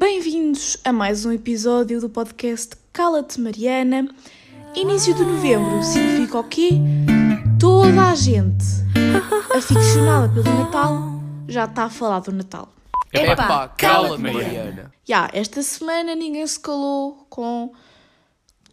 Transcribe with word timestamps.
Bem-vindos 0.00 0.78
a 0.82 0.94
mais 0.94 1.26
um 1.26 1.30
episódio 1.30 2.00
do 2.00 2.08
podcast 2.08 2.74
Cala-te 2.90 3.38
Mariana. 3.38 4.08
Início 4.74 5.12
de 5.14 5.22
novembro 5.22 5.82
significa 5.82 6.38
o 6.38 6.44
quê? 6.44 6.70
Toda 7.60 8.10
a 8.10 8.14
gente 8.14 8.64
aficionada 9.54 10.32
pelo 10.32 10.58
Natal 10.58 11.20
já 11.46 11.66
está 11.66 11.84
a 11.84 11.90
falar 11.90 12.20
do 12.20 12.32
Natal. 12.32 12.72
Epá, 13.12 13.68
cala-te, 13.68 14.22
Mariana. 14.22 14.90
Já, 15.04 15.28
esta 15.34 15.62
semana 15.62 16.14
ninguém 16.14 16.46
se 16.46 16.58
calou 16.58 17.26
com 17.28 17.70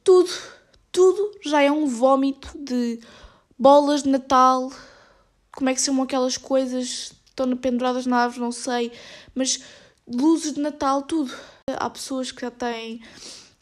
tudo. 0.05 0.32
Tudo 0.94 1.32
já 1.44 1.62
é 1.62 1.70
um 1.70 1.88
vómito 1.88 2.57
de 2.57 3.02
bolas 3.59 4.04
de 4.04 4.09
Natal. 4.09 4.71
Como 5.52 5.70
é 5.70 5.73
que 5.73 5.82
são 5.82 6.02
aquelas 6.02 6.38
coisas? 6.38 7.12
Estão 7.25 7.54
penduradas 7.57 8.05
na 8.05 8.20
árvore, 8.20 8.39
não 8.39 8.52
sei. 8.54 8.94
Mas 9.36 9.62
luzes 10.08 10.54
de 10.54 10.62
Natal, 10.62 11.02
tudo. 11.02 11.34
Há 11.68 11.89
pessoas 11.89 12.32
que 12.32 12.42
já 12.42 12.52
têm 12.52 13.02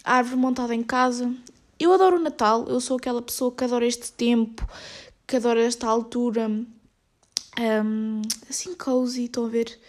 árvore 0.03 0.37
montada 0.37 0.75
em 0.75 0.83
casa. 0.83 1.33
Eu 1.79 1.91
adoro 1.93 2.17
o 2.17 2.23
Natal, 2.23 2.65
eu 2.67 2.79
sou 2.79 2.97
aquela 2.97 3.21
pessoa 3.21 3.51
que 3.51 3.63
adora 3.63 3.85
este 3.85 4.11
tempo, 4.11 4.67
que 5.27 5.35
adora 5.35 5.61
esta 5.61 5.87
altura. 5.87 6.47
Um, 6.47 8.21
assim, 8.49 8.75
cozy, 8.75 9.25
estão 9.25 9.45
a 9.45 9.49
ver? 9.49 9.79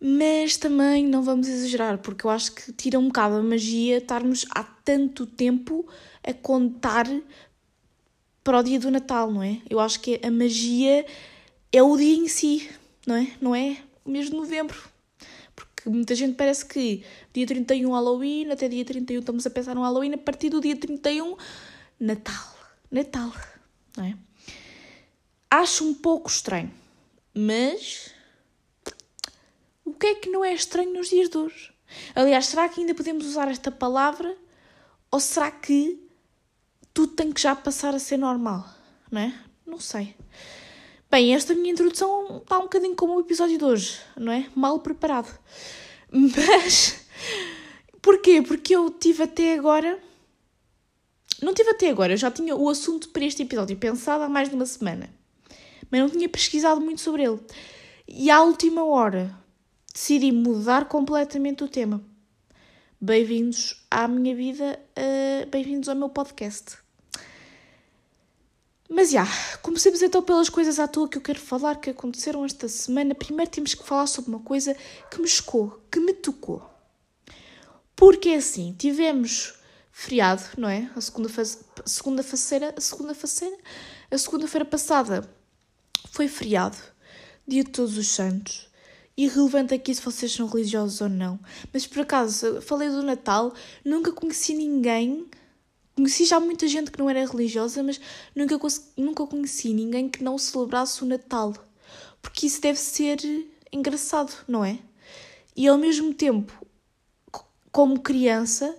Mas 0.00 0.56
também 0.56 1.06
não 1.06 1.22
vamos 1.22 1.46
exagerar, 1.46 1.98
porque 1.98 2.26
eu 2.26 2.30
acho 2.30 2.52
que 2.52 2.72
tira 2.72 2.98
um 2.98 3.06
bocado 3.06 3.36
a 3.36 3.42
magia 3.42 3.98
estarmos 3.98 4.44
há 4.50 4.64
tanto 4.64 5.26
tempo 5.26 5.86
a 6.24 6.34
contar 6.34 7.06
para 8.42 8.58
o 8.58 8.62
dia 8.62 8.80
do 8.80 8.90
Natal, 8.90 9.30
não 9.30 9.42
é? 9.42 9.60
Eu 9.70 9.78
acho 9.78 10.00
que 10.00 10.20
a 10.24 10.30
magia 10.30 11.06
é 11.70 11.82
o 11.82 11.96
dia 11.96 12.16
em 12.16 12.26
si, 12.26 12.68
não 13.06 13.14
é? 13.14 13.32
Não 13.40 13.54
é 13.54 13.76
o 14.04 14.10
mês 14.10 14.26
de 14.26 14.34
novembro. 14.34 14.91
Porque 15.82 15.96
muita 15.96 16.14
gente 16.14 16.36
parece 16.36 16.64
que 16.64 17.04
dia 17.34 17.44
31 17.44 17.90
Halloween, 17.90 18.52
até 18.52 18.68
dia 18.68 18.84
31 18.84 19.18
estamos 19.18 19.44
a 19.44 19.50
pensar 19.50 19.74
no 19.74 19.82
Halloween, 19.82 20.14
a 20.14 20.18
partir 20.18 20.48
do 20.48 20.60
dia 20.60 20.76
31 20.76 21.36
Natal. 21.98 22.56
Natal, 22.88 23.32
não 23.96 24.04
é? 24.04 24.16
Acho 25.50 25.84
um 25.84 25.92
pouco 25.92 26.30
estranho, 26.30 26.72
mas 27.34 28.14
o 29.84 29.92
que 29.92 30.06
é 30.06 30.14
que 30.14 30.30
não 30.30 30.44
é 30.44 30.54
estranho 30.54 30.92
nos 30.92 31.10
dias 31.10 31.28
de 31.28 31.36
hoje? 31.36 31.72
Aliás, 32.14 32.46
será 32.46 32.68
que 32.68 32.80
ainda 32.80 32.94
podemos 32.94 33.26
usar 33.26 33.48
esta 33.48 33.70
palavra 33.72 34.36
ou 35.10 35.18
será 35.18 35.50
que 35.50 36.00
tudo 36.94 37.14
tem 37.14 37.32
que 37.32 37.40
já 37.40 37.56
passar 37.56 37.92
a 37.92 37.98
ser 37.98 38.18
normal, 38.18 38.64
não 39.10 39.20
é? 39.20 39.34
Não 39.66 39.80
sei. 39.80 40.14
Bem, 41.12 41.34
esta 41.34 41.54
minha 41.54 41.70
introdução 41.70 42.38
está 42.38 42.58
um 42.58 42.62
bocadinho 42.62 42.96
como 42.96 43.14
o 43.14 43.20
episódio 43.20 43.58
de 43.58 43.64
hoje, 43.66 44.00
não 44.16 44.32
é? 44.32 44.48
Mal 44.56 44.80
preparado. 44.80 45.28
Mas 46.10 47.04
porquê? 48.00 48.40
Porque 48.40 48.74
eu 48.74 48.88
tive 48.88 49.24
até 49.24 49.52
agora. 49.52 50.02
Não 51.42 51.52
tive 51.52 51.68
até 51.68 51.90
agora, 51.90 52.14
eu 52.14 52.16
já 52.16 52.30
tinha 52.30 52.56
o 52.56 52.66
assunto 52.66 53.10
para 53.10 53.26
este 53.26 53.42
episódio 53.42 53.76
pensado 53.76 54.24
há 54.24 54.28
mais 54.28 54.48
de 54.48 54.54
uma 54.54 54.64
semana, 54.64 55.14
mas 55.90 56.00
não 56.00 56.08
tinha 56.08 56.30
pesquisado 56.30 56.80
muito 56.80 57.02
sobre 57.02 57.24
ele. 57.24 57.40
E 58.08 58.30
à 58.30 58.40
última 58.40 58.82
hora 58.82 59.36
decidi 59.92 60.32
mudar 60.32 60.88
completamente 60.88 61.62
o 61.62 61.68
tema. 61.68 62.02
Bem-vindos 62.98 63.84
à 63.90 64.08
minha 64.08 64.34
vida, 64.34 64.80
uh, 64.96 65.50
bem-vindos 65.50 65.90
ao 65.90 65.94
meu 65.94 66.08
podcast. 66.08 66.81
Mas 68.94 69.10
já, 69.10 69.26
comecemos 69.62 70.02
então 70.02 70.22
pelas 70.22 70.50
coisas 70.50 70.78
à 70.78 70.86
toa 70.86 71.08
que 71.08 71.16
eu 71.16 71.22
quero 71.22 71.40
falar 71.40 71.76
que 71.76 71.88
aconteceram 71.88 72.44
esta 72.44 72.68
semana. 72.68 73.14
Primeiro 73.14 73.50
temos 73.50 73.72
que 73.72 73.82
falar 73.82 74.06
sobre 74.06 74.28
uma 74.30 74.40
coisa 74.40 74.76
que 75.10 75.18
me 75.18 75.26
chocou, 75.26 75.80
que 75.90 75.98
me 75.98 76.12
tocou. 76.12 76.62
Porque 77.96 78.28
é 78.28 78.36
assim, 78.36 78.74
tivemos 78.78 79.54
feriado, 79.90 80.42
não 80.58 80.68
é? 80.68 80.90
A 80.94 81.00
segunda 81.00 81.30
segunda 81.86 82.22
faceira, 82.22 82.74
a 82.76 82.80
segunda 82.82 83.14
faceira, 83.14 83.56
a 84.10 84.18
segunda-feira 84.18 84.64
passada 84.66 85.26
foi 86.10 86.28
feriado, 86.28 86.76
dia 87.48 87.64
de 87.64 87.70
Todos 87.70 87.96
os 87.96 88.08
Santos. 88.08 88.68
Irrelevante 89.16 89.72
aqui 89.72 89.94
se 89.94 90.02
vocês 90.02 90.32
são 90.32 90.46
religiosos 90.46 91.00
ou 91.00 91.08
não. 91.08 91.40
Mas 91.72 91.86
por 91.86 92.00
acaso, 92.00 92.60
falei 92.60 92.90
do 92.90 93.02
Natal, 93.02 93.54
nunca 93.82 94.12
conheci 94.12 94.52
ninguém. 94.52 95.26
Conheci 95.94 96.24
já 96.24 96.40
muita 96.40 96.66
gente 96.66 96.90
que 96.90 96.98
não 96.98 97.10
era 97.10 97.26
religiosa, 97.26 97.82
mas 97.82 98.00
nunca, 98.34 98.58
nunca 98.96 99.26
conheci 99.26 99.74
ninguém 99.74 100.08
que 100.08 100.24
não 100.24 100.38
celebrasse 100.38 101.02
o 101.02 101.06
Natal. 101.06 101.52
Porque 102.20 102.46
isso 102.46 102.60
deve 102.60 102.78
ser 102.78 103.18
engraçado, 103.70 104.32
não 104.48 104.64
é? 104.64 104.78
E 105.54 105.68
ao 105.68 105.76
mesmo 105.76 106.14
tempo, 106.14 106.52
como 107.70 108.00
criança, 108.00 108.74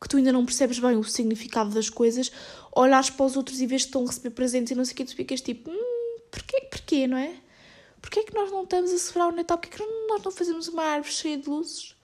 que 0.00 0.08
tu 0.08 0.16
ainda 0.16 0.32
não 0.32 0.46
percebes 0.46 0.78
bem 0.78 0.96
o 0.96 1.04
significado 1.04 1.70
das 1.70 1.90
coisas, 1.90 2.30
olhares 2.74 3.10
para 3.10 3.26
os 3.26 3.36
outros 3.36 3.60
e 3.60 3.66
vês 3.66 3.82
que 3.82 3.88
estão 3.88 4.04
a 4.04 4.06
receber 4.06 4.30
presentes 4.30 4.70
e 4.70 4.74
não 4.74 4.84
sei 4.84 4.92
o 4.92 4.96
que, 4.96 5.04
tu 5.04 5.16
ficas 5.16 5.40
tipo, 5.40 5.70
hum, 5.70 6.18
porquê, 6.30 6.60
porquê, 6.70 7.06
não 7.06 7.18
é? 7.18 7.34
Porquê 8.00 8.20
é 8.20 8.22
que 8.22 8.34
nós 8.34 8.50
não 8.50 8.62
estamos 8.62 8.92
a 8.92 8.98
celebrar 8.98 9.32
o 9.32 9.36
Natal? 9.36 9.58
Porquê 9.58 9.82
é 9.82 9.86
que 9.86 10.06
nós 10.08 10.22
não 10.22 10.30
fazemos 10.30 10.68
uma 10.68 10.82
árvore 10.82 11.12
cheia 11.12 11.36
de 11.36 11.48
luzes? 11.48 11.96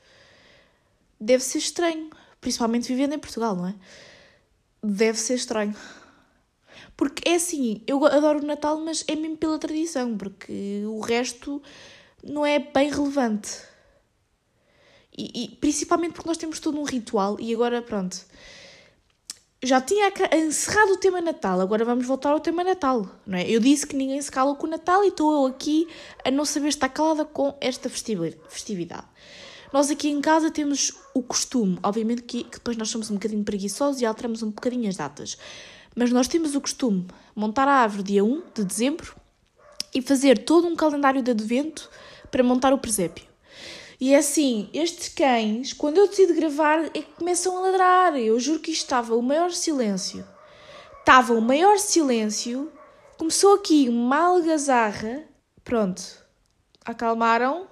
Deve 1.21 1.45
ser 1.45 1.59
estranho, 1.59 2.11
principalmente 2.41 2.89
vivendo 2.89 3.13
em 3.13 3.19
Portugal, 3.19 3.55
não 3.55 3.69
é? 3.69 3.75
Deve 4.83 5.19
ser 5.19 5.35
estranho. 5.35 5.77
Porque 6.97 7.29
é 7.29 7.35
assim, 7.37 7.83
eu 7.87 8.05
adoro 8.05 8.41
o 8.41 8.47
Natal, 8.47 8.79
mas 8.81 9.05
é 9.09 9.15
mesmo 9.15 9.37
pela 9.37 9.59
tradição, 9.59 10.17
porque 10.17 10.83
o 10.87 11.01
resto 11.01 11.63
não 12.23 12.45
é 12.45 12.59
bem 12.59 12.91
relevante. 12.91 13.61
E, 15.17 15.45
e 15.45 15.49
principalmente 15.57 16.15
porque 16.15 16.29
nós 16.29 16.39
temos 16.39 16.59
todo 16.59 16.79
um 16.81 16.85
ritual 16.85 17.37
e 17.39 17.53
agora, 17.53 17.83
pronto, 17.83 18.17
já 19.63 19.81
tinha 19.81 20.13
encerrado 20.33 20.93
o 20.93 20.97
tema 20.97 21.21
Natal, 21.21 21.61
agora 21.61 21.85
vamos 21.85 22.07
voltar 22.07 22.31
ao 22.31 22.41
tema 22.41 22.65
Natal, 22.65 23.07
não 23.27 23.39
é? 23.39 23.49
Eu 23.49 23.61
disse 23.61 23.87
que 23.87 23.95
ninguém 23.95 24.21
se 24.21 24.31
cala 24.31 24.55
com 24.57 24.67
o 24.67 24.71
Natal 24.71 25.05
e 25.05 25.09
estou 25.09 25.33
eu 25.33 25.47
aqui 25.47 25.87
a 26.25 26.31
não 26.31 26.45
saber 26.45 26.69
estar 26.69 26.89
calada 26.89 27.25
com 27.25 27.57
esta 27.61 27.89
festividade. 27.89 29.07
Nós 29.73 29.91
aqui 29.91 30.09
em 30.09 30.21
casa 30.21 30.51
temos 30.51 30.93
o 31.15 31.23
costume, 31.23 31.79
obviamente 31.83 32.23
que, 32.23 32.45
que 32.45 32.59
depois 32.59 32.77
nós 32.77 32.91
somos 32.91 33.11
um 33.11 33.15
bocadinho 33.15 33.43
preguiçosos 33.43 34.01
e 34.01 34.07
alteramos 34.07 34.43
um 34.43 34.51
bocadinho 34.51 34.89
as 34.89 34.97
datas, 34.97 35.39
mas 35.95 36.11
nós 36.11 36.29
temos 36.29 36.55
o 36.55 36.61
costume 36.61 37.07
montar 37.35 37.67
a 37.67 37.73
árvore 37.73 38.03
dia 38.03 38.25
1 38.25 38.43
de 38.55 38.65
dezembro 38.65 39.17
e 39.95 40.03
fazer 40.03 40.45
todo 40.45 40.67
um 40.67 40.77
calendário 40.77 41.23
de 41.23 41.31
advento 41.31 41.91
para 42.31 42.43
montar 42.43 42.73
o 42.73 42.79
presépio. 42.79 43.25
E 44.01 44.15
é 44.15 44.19
assim, 44.19 44.69
estes 44.75 45.09
cães, 45.11 45.73
quando 45.73 45.99
eu 45.99 46.09
decido 46.09 46.35
gravar, 46.35 46.87
é 46.87 46.89
que 46.89 47.13
começam 47.17 47.57
a 47.57 47.61
ladrar. 47.61 48.17
Eu 48.17 48.41
juro 48.41 48.59
que 48.59 48.73
isto 48.73 48.83
estava 48.83 49.15
o 49.15 49.23
maior 49.23 49.53
silêncio. 49.53 50.27
Estava 50.99 51.35
o 51.35 51.41
maior 51.41 51.79
silêncio. 51.79 52.73
Começou 53.17 53.55
aqui 53.55 53.89
uma 53.89 54.19
algazarra. 54.19 55.23
Pronto. 55.63 56.03
Acalmaram. 56.85 57.69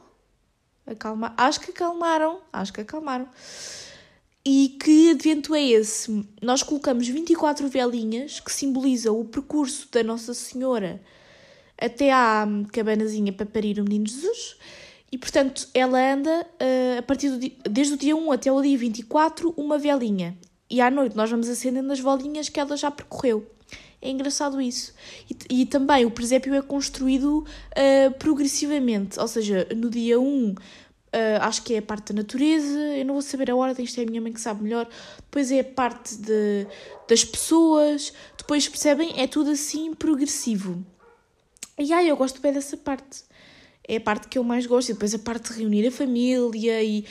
Acalma... 0.92 1.34
Acho 1.36 1.60
que 1.60 1.70
acalmaram. 1.70 2.40
Acho 2.52 2.72
que 2.72 2.80
acalmaram. 2.80 3.28
E 4.44 4.76
que 4.82 5.10
advento 5.10 5.54
é 5.54 5.62
esse? 5.62 6.26
Nós 6.40 6.62
colocamos 6.62 7.06
24 7.06 7.68
velinhas 7.68 8.40
que 8.40 8.50
simbolizam 8.50 9.20
o 9.20 9.24
percurso 9.24 9.88
da 9.92 10.02
Nossa 10.02 10.32
Senhora 10.32 11.00
até 11.78 12.12
à 12.12 12.46
cabanazinha 12.72 13.32
para 13.32 13.46
parir 13.46 13.78
o 13.78 13.84
Menino 13.84 14.06
Jesus 14.06 14.56
e, 15.12 15.18
portanto, 15.18 15.68
ela 15.74 15.98
anda 16.12 16.46
uh, 16.60 16.98
a 16.98 17.02
partir 17.02 17.36
dia, 17.36 17.52
desde 17.68 17.94
o 17.94 17.96
dia 17.96 18.14
1 18.14 18.32
até 18.32 18.52
o 18.52 18.62
dia 18.62 18.78
24, 18.78 19.52
uma 19.56 19.76
velinha. 19.76 20.38
E 20.70 20.80
à 20.80 20.88
noite 20.88 21.16
nós 21.16 21.28
vamos 21.28 21.48
acendendo 21.48 21.92
as 21.92 21.98
velinhas 21.98 22.48
que 22.48 22.60
ela 22.60 22.76
já 22.76 22.90
percorreu. 22.90 23.50
É 24.02 24.08
engraçado 24.08 24.60
isso. 24.60 24.94
E, 25.30 25.62
e 25.62 25.66
também 25.66 26.04
o 26.04 26.10
presépio 26.10 26.54
é 26.54 26.62
construído 26.62 27.38
uh, 27.44 28.14
progressivamente. 28.18 29.18
Ou 29.18 29.28
seja, 29.28 29.66
no 29.74 29.90
dia 29.90 30.18
1 30.20 30.54
Uh, 31.12 31.42
acho 31.42 31.64
que 31.64 31.74
é 31.74 31.78
a 31.78 31.82
parte 31.82 32.12
da 32.12 32.22
natureza, 32.22 32.78
eu 32.78 33.04
não 33.04 33.14
vou 33.14 33.22
saber 33.22 33.50
a 33.50 33.56
ordem, 33.56 33.84
isto 33.84 33.98
é 33.98 34.04
a 34.04 34.06
minha 34.06 34.20
mãe 34.20 34.32
que 34.32 34.40
sabe 34.40 34.62
melhor. 34.62 34.88
Depois 35.16 35.50
é 35.50 35.58
a 35.58 35.64
parte 35.64 36.14
de, 36.14 36.68
das 37.08 37.24
pessoas, 37.24 38.12
depois 38.38 38.68
percebem, 38.68 39.20
é 39.20 39.26
tudo 39.26 39.50
assim 39.50 39.92
progressivo. 39.92 40.86
E 41.76 41.92
ai, 41.92 42.08
eu 42.08 42.16
gosto 42.16 42.40
bem 42.40 42.52
dessa 42.52 42.76
parte 42.76 43.24
é 43.90 43.96
a 43.96 44.00
parte 44.00 44.28
que 44.28 44.38
eu 44.38 44.44
mais 44.44 44.66
gosto. 44.66 44.90
E 44.90 44.92
depois 44.92 45.12
a 45.14 45.18
parte 45.18 45.52
de 45.52 45.58
reunir 45.58 45.86
a 45.88 45.90
família 45.90 46.82
e, 46.82 47.04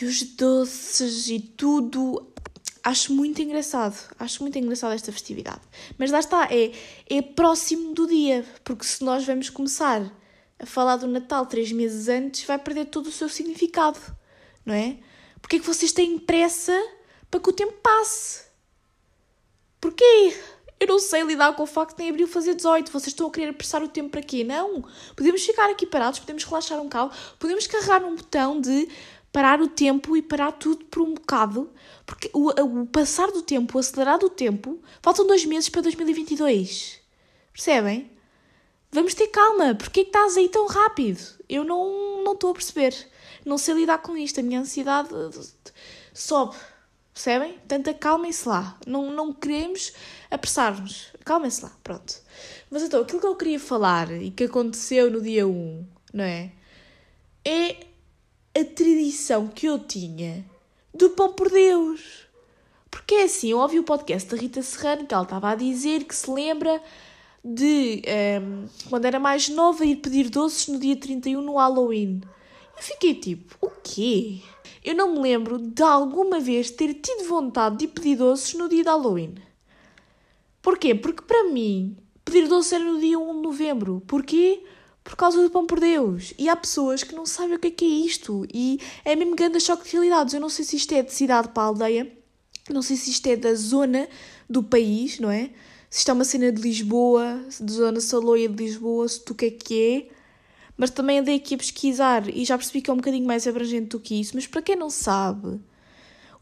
e 0.00 0.04
os 0.04 0.22
doces 0.22 1.28
e 1.28 1.38
tudo. 1.38 2.26
Acho 2.86 3.12
muito 3.12 3.42
engraçado. 3.42 3.96
Acho 4.16 4.44
muito 4.44 4.56
engraçado 4.56 4.92
esta 4.92 5.10
festividade. 5.10 5.60
Mas 5.98 6.12
lá 6.12 6.20
está, 6.20 6.46
é, 6.52 6.70
é 7.10 7.20
próximo 7.20 7.92
do 7.92 8.06
dia. 8.06 8.46
Porque 8.62 8.84
se 8.84 9.02
nós 9.02 9.26
vamos 9.26 9.50
começar 9.50 10.08
a 10.56 10.64
falar 10.64 10.94
do 10.94 11.08
Natal 11.08 11.46
três 11.46 11.72
meses 11.72 12.06
antes, 12.06 12.44
vai 12.44 12.60
perder 12.60 12.84
todo 12.84 13.08
o 13.08 13.10
seu 13.10 13.28
significado. 13.28 13.98
Não 14.64 14.72
é? 14.72 14.98
Porque 15.42 15.56
é 15.56 15.58
que 15.58 15.66
vocês 15.66 15.90
têm 15.90 16.16
pressa 16.16 16.80
para 17.28 17.40
que 17.40 17.50
o 17.50 17.52
tempo 17.52 17.72
passe? 17.82 18.44
Porquê? 19.80 20.38
Eu 20.78 20.86
não 20.86 21.00
sei 21.00 21.22
lidar 21.22 21.56
com 21.56 21.64
o 21.64 21.66
facto 21.66 21.96
de 21.96 22.04
em 22.04 22.10
abril 22.10 22.28
fazer 22.28 22.54
18. 22.54 22.92
Vocês 22.92 23.08
estão 23.08 23.26
a 23.26 23.30
querer 23.32 23.48
apressar 23.48 23.82
o 23.82 23.88
tempo 23.88 24.10
para 24.10 24.22
quê? 24.22 24.44
Não. 24.44 24.84
Podemos 25.16 25.44
ficar 25.44 25.68
aqui 25.70 25.86
parados, 25.86 26.20
podemos 26.20 26.44
relaxar 26.44 26.78
um 26.78 26.84
bocado, 26.84 27.10
podemos 27.40 27.66
carregar 27.66 28.00
num 28.00 28.14
botão 28.14 28.60
de 28.60 28.88
parar 29.36 29.60
o 29.60 29.68
tempo 29.68 30.16
e 30.16 30.22
parar 30.22 30.52
tudo 30.52 30.86
por 30.86 31.02
um 31.02 31.12
bocado, 31.12 31.70
porque 32.06 32.30
o, 32.32 32.48
o 32.48 32.86
passar 32.86 33.30
do 33.30 33.42
tempo, 33.42 33.76
o 33.76 33.78
acelerar 33.78 34.18
do 34.18 34.30
tempo, 34.30 34.80
faltam 35.02 35.26
dois 35.26 35.44
meses 35.44 35.68
para 35.68 35.82
2022. 35.82 36.98
Percebem? 37.52 38.10
Vamos 38.90 39.12
ter 39.12 39.26
calma. 39.26 39.74
Porquê 39.74 40.04
que 40.04 40.08
estás 40.08 40.38
aí 40.38 40.48
tão 40.48 40.66
rápido? 40.66 41.20
Eu 41.50 41.64
não 41.64 42.24
não 42.24 42.32
estou 42.32 42.50
a 42.50 42.54
perceber. 42.54 42.96
Não 43.44 43.58
sei 43.58 43.74
lidar 43.74 43.98
com 43.98 44.16
isto. 44.16 44.40
A 44.40 44.42
minha 44.42 44.60
ansiedade 44.60 45.10
sobe. 46.14 46.56
Percebem? 47.12 47.52
Portanto, 47.58 47.90
acalmem-se 47.90 48.48
lá. 48.48 48.78
Não, 48.86 49.10
não 49.10 49.34
queremos 49.34 49.92
apressar-nos. 50.30 51.08
Acalmem-se 51.20 51.62
lá. 51.62 51.72
Pronto. 51.84 52.22
Mas 52.70 52.82
então, 52.82 53.02
aquilo 53.02 53.20
que 53.20 53.26
eu 53.26 53.36
queria 53.36 53.60
falar 53.60 54.10
e 54.10 54.30
que 54.30 54.44
aconteceu 54.44 55.10
no 55.10 55.20
dia 55.20 55.46
1, 55.46 55.86
não 56.14 56.24
é? 56.24 56.52
É 57.44 57.86
a 58.56 58.64
tradição 58.64 59.48
que 59.48 59.66
eu 59.66 59.78
tinha 59.78 60.42
do 60.94 61.10
pão 61.10 61.32
por 61.32 61.50
Deus. 61.50 62.26
Porque 62.90 63.16
é 63.16 63.24
assim, 63.24 63.50
eu 63.50 63.58
ouvi 63.58 63.78
o 63.78 63.84
podcast 63.84 64.30
da 64.30 64.40
Rita 64.40 64.62
Serrano 64.62 65.06
que 65.06 65.12
ela 65.12 65.24
estava 65.24 65.50
a 65.50 65.54
dizer 65.54 66.04
que 66.04 66.14
se 66.14 66.30
lembra 66.30 66.82
de 67.44 68.02
um, 68.06 68.10
ehm, 68.10 68.66
quando 68.88 69.04
era 69.04 69.20
mais 69.20 69.50
nova 69.50 69.84
ir 69.84 69.96
pedir 69.96 70.30
doces 70.30 70.68
no 70.68 70.78
dia 70.78 70.96
31 70.96 71.42
no 71.42 71.56
Halloween. 71.56 72.22
Eu 72.76 72.82
fiquei 72.82 73.14
tipo, 73.14 73.56
o 73.60 73.70
quê? 73.82 74.40
Eu 74.82 74.94
não 74.94 75.12
me 75.12 75.20
lembro 75.20 75.58
de 75.58 75.82
alguma 75.82 76.40
vez 76.40 76.70
ter 76.70 76.94
tido 76.94 77.28
vontade 77.28 77.76
de 77.76 77.88
pedir 77.88 78.16
doces 78.16 78.54
no 78.54 78.70
dia 78.70 78.82
de 78.82 78.88
Halloween. 78.88 79.34
Porquê? 80.62 80.94
Porque 80.94 81.22
para 81.22 81.44
mim, 81.44 81.96
pedir 82.24 82.48
doces 82.48 82.72
era 82.72 82.84
no 82.84 82.98
dia 82.98 83.18
1 83.18 83.36
de 83.36 83.42
novembro. 83.42 84.02
Porquê? 84.06 84.64
Por 85.06 85.14
causa 85.14 85.40
do 85.40 85.48
pão 85.48 85.64
por 85.64 85.78
Deus. 85.78 86.34
E 86.36 86.48
há 86.48 86.56
pessoas 86.56 87.04
que 87.04 87.14
não 87.14 87.24
sabem 87.24 87.54
o 87.54 87.58
que 87.60 87.68
é, 87.68 87.70
que 87.70 87.84
é 87.84 88.06
isto. 88.06 88.44
E 88.52 88.80
é 89.04 89.14
mesmo 89.14 89.36
grande 89.36 89.60
choque 89.60 89.84
de 89.84 89.92
realidades. 89.92 90.34
Eu 90.34 90.40
não 90.40 90.48
sei 90.48 90.64
se 90.64 90.76
isto 90.76 90.92
é 90.92 91.02
de 91.02 91.14
cidade 91.14 91.48
para 91.48 91.62
a 91.62 91.66
aldeia, 91.66 92.12
não 92.68 92.82
sei 92.82 92.96
se 92.96 93.10
isto 93.10 93.26
é 93.28 93.36
da 93.36 93.54
zona 93.54 94.08
do 94.50 94.62
país, 94.62 95.20
não 95.20 95.30
é? 95.30 95.50
Se 95.88 96.00
isto 96.00 96.10
é 96.10 96.12
uma 96.12 96.24
cena 96.24 96.50
de 96.50 96.60
Lisboa, 96.60 97.40
de 97.60 97.72
zona 97.72 98.00
Saloia 98.00 98.48
de 98.48 98.64
Lisboa, 98.64 99.08
se 99.08 99.24
tu 99.24 99.34
que 99.34 99.46
é 99.46 99.50
que 99.50 100.10
é. 100.10 100.16
Mas 100.76 100.90
também 100.90 101.20
andei 101.20 101.36
aqui 101.36 101.54
a 101.54 101.58
pesquisar 101.58 102.28
e 102.28 102.44
já 102.44 102.58
percebi 102.58 102.82
que 102.82 102.90
é 102.90 102.92
um 102.92 102.96
bocadinho 102.96 103.26
mais 103.26 103.46
abrangente 103.46 103.90
do 103.90 104.00
que 104.00 104.20
isso. 104.20 104.32
Mas 104.34 104.46
para 104.46 104.60
quem 104.60 104.74
não 104.74 104.90
sabe, 104.90 105.60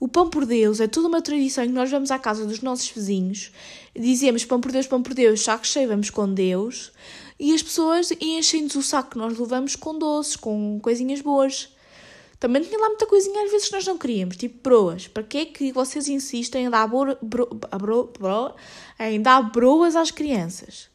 o 0.00 0.08
pão 0.08 0.28
por 0.28 0.44
Deus 0.44 0.81
é 0.81 0.88
toda 0.88 1.08
uma 1.08 1.22
tradição 1.22 1.64
que 1.64 1.72
nós 1.72 1.90
vamos 1.90 2.10
à 2.10 2.19
casa 2.19 2.44
dos 2.44 2.60
nossos 2.60 2.88
vizinhos, 2.90 3.52
dizemos 3.94 4.44
pão 4.44 4.60
por 4.60 4.72
Deus, 4.72 4.87
pão 4.87 5.02
por 5.02 5.14
Deus, 5.14 5.43
saco 5.43 5.67
cheio, 5.67 5.88
vamos 5.88 6.10
com 6.10 6.32
Deus, 6.32 6.93
e 7.38 7.52
as 7.52 7.62
pessoas 7.62 8.12
enchem-nos 8.20 8.75
o 8.75 8.82
saco 8.82 9.10
que 9.10 9.19
nós 9.19 9.36
levamos 9.38 9.76
com 9.76 9.98
doces, 9.98 10.36
com 10.36 10.78
coisinhas 10.81 11.20
boas. 11.20 11.69
Também 12.38 12.62
tinha 12.62 12.78
lá 12.78 12.88
muita 12.88 13.06
coisinha 13.06 13.44
às 13.44 13.50
vezes 13.50 13.69
que 13.69 13.75
nós 13.75 13.86
não 13.86 13.98
queríamos, 13.98 14.36
tipo 14.36 14.60
broas. 14.62 15.08
Para 15.08 15.22
que 15.22 15.38
é 15.38 15.44
que 15.46 15.72
vocês 15.72 16.08
insistem 16.08 16.66
em 16.66 16.70
dar, 16.70 16.86
bro, 16.86 17.16
bro, 17.22 18.12
bro, 18.19 18.54
em 19.00 19.20
dar 19.20 19.42
broas 19.50 19.96
às 19.96 20.10
crianças? 20.10 20.90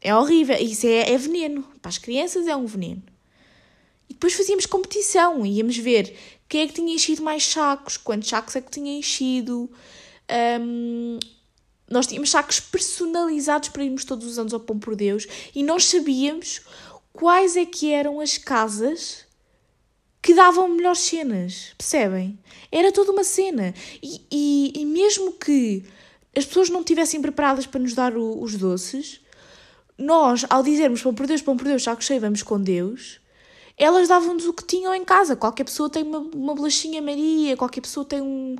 É 0.00 0.14
horrível. 0.14 0.56
Isso 0.56 0.86
é, 0.86 1.12
é 1.12 1.16
veneno. 1.16 1.62
Para 1.80 1.88
as 1.88 1.98
crianças 1.98 2.46
é 2.46 2.56
um 2.56 2.66
veneno. 2.66 3.02
E 4.10 4.14
depois 4.14 4.34
fazíamos 4.34 4.66
competição. 4.66 5.46
Íamos 5.46 5.76
ver 5.76 6.16
quem 6.48 6.62
é 6.62 6.66
que 6.66 6.74
tinha 6.74 6.94
enchido 6.94 7.22
mais 7.22 7.46
sacos, 7.46 7.96
quantos 7.96 8.28
sacos 8.28 8.56
é 8.56 8.60
que 8.60 8.70
tinha 8.70 8.98
enchido. 8.98 9.70
Um, 10.60 11.18
nós 11.92 12.06
tínhamos 12.06 12.30
sacos 12.30 12.58
personalizados 12.58 13.68
para 13.68 13.84
irmos 13.84 14.04
todos 14.04 14.26
os 14.26 14.38
anos 14.38 14.54
ao 14.54 14.60
Pão 14.60 14.78
por 14.78 14.96
Deus 14.96 15.26
e 15.54 15.62
nós 15.62 15.84
sabíamos 15.84 16.62
quais 17.12 17.56
é 17.56 17.64
que 17.64 17.92
eram 17.92 18.20
as 18.20 18.38
casas 18.38 19.26
que 20.22 20.34
davam 20.34 20.68
melhores 20.68 21.00
cenas, 21.00 21.74
percebem? 21.76 22.38
Era 22.70 22.92
toda 22.92 23.12
uma 23.12 23.24
cena. 23.24 23.74
E, 24.02 24.22
e, 24.30 24.72
e 24.76 24.84
mesmo 24.86 25.32
que 25.32 25.84
as 26.34 26.46
pessoas 26.46 26.70
não 26.70 26.80
estivessem 26.80 27.20
preparadas 27.20 27.66
para 27.66 27.80
nos 27.80 27.92
dar 27.92 28.16
o, 28.16 28.40
os 28.40 28.54
doces, 28.54 29.20
nós, 29.98 30.46
ao 30.48 30.62
dizermos 30.62 31.02
pão 31.02 31.12
por 31.12 31.26
Deus, 31.26 31.42
pão 31.42 31.56
por 31.56 31.64
Deus, 31.64 31.82
saco 31.82 32.02
cheio, 32.02 32.20
vamos 32.20 32.42
com 32.42 32.60
Deus, 32.60 33.20
elas 33.76 34.08
davam-nos 34.08 34.46
o 34.46 34.52
que 34.52 34.64
tinham 34.64 34.94
em 34.94 35.04
casa. 35.04 35.36
Qualquer 35.36 35.64
pessoa 35.64 35.90
tem 35.90 36.04
uma, 36.04 36.18
uma 36.18 36.54
bolachinha 36.54 37.02
Maria, 37.02 37.56
qualquer 37.56 37.80
pessoa 37.80 38.06
tem 38.06 38.20
um, 38.20 38.56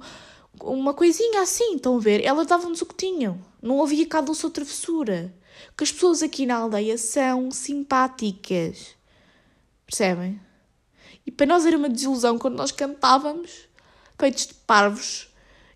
uma 0.60 0.94
coisinha 0.94 1.43
assim, 1.43 1.76
estão 1.76 1.96
a 1.96 2.00
ver? 2.00 2.25
Elas 2.25 2.46
davam-nos 2.46 2.82
o 2.82 2.87
que 2.87 2.94
tinham. 2.94 3.38
Não 3.60 3.82
havia 3.82 4.06
cá 4.06 4.20
doce 4.20 4.44
ou 4.44 4.50
travessura. 4.50 5.34
Que 5.76 5.84
as 5.84 5.93
pessoas 5.93 6.22
aqui 6.22 6.44
na 6.44 6.56
aldeia 6.56 6.99
são 6.99 7.50
simpáticas. 7.50 8.94
Percebem? 9.87 10.40
E 11.26 11.31
para 11.31 11.46
nós 11.46 11.64
era 11.64 11.76
uma 11.76 11.88
desilusão 11.88 12.38
quando 12.38 12.56
nós 12.56 12.72
cantávamos, 12.72 13.69
peitos 14.19 14.46
de 14.46 14.54
parvos, 14.54 15.28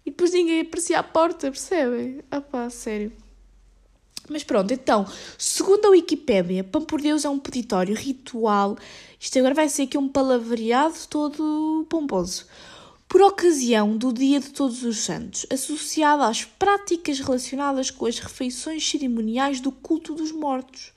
e 0.05 0.11
depois 0.11 0.33
ninguém 0.33 0.61
aparecia 0.61 0.99
à 0.99 1.03
porta, 1.03 1.51
percebem? 1.51 2.23
Ah 2.31 2.41
pá, 2.41 2.69
sério. 2.69 3.13
Mas 4.29 4.43
pronto, 4.43 4.73
então, 4.73 5.07
segundo 5.39 5.87
a 5.87 5.91
Wikipédia, 5.91 6.65
Pão 6.65 6.85
por 6.85 7.01
Deus 7.01 7.25
é 7.25 7.29
um 7.29 7.39
peditório 7.39 7.95
ritual. 7.95 8.77
Isto 9.21 9.39
agora 9.39 9.55
vai 9.55 9.69
ser 9.69 9.83
aqui 9.83 9.97
um 9.97 10.09
palavreado 10.09 10.97
todo 11.09 11.87
pomposo 11.89 12.47
por 13.09 13.23
ocasião 13.23 13.97
do 13.97 14.13
Dia 14.13 14.41
de 14.41 14.51
Todos 14.51 14.83
os 14.83 14.99
Santos, 14.99 15.47
associado 15.51 16.23
às 16.23 16.45
práticas 16.45 17.21
relacionadas 17.21 17.91
com 17.91 18.07
as 18.07 18.19
refeições 18.19 18.89
cerimoniais 18.89 19.61
do 19.61 19.71
culto 19.71 20.13
dos 20.15 20.33
mortos. 20.33 20.93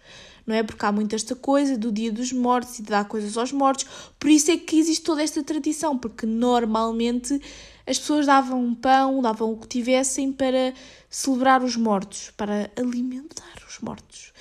Não 0.46 0.56
é? 0.56 0.64
Porque 0.64 0.84
há 0.84 0.92
muito 0.92 1.16
esta 1.16 1.36
coisa 1.36 1.78
do 1.78 1.92
Dia 1.92 2.12
dos 2.12 2.34
Mortos 2.34 2.80
e 2.80 2.82
de 2.82 2.90
dar 2.90 3.08
coisas 3.08 3.38
aos 3.38 3.52
mortos, 3.52 3.86
por 4.20 4.32
isso 4.32 4.50
é 4.50 4.58
que 4.58 4.80
existe 4.80 5.04
toda 5.04 5.22
esta 5.22 5.44
tradição, 5.44 5.96
porque 5.96 6.26
normalmente 6.26 7.40
as 7.86 8.00
pessoas 8.00 8.26
davam 8.26 8.74
pão, 8.74 9.22
davam 9.22 9.52
o 9.52 9.58
que 9.58 9.68
tivessem 9.68 10.32
para 10.32 10.74
celebrar 11.08 11.64
os 11.64 11.76
mortos, 11.76 12.32
para 12.36 12.72
alimentar 12.76 13.62
os 13.68 13.78
mortos. 13.80 14.34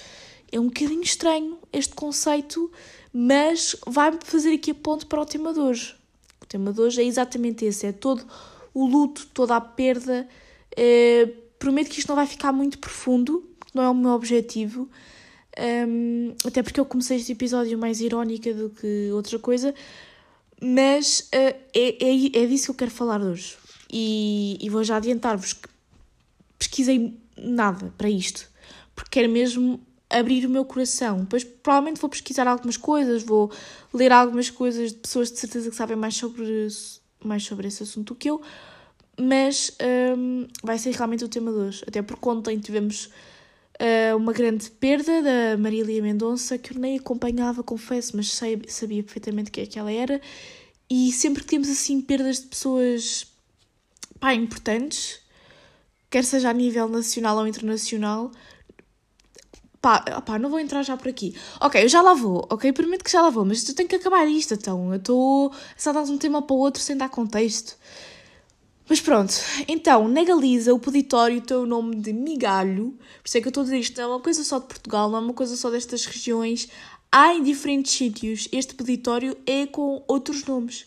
É 0.51 0.59
um 0.59 0.69
bocadinho 0.69 1.03
estranho 1.03 1.59
este 1.71 1.95
conceito, 1.95 2.73
mas 3.13 3.77
vai-me 3.87 4.19
fazer 4.25 4.55
aqui 4.55 4.71
a 4.71 4.75
ponto 4.75 5.07
para 5.07 5.21
o 5.21 5.27
tema 5.27 5.53
de 5.53 5.61
hoje 5.61 5.99
tema 6.49 6.73
de 6.73 6.81
hoje 6.81 7.03
é 7.03 7.05
exatamente 7.05 7.65
esse: 7.65 7.87
é 7.87 7.93
todo 7.93 8.25
o 8.75 8.87
luto, 8.87 9.27
toda 9.33 9.57
a 9.57 9.61
perda. 9.61 10.29
Uh, 10.73 11.49
prometo 11.59 11.91
que 11.91 11.99
isto 11.99 12.09
não 12.09 12.17
vai 12.17 12.27
ficar 12.27 12.53
muito 12.53 12.79
profundo, 12.79 13.45
não 13.75 13.83
é 13.83 13.89
o 13.89 13.95
meu 13.95 14.11
objetivo. 14.13 14.89
Um, 15.59 16.35
até 16.47 16.63
porque 16.63 16.79
eu 16.79 16.85
comecei 16.85 17.17
este 17.17 17.33
episódio 17.33 17.77
mais 17.77 18.01
irónica 18.01 18.55
do 18.55 18.71
que 18.71 19.11
outra 19.13 19.39
coisa, 19.41 19.75
mas 20.63 21.29
uh, 21.35 21.57
é, 21.75 22.05
é, 22.05 22.43
é 22.43 22.47
disso 22.47 22.67
que 22.67 22.71
eu 22.71 22.75
quero 22.77 22.91
falar 22.91 23.21
hoje. 23.21 23.57
E, 23.93 24.59
e 24.61 24.69
vou 24.69 24.85
já 24.85 24.97
adiantar-vos 24.97 25.55
que 25.55 25.69
pesquisei 26.59 27.19
nada 27.37 27.93
para 27.97 28.09
isto, 28.09 28.49
porque 28.95 29.11
quero 29.21 29.33
mesmo 29.33 29.81
abrir 30.11 30.47
o 30.47 30.51
meu 30.51 30.65
coração. 30.65 31.21
Depois 31.21 31.45
provavelmente 31.45 32.01
vou 32.01 32.09
pesquisar 32.09 32.47
algumas 32.47 32.77
coisas, 32.77 33.23
vou 33.23 33.51
ler 33.93 34.13
algumas 34.13 34.51
coisas 34.51 34.93
de 34.93 34.99
pessoas 34.99 35.31
de 35.31 35.39
certeza 35.39 35.71
que 35.71 35.77
sabem 35.77 35.97
mais 35.97 36.17
sobre, 36.17 36.69
mais 37.25 37.45
sobre 37.45 37.69
esse 37.69 37.83
assunto 37.83 38.15
do 38.15 38.19
que 38.19 38.31
eu, 38.31 38.41
mas 39.21 39.77
um, 40.17 40.47
vai 40.63 40.79
ser 40.79 40.95
realmente 40.95 41.25
o 41.25 41.29
tema 41.29 41.51
de 41.51 41.59
hoje. 41.59 41.85
Até 41.87 42.01
porque 42.03 42.29
ontem 42.29 42.59
tivemos 42.59 43.07
uh, 43.07 44.17
uma 44.17 44.33
grande 44.33 44.71
perda 44.71 45.23
da 45.23 45.59
Marília 45.59 46.03
Mendonça, 46.03 46.57
que 46.57 46.73
eu 46.73 46.81
nem 46.81 46.99
acompanhava, 46.99 47.63
confesso, 47.63 48.17
mas 48.17 48.33
sei, 48.33 48.63
sabia 48.69 49.03
perfeitamente 49.03 49.51
quem 49.51 49.65
é 49.65 49.67
que 49.67 49.79
ela 49.79 49.93
era. 49.93 50.21
E 50.89 51.13
sempre 51.13 51.43
que 51.43 51.49
temos 51.49 51.69
assim 51.69 52.01
perdas 52.01 52.41
de 52.41 52.47
pessoas 52.47 53.27
pá, 54.19 54.33
importantes, 54.35 55.21
quer 56.09 56.25
seja 56.25 56.49
a 56.49 56.53
nível 56.53 56.89
nacional 56.89 57.37
ou 57.37 57.47
internacional, 57.47 58.33
Pá, 59.81 60.01
pá, 60.01 60.39
não 60.39 60.51
vou 60.51 60.59
entrar 60.59 60.83
já 60.83 60.97
por 60.97 61.09
aqui. 61.09 61.35
Ok, 61.61 61.83
eu 61.83 61.89
já 61.89 62.03
lá 62.03 62.13
vou, 62.13 62.47
ok? 62.51 62.73
Prometo 62.73 63.05
que 63.05 63.11
já 63.11 63.23
lá 63.23 63.31
vou, 63.31 63.45
mas 63.45 63.63
tu 63.63 63.75
tenho 63.75 63.89
que 63.89 63.95
acabar 63.97 64.27
isto, 64.27 64.55
então. 64.55 64.93
Eu 64.93 64.99
estou 64.99 65.53
a 65.87 65.93
dar 65.93 66.05
de 66.05 66.11
um 66.11 66.19
tema 66.19 66.43
para 66.43 66.55
o 66.55 66.59
outro 66.59 66.83
sem 66.83 66.97
dar 66.97 67.09
contexto. 67.09 67.77
Mas 68.89 69.01
pronto, 69.01 69.35
então, 69.69 70.09
na 70.09 70.25
Galiza 70.25 70.73
o 70.73 70.79
peditório 70.79 71.43
tem 71.43 71.57
o 71.57 71.67
nome 71.67 71.97
de 71.97 72.11
migalho, 72.11 72.93
por 73.23 73.29
isso 73.29 73.37
é 73.37 73.41
que 73.43 73.47
eu 73.47 73.51
estou 73.51 73.61
a 73.61 73.65
dizer 73.65 73.79
isto, 73.79 73.97
não 73.99 74.05
é 74.05 74.07
uma 74.07 74.21
coisa 74.21 74.43
só 74.43 74.59
de 74.59 74.65
Portugal, 74.65 75.11
não 75.11 75.19
é 75.19 75.21
uma 75.21 75.35
coisa 75.35 75.57
só 75.57 75.69
destas 75.71 76.07
regiões. 76.07 76.69
Há 77.13 77.35
em 77.35 77.43
diferentes 77.43 77.93
sítios, 77.93 78.49
este 78.51 78.75
peditório 78.75 79.37
é 79.47 79.67
com 79.67 80.03
outros 80.09 80.45
nomes. 80.45 80.87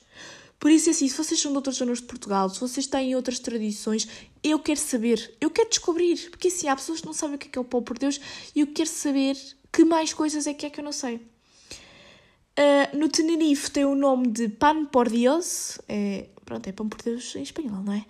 Por 0.59 0.69
isso, 0.69 0.89
é 0.89 0.91
assim, 0.91 1.07
se 1.07 1.15
vocês 1.15 1.39
são 1.39 1.51
de 1.51 1.57
outras 1.57 1.77
zonas 1.77 1.99
de 1.99 2.05
Portugal, 2.05 2.49
se 2.49 2.59
vocês 2.59 2.87
têm 2.87 3.15
outras 3.15 3.39
tradições, 3.39 4.07
eu 4.43 4.59
quero 4.59 4.79
saber, 4.79 5.35
eu 5.39 5.49
quero 5.49 5.69
descobrir. 5.69 6.29
Porque 6.29 6.47
assim, 6.47 6.67
há 6.67 6.75
pessoas 6.75 7.01
que 7.01 7.05
não 7.05 7.13
sabem 7.13 7.35
o 7.35 7.39
que 7.39 7.47
é, 7.47 7.51
que 7.51 7.57
é 7.57 7.61
o 7.61 7.65
pão 7.65 7.81
por 7.81 7.97
Deus 7.97 8.19
e 8.55 8.61
eu 8.61 8.67
quero 8.67 8.89
saber 8.89 9.37
que 9.71 9.85
mais 9.85 10.13
coisas 10.13 10.47
é 10.47 10.53
que 10.53 10.65
é 10.65 10.69
que 10.69 10.79
eu 10.79 10.83
não 10.83 10.91
sei. 10.91 11.15
Uh, 12.59 12.97
no 12.97 13.07
Tenerife 13.07 13.71
tem 13.71 13.85
o 13.85 13.95
nome 13.95 14.27
de 14.27 14.49
Pan 14.49 14.85
por 14.85 15.09
Dios, 15.09 15.79
é, 15.87 16.27
pronto, 16.43 16.67
é 16.67 16.71
pão 16.71 16.89
por 16.89 17.01
Deus 17.01 17.35
em 17.35 17.43
espanhol, 17.43 17.81
não 17.81 17.93
é? 17.93 18.05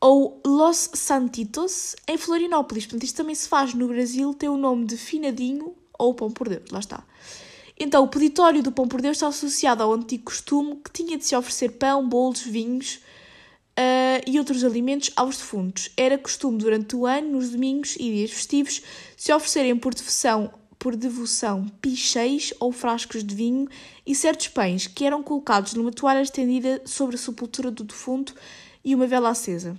Ou 0.00 0.40
Los 0.44 0.90
Santitos 0.94 1.94
em 2.08 2.16
Florianópolis. 2.16 2.86
Portanto, 2.86 3.04
isto 3.04 3.16
também 3.16 3.34
se 3.34 3.48
faz 3.48 3.74
no 3.74 3.86
Brasil, 3.86 4.34
tem 4.34 4.48
o 4.48 4.56
nome 4.56 4.86
de 4.86 4.96
Finadinho 4.96 5.76
ou 5.98 6.14
Pão 6.14 6.30
por 6.30 6.48
Deus, 6.48 6.70
lá 6.70 6.80
está. 6.80 7.04
Então, 7.78 8.04
o 8.04 8.08
peditório 8.08 8.62
do 8.62 8.72
pão 8.72 8.86
por 8.86 9.00
Deus 9.00 9.16
está 9.16 9.28
associado 9.28 9.82
ao 9.82 9.94
antigo 9.94 10.24
costume 10.24 10.76
que 10.84 10.90
tinha 10.92 11.16
de 11.16 11.24
se 11.24 11.34
oferecer 11.34 11.72
pão, 11.72 12.06
bolos, 12.06 12.42
vinhos 12.42 13.00
uh, 13.78 14.22
e 14.26 14.38
outros 14.38 14.64
alimentos 14.64 15.10
aos 15.16 15.36
defuntos. 15.36 15.90
Era 15.96 16.18
costume 16.18 16.58
durante 16.58 16.96
o 16.96 17.06
ano, 17.06 17.32
nos 17.32 17.50
domingos 17.50 17.96
e 17.96 18.10
dias 18.10 18.30
festivos, 18.30 18.82
se 19.16 19.32
oferecerem 19.32 19.76
por 19.76 19.94
devoção, 19.94 20.52
por 20.78 20.96
devoção 20.96 21.66
picheis 21.80 22.54
ou 22.58 22.72
frascos 22.72 23.22
de 23.22 23.34
vinho 23.34 23.68
e 24.06 24.14
certos 24.14 24.48
pães 24.48 24.86
que 24.86 25.04
eram 25.04 25.22
colocados 25.22 25.74
numa 25.74 25.92
toalha 25.92 26.22
estendida 26.22 26.80
sobre 26.84 27.16
a 27.16 27.18
sepultura 27.18 27.70
do 27.70 27.84
defunto 27.84 28.34
e 28.84 28.94
uma 28.94 29.06
vela 29.06 29.30
acesa. 29.30 29.76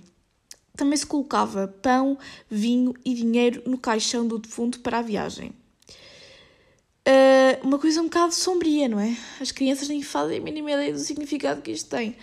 Também 0.76 0.96
se 0.96 1.04
colocava 1.04 1.68
pão, 1.68 2.16
vinho 2.48 2.94
e 3.04 3.12
dinheiro 3.14 3.62
no 3.66 3.76
caixão 3.76 4.26
do 4.26 4.38
defunto 4.38 4.80
para 4.80 4.98
a 4.98 5.02
viagem. 5.02 5.52
Uh, 7.06 7.66
uma 7.66 7.80
coisa 7.80 8.00
um 8.00 8.04
bocado 8.04 8.32
sombria, 8.32 8.88
não 8.88 8.98
é? 9.00 9.16
As 9.40 9.50
crianças 9.50 9.88
nem 9.88 10.02
fazem 10.02 10.38
a 10.38 10.40
mínima 10.40 10.70
ideia 10.70 10.92
do 10.92 11.00
significado 11.00 11.60
que 11.60 11.72
isto 11.72 11.90
tem. 11.90 12.16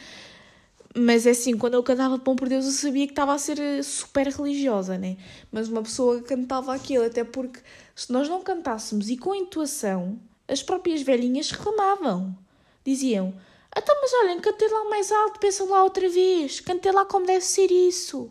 Mas 1.01 1.25
é 1.25 1.29
assim, 1.29 1.58
quando 1.58 1.75
eu 1.75 1.84
cantava 1.84 2.20
Pão 2.20 2.36
por 2.36 2.50
Deus, 2.50 2.65
eu 2.65 2.72
sabia 2.72 3.06
que 3.06 3.13
estava 3.13 3.34
a 3.34 3.38
ser 3.38 3.58
eh, 3.58 3.82
super 3.82 4.27
religiosa, 4.27 4.98
né? 4.98 5.15
Mas 5.50 5.70
uma 5.70 5.82
pessoa 5.82 6.22
cantava 6.22 6.75
aquilo, 6.75 7.06
até 7.06 7.24
porque 7.24 7.62
se 7.96 8.12
nós 8.12 8.27
não 8.27 8.44
cantássemos 8.44 9.10
e 9.10 9.15
com 9.15 9.34
intuação, 9.34 10.20
as 10.46 10.62
próprias 10.62 11.01
velhinhas 11.01 11.51
reclamavam. 11.51 12.38
Diziam: 12.84 13.34
Então, 13.74 13.96
mas 14.01 14.13
olhem, 14.15 14.41
cantei 14.41 14.68
lá 14.68 14.89
mais 14.89 15.10
alto, 15.10 15.39
pensam 15.39 15.70
lá 15.70 15.86
outra 15.86 16.10
vez, 16.10 16.60
cantei 16.60 16.91
lá 16.91 17.06
como 17.06 17.25
deve 17.25 17.46
ser 17.46 17.72
isso. 17.72 18.29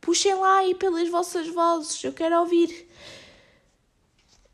Puxem 0.00 0.34
lá 0.34 0.58
aí 0.58 0.76
pelas 0.76 1.08
vossas 1.08 1.48
vozes, 1.48 2.04
eu 2.04 2.12
quero 2.12 2.38
ouvir. 2.38 2.88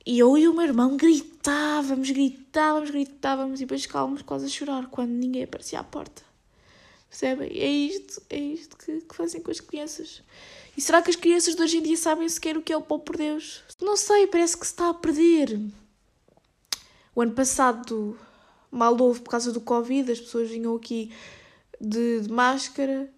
E 0.07 0.19
eu 0.19 0.39
e 0.39 0.49
o 0.49 0.55
meu 0.55 0.65
irmão 0.65 0.97
gritávamos, 0.97 2.11
gritávamos, 2.11 2.89
gritávamos 2.89 3.61
e 3.61 3.65
depois 3.65 3.83
ficávamos 3.83 4.23
quase 4.23 4.47
a 4.47 4.49
chorar 4.49 4.87
quando 4.87 5.11
ninguém 5.11 5.45
aparecia 5.45 5.81
à 5.81 5.85
porta. 5.85 6.32
Percebem? 7.13 7.51
É 7.51 7.69
isto, 7.69 8.23
é 8.31 8.39
isto 8.39 8.75
que, 8.75 9.03
que, 9.03 9.15
fazem 9.15 9.43
com 9.43 9.51
as 9.51 9.61
crianças. 9.61 10.23
E 10.75 10.81
será 10.81 11.03
que 11.03 11.11
as 11.11 11.17
crianças 11.17 11.55
de 11.55 11.61
hoje 11.61 11.77
em 11.77 11.83
dia 11.83 11.97
sabem 11.99 12.27
sequer 12.27 12.57
o 12.57 12.63
que 12.63 12.73
é 12.73 12.77
o 12.77 12.81
pão 12.81 12.99
por 12.99 13.19
Deus? 13.19 13.63
Não 13.83 13.99
sei, 13.99 14.27
parece 14.27 14.57
que 14.57 14.67
se 14.67 14.73
está 14.73 14.89
a 14.89 14.95
perder. 14.95 15.61
O 17.15 17.21
ano 17.21 17.33
passado 17.33 18.19
mal 18.71 18.99
houve 18.99 19.21
por 19.21 19.29
causa 19.29 19.53
do 19.53 19.61
Covid, 19.61 20.11
as 20.11 20.21
pessoas 20.21 20.49
vinham 20.49 20.75
aqui 20.75 21.13
de, 21.79 22.23
de 22.23 22.33
máscara. 22.33 23.13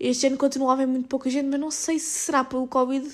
Este 0.00 0.26
ano 0.26 0.38
continuava 0.38 0.86
muito 0.86 1.06
pouca 1.06 1.28
gente, 1.28 1.46
mas 1.46 1.60
não 1.60 1.70
sei 1.70 1.98
se 1.98 2.20
será 2.20 2.44
pelo 2.44 2.66
Covid 2.66 3.06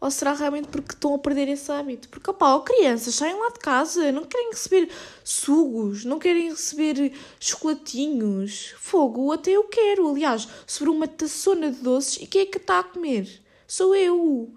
ou 0.00 0.10
será 0.10 0.32
realmente 0.34 0.68
porque 0.68 0.92
estão 0.92 1.14
a 1.14 1.18
perder 1.18 1.48
esse 1.48 1.70
hábito? 1.72 2.08
Porque, 2.08 2.30
opá, 2.30 2.54
ó, 2.54 2.60
crianças, 2.60 3.14
saem 3.14 3.38
lá 3.38 3.48
de 3.50 3.58
casa, 3.58 4.12
não 4.12 4.24
querem 4.24 4.50
receber 4.50 4.90
sugos, 5.24 6.04
não 6.04 6.18
querem 6.18 6.50
receber 6.50 7.12
chocolatinhos. 7.40 8.74
Fogo, 8.78 9.32
até 9.32 9.52
eu 9.52 9.64
quero. 9.64 10.08
Aliás, 10.08 10.46
sobre 10.66 10.90
uma 10.90 11.08
taçona 11.08 11.70
de 11.70 11.80
doces, 11.80 12.22
e 12.22 12.26
quem 12.26 12.42
é 12.42 12.46
que 12.46 12.58
está 12.58 12.80
a 12.80 12.84
comer? 12.84 13.42
Sou 13.66 13.94
eu. 13.94 14.54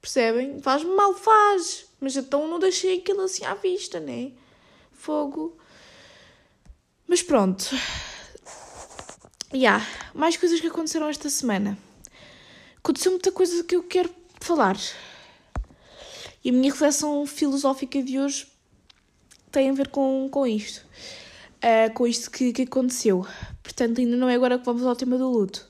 Percebem? 0.00 0.60
Faz 0.60 0.84
mal, 0.84 1.14
faz. 1.14 1.86
Mas 2.00 2.16
então 2.16 2.48
não 2.48 2.58
deixei 2.58 2.98
aquilo 2.98 3.22
assim 3.22 3.44
à 3.44 3.54
vista, 3.54 3.98
né? 4.00 4.32
Fogo. 4.92 5.56
Mas 7.06 7.22
pronto. 7.22 7.64
E 9.52 9.58
yeah, 9.58 9.86
mais 10.14 10.36
coisas 10.36 10.60
que 10.60 10.66
aconteceram 10.66 11.08
esta 11.08 11.28
semana. 11.30 11.78
Aconteceu 12.78 13.12
muita 13.12 13.30
coisa 13.30 13.62
que 13.62 13.76
eu 13.76 13.82
quero 13.82 14.08
falar. 14.44 14.76
E 16.44 16.50
a 16.50 16.52
minha 16.52 16.72
reflexão 16.72 17.24
filosófica 17.26 18.02
de 18.02 18.18
hoje 18.18 18.46
tem 19.50 19.70
a 19.70 19.72
ver 19.72 19.88
com, 19.88 20.28
com 20.30 20.46
isto. 20.46 20.84
Uh, 21.58 21.92
com 21.94 22.06
isto 22.06 22.30
que, 22.30 22.52
que 22.52 22.62
aconteceu. 22.62 23.26
Portanto, 23.62 24.00
ainda 24.00 24.16
não 24.16 24.28
é 24.28 24.34
agora 24.34 24.58
que 24.58 24.64
vamos 24.64 24.84
ao 24.84 24.96
tema 24.96 25.16
do 25.16 25.28
luto. 25.28 25.68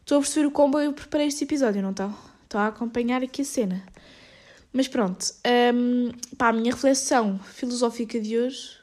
Estou 0.00 0.18
a 0.18 0.20
perceber 0.20 0.46
o 0.46 0.50
como 0.50 0.78
eu 0.80 0.92
preparei 0.92 1.28
este 1.28 1.44
episódio, 1.44 1.82
não 1.82 1.90
está? 1.90 2.12
Estou 2.42 2.60
a 2.60 2.68
acompanhar 2.68 3.22
aqui 3.22 3.42
a 3.42 3.44
cena. 3.44 3.84
Mas 4.72 4.88
pronto, 4.88 5.24
um, 5.74 6.10
pá, 6.36 6.48
a 6.48 6.52
minha 6.52 6.72
reflexão 6.72 7.38
filosófica 7.38 8.18
de 8.20 8.38
hoje 8.38 8.78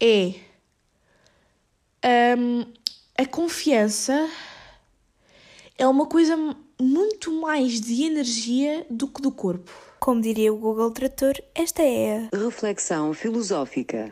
é 0.00 0.34
um, 2.38 2.64
a 3.16 3.26
confiança 3.26 4.28
é 5.78 5.86
uma 5.86 6.06
coisa 6.06 6.36
muito 6.80 7.32
mais 7.32 7.80
de 7.80 8.02
energia 8.02 8.86
do 8.90 9.06
que 9.06 9.22
do 9.22 9.30
corpo. 9.30 9.70
Como 10.00 10.20
diria 10.20 10.52
o 10.52 10.56
Google 10.56 10.90
Trator, 10.90 11.34
esta 11.54 11.82
é 11.82 12.28
a 12.32 12.36
reflexão 12.36 13.14
filosófica. 13.14 14.10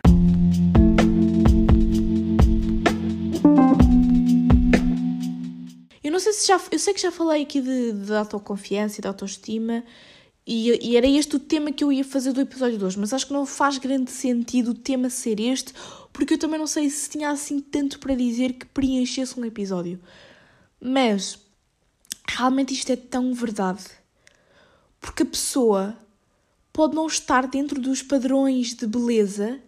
Eu 6.02 6.11
não 6.11 6.19
sei 6.19 6.33
se 6.33 6.47
já. 6.47 6.61
Eu 6.71 6.78
sei 6.78 6.95
que 6.95 7.00
já 7.00 7.11
falei 7.11 7.42
aqui 7.42 7.61
de, 7.61 7.92
de 7.92 8.14
autoconfiança 8.14 9.00
e 9.00 9.02
de 9.02 9.09
autoestima. 9.09 9.85
E, 10.45 10.90
e, 10.90 10.97
era 10.97 11.07
este 11.07 11.37
o 11.37 11.38
tema 11.38 11.71
que 11.71 11.85
eu 11.85 11.92
ia 11.92 12.04
fazer 12.04 12.33
do 12.33 12.40
episódio 12.40 12.76
2, 12.76 12.97
mas 12.97 13.12
acho 13.12 13.28
que 13.28 13.33
não 13.33 13.47
faz 13.47 13.78
grande 13.78 14.11
sentido 14.11 14.73
o 14.73 14.75
tema 14.75 15.09
ser 15.09 15.38
este, 15.38 15.73
porque 16.12 16.35
eu 16.35 16.38
também 16.38 16.59
não 16.59 16.66
sei 16.66 16.90
se 16.90 17.09
tinha 17.09 17.31
assim 17.31 17.61
tanto 17.61 18.00
para 18.00 18.12
dizer 18.16 18.54
que 18.54 18.66
preenchesse 18.66 19.38
um 19.38 19.45
episódio. 19.45 20.00
Mas 20.81 21.38
realmente 22.37 22.75
isto 22.75 22.91
é 22.91 22.97
tão 22.97 23.33
verdade. 23.35 23.85
Porque 25.01 25.23
a 25.23 25.27
pessoa 25.27 25.97
pode 26.73 26.95
não 26.95 27.07
estar 27.07 27.47
dentro 27.47 27.81
dos 27.81 28.03
padrões 28.03 28.75
de 28.75 28.87
beleza 28.87 29.61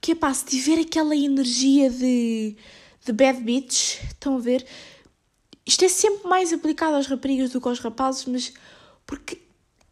que 0.00 0.14
pá, 0.14 0.32
se 0.32 0.44
tiver 0.44 0.80
aquela 0.80 1.14
energia 1.14 1.90
de, 1.90 2.56
de 3.04 3.12
bad 3.12 3.40
bitch, 3.42 4.00
estão 4.04 4.36
a 4.36 4.40
ver? 4.40 4.64
Isto 5.66 5.84
é 5.84 5.88
sempre 5.88 6.28
mais 6.28 6.52
aplicado 6.52 6.96
às 6.96 7.06
raparigas 7.06 7.50
do 7.50 7.60
que 7.60 7.68
aos 7.68 7.80
rapazes, 7.80 8.24
mas 8.26 8.52
porque 9.06 9.42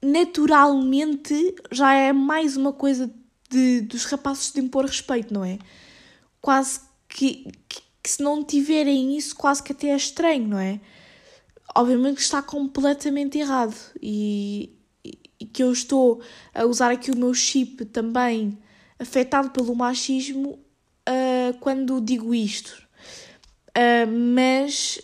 naturalmente 0.00 1.54
já 1.70 1.92
é 1.92 2.12
mais 2.12 2.56
uma 2.56 2.72
coisa 2.72 3.12
de, 3.50 3.80
dos 3.82 4.04
rapazes 4.04 4.52
de 4.52 4.60
impor 4.60 4.84
respeito, 4.84 5.34
não 5.34 5.44
é? 5.44 5.58
Quase 6.40 6.80
que, 7.08 7.50
que, 7.68 7.82
que 8.02 8.10
se 8.10 8.22
não 8.22 8.44
tiverem 8.44 9.16
isso, 9.16 9.34
quase 9.34 9.62
que 9.62 9.72
até 9.72 9.88
é 9.88 9.96
estranho, 9.96 10.46
não 10.46 10.58
é? 10.58 10.80
Obviamente 11.74 12.16
que 12.16 12.22
está 12.22 12.42
completamente 12.42 13.38
errado 13.38 13.74
e, 14.00 14.70
e, 15.38 15.44
que 15.46 15.62
eu 15.62 15.72
estou 15.72 16.20
a 16.54 16.64
usar 16.64 16.90
aqui 16.90 17.10
o 17.10 17.16
meu 17.16 17.32
chip 17.34 17.84
também 17.86 18.58
afetado 18.98 19.50
pelo 19.50 19.74
machismo 19.74 20.58
uh, 21.08 21.58
quando 21.60 22.00
digo 22.00 22.34
isto. 22.34 22.82
Uh, 23.76 24.10
mas 24.34 25.00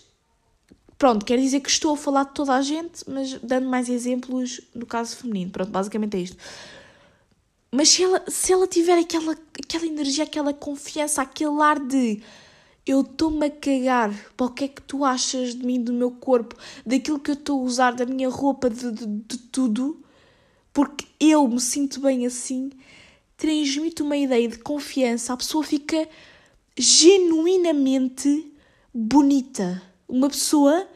pronto, 0.96 1.26
quer 1.26 1.38
dizer 1.38 1.60
que 1.60 1.68
estou 1.68 1.94
a 1.94 1.96
falar 1.96 2.24
de 2.24 2.34
toda 2.34 2.54
a 2.54 2.62
gente, 2.62 3.02
mas 3.08 3.34
dando 3.42 3.68
mais 3.68 3.88
exemplos 3.88 4.60
no 4.74 4.86
caso 4.86 5.16
feminino. 5.16 5.50
Pronto, 5.50 5.70
basicamente 5.70 6.16
é 6.16 6.20
isto. 6.20 6.36
Mas 7.70 7.88
se 7.88 8.02
ela, 8.02 8.22
se 8.28 8.52
ela 8.52 8.66
tiver 8.66 8.98
aquela, 8.98 9.36
aquela 9.62 9.86
energia, 9.86 10.24
aquela 10.24 10.52
confiança, 10.52 11.22
aquele 11.22 11.60
ar 11.60 11.80
de 11.80 12.22
eu 12.86 13.02
estou-me 13.02 13.46
a 13.46 13.50
cagar 13.50 14.12
para 14.36 14.46
o 14.46 14.50
que 14.50 14.64
é 14.64 14.68
que 14.68 14.82
tu 14.82 15.04
achas 15.04 15.54
de 15.54 15.64
mim, 15.64 15.82
do 15.82 15.92
meu 15.92 16.10
corpo, 16.10 16.56
daquilo 16.84 17.20
que 17.20 17.30
eu 17.30 17.34
estou 17.34 17.60
a 17.60 17.62
usar, 17.62 17.92
da 17.92 18.04
minha 18.04 18.28
roupa, 18.28 18.68
de, 18.68 18.90
de, 18.90 19.06
de 19.06 19.38
tudo, 19.38 20.02
porque 20.72 21.06
eu 21.20 21.46
me 21.46 21.60
sinto 21.60 22.00
bem 22.00 22.26
assim, 22.26 22.70
transmite 23.36 24.02
uma 24.02 24.16
ideia 24.16 24.48
de 24.48 24.58
confiança, 24.58 25.32
a 25.32 25.36
pessoa 25.36 25.62
fica 25.62 26.08
genuinamente 26.76 28.52
bonita. 28.92 29.82
Uma 30.08 30.28
pessoa 30.28 30.88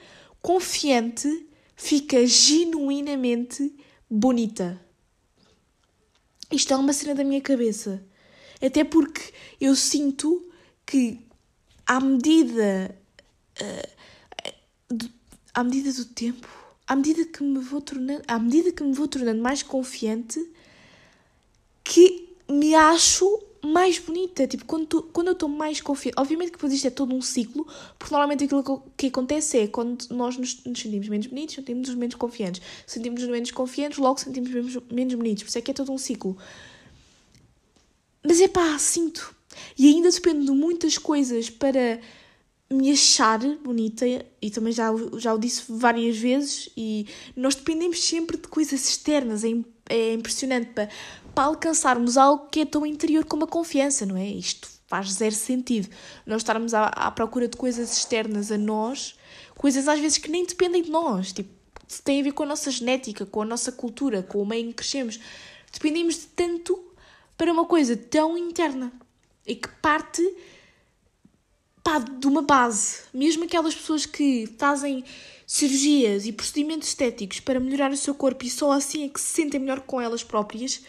confiante 0.43 1.47
fica 1.75 2.26
genuinamente 2.26 3.75
bonita. 4.09 4.81
Isto 6.50 6.73
é 6.73 6.76
uma 6.76 6.93
cena 6.93 7.14
da 7.14 7.25
minha 7.25 7.40
cabeça. 7.40 8.05
Até 8.62 8.85
porque 8.85 9.33
eu 9.61 9.75
sinto 9.75 10.49
que 10.87 11.25
à 11.87 12.00
medida. 12.00 12.97
Uh, 13.61 13.97
à 15.55 15.64
medida 15.64 15.90
do 15.90 16.05
tempo, 16.05 16.47
à 16.87 16.95
medida 16.95 17.25
que 17.25 17.43
me 17.43 17.59
vou 17.59 17.81
tornando, 17.81 18.23
à 18.28 18.38
medida 18.38 18.71
que 18.71 18.83
me 18.83 18.93
vou 18.93 19.09
tornando 19.09 19.40
mais 19.40 19.62
confiante, 19.62 20.38
que 21.83 22.28
me 22.49 22.75
acho 22.75 23.26
mais 23.64 23.99
bonita. 23.99 24.47
Tipo, 24.47 24.64
quando, 24.64 24.87
tu, 24.87 25.02
quando 25.05 25.28
eu 25.28 25.33
estou 25.33 25.49
mais 25.49 25.81
confiante. 25.81 26.14
Obviamente 26.19 26.49
que 26.49 26.57
depois 26.57 26.73
isto 26.73 26.87
é 26.87 26.90
todo 26.90 27.14
um 27.14 27.23
ciclo, 27.23 27.66
porque 27.99 28.12
normalmente 28.12 28.45
aquilo 28.45 28.62
que, 28.62 28.90
que 28.97 29.07
acontece 29.07 29.59
é 29.59 29.66
quando 29.66 30.07
nós 30.11 30.37
nos, 30.37 30.62
nos 30.64 30.78
sentimos 30.78 31.09
menos 31.09 31.26
bonitos, 31.26 31.55
sentimos-nos 31.55 31.97
menos 31.97 32.14
confiantes. 32.14 32.62
Sentimos-nos 32.87 33.31
menos 33.31 33.50
confiantes, 33.50 33.99
logo 33.99 34.21
sentimos 34.21 34.50
menos, 34.50 34.78
menos 34.90 35.14
bonitos. 35.14 35.43
Por 35.43 35.49
isso 35.49 35.59
é 35.59 35.62
que 35.62 35.71
é 35.71 35.75
todo 35.75 35.93
um 35.93 35.99
ciclo. 35.99 36.37
Mas 38.23 38.40
é 38.40 38.49
pá, 38.49 38.78
sinto. 38.78 39.36
E 39.78 39.88
ainda 39.88 40.10
dependo 40.10 40.44
de 40.44 40.50
muitas 40.52 40.98
coisas 40.98 41.50
para 41.50 42.00
me 42.70 42.90
achar 42.90 43.38
bonita, 43.62 44.04
e 44.42 44.50
também 44.50 44.72
já, 44.72 44.90
já 45.18 45.32
o 45.32 45.38
disse 45.38 45.62
várias 45.68 46.16
vezes, 46.16 46.68
e 46.76 47.06
nós 47.36 47.54
dependemos 47.54 48.02
sempre 48.02 48.36
de 48.36 48.48
coisas 48.48 48.88
externas, 48.88 49.44
é 49.44 49.50
é 49.88 50.12
impressionante 50.12 50.70
para, 50.72 50.88
para 51.34 51.44
alcançarmos 51.44 52.16
algo 52.16 52.48
que 52.50 52.60
é 52.60 52.64
tão 52.64 52.84
interior 52.84 53.25
como 53.25 53.44
a 53.44 53.46
confiança, 53.46 54.04
não 54.04 54.16
é? 54.16 54.26
Isto 54.26 54.68
faz 54.86 55.12
zero 55.12 55.34
sentido. 55.34 55.88
Nós 56.25 56.42
estarmos 56.42 56.75
à, 56.75 56.86
à 56.86 57.10
procura 57.10 57.48
de 57.48 57.56
coisas 57.56 57.96
externas 57.96 58.50
a 58.50 58.58
nós, 58.58 59.16
coisas 59.56 59.88
às 59.88 59.98
vezes 60.00 60.18
que 60.18 60.30
nem 60.30 60.44
dependem 60.44 60.82
de 60.82 60.90
nós, 60.90 61.32
tipo, 61.32 61.50
tem 62.04 62.20
a 62.20 62.25
ver 62.25 62.32
com 62.32 62.42
a 62.42 62.46
nossa 62.46 62.70
genética, 62.70 63.25
com 63.25 63.42
a 63.42 63.44
nossa 63.44 63.70
cultura, 63.70 64.22
com 64.22 64.42
o 64.42 64.46
meio 64.46 64.66
em 64.66 64.68
que 64.70 64.75
crescemos. 64.75 65.20
Dependemos 65.72 66.16
de 66.16 66.26
tanto 66.26 66.78
para 67.36 67.52
uma 67.52 67.64
coisa 67.64 67.96
tão 67.96 68.36
interna 68.36 68.92
e 69.47 69.55
que 69.55 69.69
parte 69.81 70.23
pá, 71.87 71.99
de 71.99 72.26
uma 72.26 72.43
base. 72.43 73.03
Mesmo 73.15 73.45
aquelas 73.45 73.75
pessoas 73.75 74.05
que 74.05 74.49
fazem 74.59 75.05
cirurgias 75.47 76.26
e 76.26 76.33
procedimentos 76.33 76.88
estéticos 76.88 77.38
para 77.38 77.61
melhorar 77.61 77.93
o 77.93 77.97
seu 77.97 78.15
corpo 78.15 78.45
e 78.45 78.50
só 78.50 78.73
assim 78.73 79.05
é 79.05 79.09
que 79.09 79.21
se 79.21 79.29
sentem 79.29 79.61
melhor 79.61 79.81
com 79.81 80.00
elas 80.00 80.25
próprias. 80.25 80.83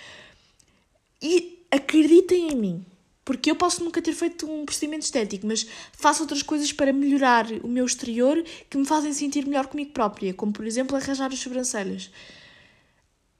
E 1.21 1.63
acreditem 1.69 2.51
em 2.51 2.55
mim, 2.55 2.85
porque 3.23 3.51
eu 3.51 3.55
posso 3.55 3.83
nunca 3.83 4.01
ter 4.01 4.13
feito 4.13 4.49
um 4.49 4.65
procedimento 4.65 5.03
estético, 5.03 5.45
mas 5.45 5.67
faço 5.93 6.23
outras 6.23 6.41
coisas 6.41 6.71
para 6.71 6.91
melhorar 6.91 7.45
o 7.63 7.67
meu 7.67 7.85
exterior 7.85 8.43
que 8.69 8.77
me 8.77 8.85
fazem 8.85 9.13
sentir 9.13 9.45
melhor 9.45 9.67
comigo 9.67 9.91
própria, 9.91 10.33
como 10.33 10.51
por 10.51 10.65
exemplo 10.65 10.95
arranjar 10.95 11.31
as 11.31 11.39
sobrancelhas. 11.39 12.09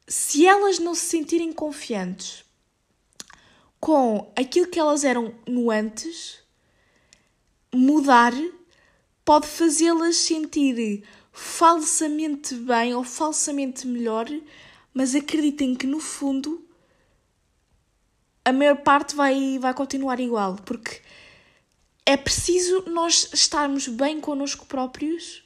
Se 0.08 0.46
elas 0.46 0.78
não 0.80 0.94
se 0.94 1.06
sentirem 1.06 1.52
confiantes 1.52 2.47
com 3.79 4.31
aquilo 4.36 4.67
que 4.67 4.79
elas 4.79 5.03
eram 5.03 5.34
no 5.48 5.69
antes, 5.72 6.39
mudar 7.74 8.34
pode 9.24 9.48
fazê-las 9.48 10.15
sentir 10.17 11.03
falsamente 11.31 12.55
bem 12.55 12.96
ou 12.96 13.03
falsamente 13.03 13.86
melhor, 13.86 14.25
mas 14.93 15.13
acreditem 15.13 15.75
que 15.75 15.86
no 15.86 16.00
fundo 16.00 16.65
a 18.43 18.51
maior 18.51 18.77
parte 18.77 19.15
vai, 19.15 19.60
vai 19.60 19.74
continuar 19.74 20.19
igual, 20.19 20.55
porque 20.65 21.01
é 22.05 22.15
preciso 22.15 22.86
nós 22.89 23.29
estarmos 23.34 23.88
bem 23.88 24.22
connosco 24.22 24.65
próprios 24.65 25.43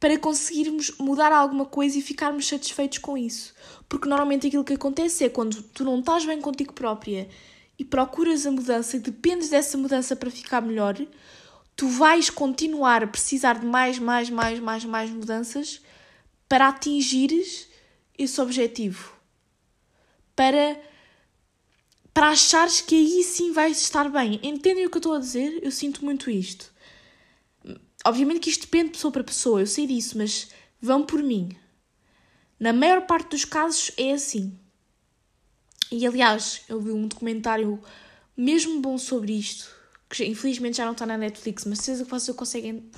para 0.00 0.18
conseguirmos 0.18 0.90
mudar 0.98 1.30
alguma 1.30 1.66
coisa 1.66 1.98
e 1.98 2.02
ficarmos 2.02 2.48
satisfeitos 2.48 2.98
com 2.98 3.16
isso. 3.16 3.54
Porque 3.88 4.08
normalmente 4.08 4.46
aquilo 4.46 4.64
que 4.64 4.72
acontece 4.72 5.22
é 5.22 5.28
quando 5.28 5.62
tu 5.62 5.84
não 5.84 6.00
estás 6.00 6.24
bem 6.24 6.40
contigo 6.40 6.72
própria 6.72 7.28
e 7.82 7.84
procuras 7.84 8.46
a 8.46 8.50
mudança 8.52 8.96
e 8.96 9.00
dependes 9.00 9.48
dessa 9.48 9.76
mudança 9.76 10.14
para 10.14 10.30
ficar 10.30 10.60
melhor, 10.60 10.96
tu 11.74 11.88
vais 11.88 12.30
continuar 12.30 13.02
a 13.02 13.08
precisar 13.08 13.58
de 13.58 13.66
mais, 13.66 13.98
mais, 13.98 14.30
mais, 14.30 14.60
mais, 14.60 14.84
mais 14.84 15.10
mudanças 15.10 15.82
para 16.48 16.68
atingires 16.68 17.66
esse 18.16 18.40
objetivo. 18.40 19.12
Para, 20.36 20.80
para 22.14 22.28
achares 22.28 22.80
que 22.80 22.94
aí 22.94 23.24
sim 23.24 23.50
vais 23.50 23.80
estar 23.80 24.08
bem. 24.08 24.38
Entendem 24.44 24.86
o 24.86 24.90
que 24.90 24.98
eu 24.98 25.00
estou 25.00 25.14
a 25.14 25.18
dizer? 25.18 25.58
Eu 25.60 25.72
sinto 25.72 26.04
muito 26.04 26.30
isto. 26.30 26.72
Obviamente 28.06 28.38
que 28.38 28.50
isto 28.50 28.60
depende 28.60 28.90
de 28.90 28.92
pessoa 28.92 29.10
para 29.10 29.24
pessoa, 29.24 29.58
eu 29.58 29.66
sei 29.66 29.88
disso, 29.88 30.16
mas 30.16 30.50
vão 30.80 31.04
por 31.04 31.20
mim. 31.20 31.56
Na 32.60 32.72
maior 32.72 33.08
parte 33.08 33.30
dos 33.30 33.44
casos 33.44 33.90
é 33.96 34.12
assim. 34.12 34.56
E 35.92 36.06
aliás, 36.06 36.62
eu 36.70 36.80
vi 36.80 36.90
um 36.90 37.06
documentário 37.06 37.78
mesmo 38.34 38.80
bom 38.80 38.96
sobre 38.96 39.32
isto 39.34 39.70
que 40.08 40.24
infelizmente 40.24 40.76
já 40.76 40.84
não 40.84 40.92
está 40.92 41.06
na 41.06 41.16
Netflix, 41.16 41.64
mas 41.64 41.78
certeza 41.78 42.04
que 42.04 42.10
vocês 42.10 42.36
conseguem 42.36 42.90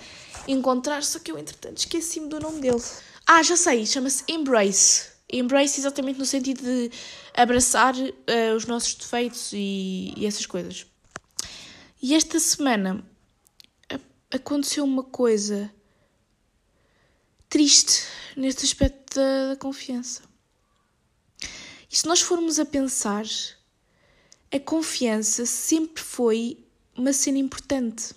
encontrar, 0.48 1.02
só 1.02 1.18
que 1.20 1.30
eu 1.30 1.38
entretanto 1.38 1.78
esqueci-me 1.78 2.28
do 2.28 2.40
nome 2.40 2.60
dele. 2.60 2.82
Ah, 3.26 3.42
já 3.42 3.56
sei, 3.56 3.86
chama-se 3.86 4.24
Embrace. 4.28 5.10
Embrace 5.32 5.80
exatamente 5.80 6.18
no 6.18 6.26
sentido 6.26 6.62
de 6.62 6.90
abraçar 7.36 7.94
uh, 7.94 8.56
os 8.56 8.66
nossos 8.66 8.94
defeitos 8.94 9.52
e, 9.52 10.12
e, 10.16 10.26
essas 10.26 10.44
coisas. 10.44 10.86
E 12.02 12.14
esta 12.14 12.38
semana 12.38 13.04
aconteceu 14.30 14.84
uma 14.84 15.04
coisa 15.04 15.72
triste 17.48 18.02
neste 18.36 18.64
aspecto 18.64 19.14
da, 19.14 19.50
da 19.50 19.56
confiança. 19.56 20.33
E 21.94 21.96
se 21.96 22.08
nós 22.08 22.20
formos 22.20 22.58
a 22.58 22.64
pensar, 22.64 23.24
a 24.50 24.58
confiança 24.58 25.46
sempre 25.46 26.02
foi 26.02 26.58
uma 26.96 27.12
cena 27.12 27.38
importante. 27.38 28.12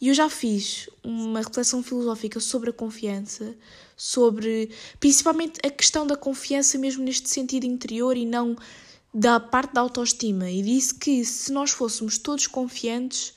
E 0.00 0.06
eu 0.06 0.14
já 0.14 0.30
fiz 0.30 0.88
uma 1.02 1.40
reflexão 1.40 1.82
filosófica 1.82 2.38
sobre 2.38 2.70
a 2.70 2.72
confiança, 2.72 3.56
sobre 3.96 4.70
principalmente 5.00 5.58
a 5.66 5.68
questão 5.68 6.06
da 6.06 6.14
confiança 6.14 6.78
mesmo 6.78 7.02
neste 7.02 7.28
sentido 7.28 7.66
interior 7.66 8.16
e 8.16 8.24
não 8.24 8.56
da 9.12 9.40
parte 9.40 9.74
da 9.74 9.80
autoestima. 9.80 10.48
E 10.48 10.62
disse 10.62 10.94
que 10.94 11.24
se 11.24 11.50
nós 11.50 11.72
fôssemos 11.72 12.18
todos 12.18 12.46
confiantes, 12.46 13.34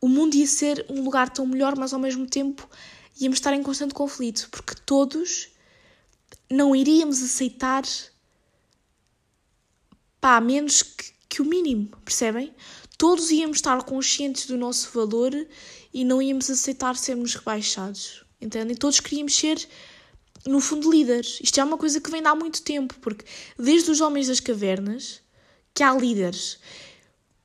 o 0.00 0.08
mundo 0.08 0.34
ia 0.34 0.46
ser 0.46 0.86
um 0.88 1.04
lugar 1.04 1.28
tão 1.28 1.44
melhor, 1.44 1.76
mas 1.76 1.92
ao 1.92 2.00
mesmo 2.00 2.26
tempo 2.26 2.66
íamos 3.20 3.36
estar 3.36 3.52
em 3.52 3.62
constante 3.62 3.92
conflito, 3.92 4.48
porque 4.50 4.76
todos 4.86 5.51
não 6.52 6.76
iríamos 6.76 7.22
aceitar 7.22 7.82
pá, 10.20 10.40
menos 10.40 10.82
que, 10.82 11.12
que 11.28 11.42
o 11.42 11.44
mínimo, 11.44 11.88
percebem? 12.04 12.54
todos 13.02 13.32
íamos 13.32 13.56
estar 13.56 13.82
conscientes 13.82 14.46
do 14.46 14.56
nosso 14.56 14.88
valor 14.94 15.32
e 15.92 16.04
não 16.04 16.22
íamos 16.22 16.48
aceitar 16.48 16.94
sermos 16.94 17.34
rebaixados. 17.34 18.24
Entendem? 18.40 18.76
Todos 18.76 19.00
queríamos 19.00 19.34
ser, 19.34 19.58
no 20.46 20.60
fundo, 20.60 20.88
líderes. 20.88 21.40
Isto 21.42 21.58
é 21.58 21.64
uma 21.64 21.76
coisa 21.76 22.00
que 22.00 22.08
vem 22.12 22.22
de 22.22 22.28
há 22.28 22.34
muito 22.36 22.62
tempo, 22.62 22.94
porque 23.00 23.24
desde 23.58 23.90
os 23.90 24.00
homens 24.00 24.28
das 24.28 24.38
cavernas 24.38 25.20
que 25.74 25.82
há 25.82 25.92
líderes. 25.92 26.60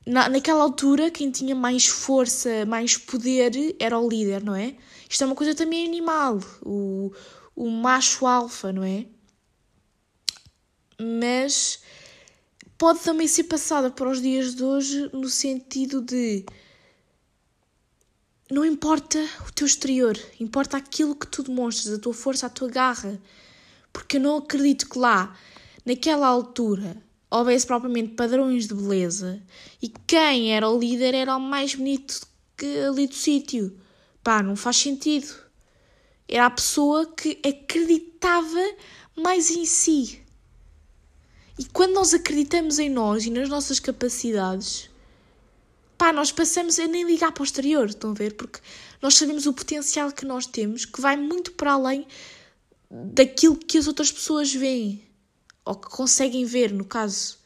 Na, 0.06 0.28
naquela 0.28 0.62
altura, 0.62 1.10
quem 1.10 1.28
tinha 1.28 1.56
mais 1.56 1.86
força, 1.86 2.64
mais 2.64 2.96
poder, 2.96 3.74
era 3.80 3.98
o 3.98 4.08
líder, 4.08 4.44
não 4.44 4.54
é? 4.54 4.76
Isto 5.10 5.24
é 5.24 5.26
uma 5.26 5.34
coisa 5.34 5.56
também 5.56 5.84
animal, 5.84 6.38
o, 6.62 7.12
o 7.58 7.68
macho 7.68 8.24
alfa, 8.24 8.72
não 8.72 8.84
é? 8.84 9.04
Mas 10.96 11.82
pode 12.78 13.00
também 13.00 13.26
ser 13.26 13.44
passada 13.44 13.90
para 13.90 14.08
os 14.08 14.22
dias 14.22 14.54
de 14.54 14.62
hoje 14.62 15.10
no 15.12 15.28
sentido 15.28 16.00
de 16.00 16.46
não 18.48 18.64
importa 18.64 19.18
o 19.48 19.52
teu 19.52 19.66
exterior, 19.66 20.16
importa 20.38 20.76
aquilo 20.76 21.16
que 21.16 21.26
tu 21.26 21.42
demonstras, 21.42 21.92
a 21.92 21.98
tua 21.98 22.14
força, 22.14 22.46
a 22.46 22.50
tua 22.50 22.68
garra. 22.68 23.20
Porque 23.92 24.18
eu 24.18 24.20
não 24.20 24.36
acredito 24.36 24.88
que 24.88 24.96
lá, 24.96 25.36
naquela 25.84 26.28
altura, 26.28 26.96
houvesse 27.28 27.66
propriamente 27.66 28.14
padrões 28.14 28.68
de 28.68 28.74
beleza 28.74 29.42
e 29.82 29.88
quem 29.88 30.54
era 30.54 30.70
o 30.70 30.78
líder 30.78 31.12
era 31.12 31.36
o 31.36 31.40
mais 31.40 31.74
bonito 31.74 32.24
que 32.56 32.78
ali 32.78 33.08
do 33.08 33.14
sítio. 33.16 33.76
Pá, 34.22 34.44
não 34.44 34.54
faz 34.54 34.76
sentido. 34.76 35.47
Era 36.28 36.46
a 36.46 36.50
pessoa 36.50 37.06
que 37.06 37.40
acreditava 37.44 38.76
mais 39.16 39.50
em 39.50 39.64
si. 39.64 40.22
E 41.58 41.64
quando 41.64 41.94
nós 41.94 42.14
acreditamos 42.14 42.78
em 42.78 42.88
nós 42.88 43.24
e 43.24 43.30
nas 43.30 43.48
nossas 43.48 43.80
capacidades, 43.80 44.90
pá, 45.96 46.12
nós 46.12 46.30
passamos 46.30 46.78
a 46.78 46.86
nem 46.86 47.04
ligar 47.04 47.32
para 47.32 47.40
o 47.40 47.44
exterior, 47.44 47.88
estão 47.88 48.10
a 48.10 48.14
ver? 48.14 48.34
Porque 48.36 48.60
nós 49.02 49.14
sabemos 49.14 49.46
o 49.46 49.52
potencial 49.52 50.12
que 50.12 50.24
nós 50.24 50.46
temos, 50.46 50.84
que 50.84 51.00
vai 51.00 51.16
muito 51.16 51.52
para 51.52 51.72
além 51.72 52.06
daquilo 52.90 53.56
que 53.56 53.78
as 53.78 53.88
outras 53.88 54.12
pessoas 54.12 54.54
veem, 54.54 55.02
ou 55.64 55.74
que 55.74 55.88
conseguem 55.88 56.44
ver, 56.44 56.72
no 56.72 56.84
caso. 56.84 57.38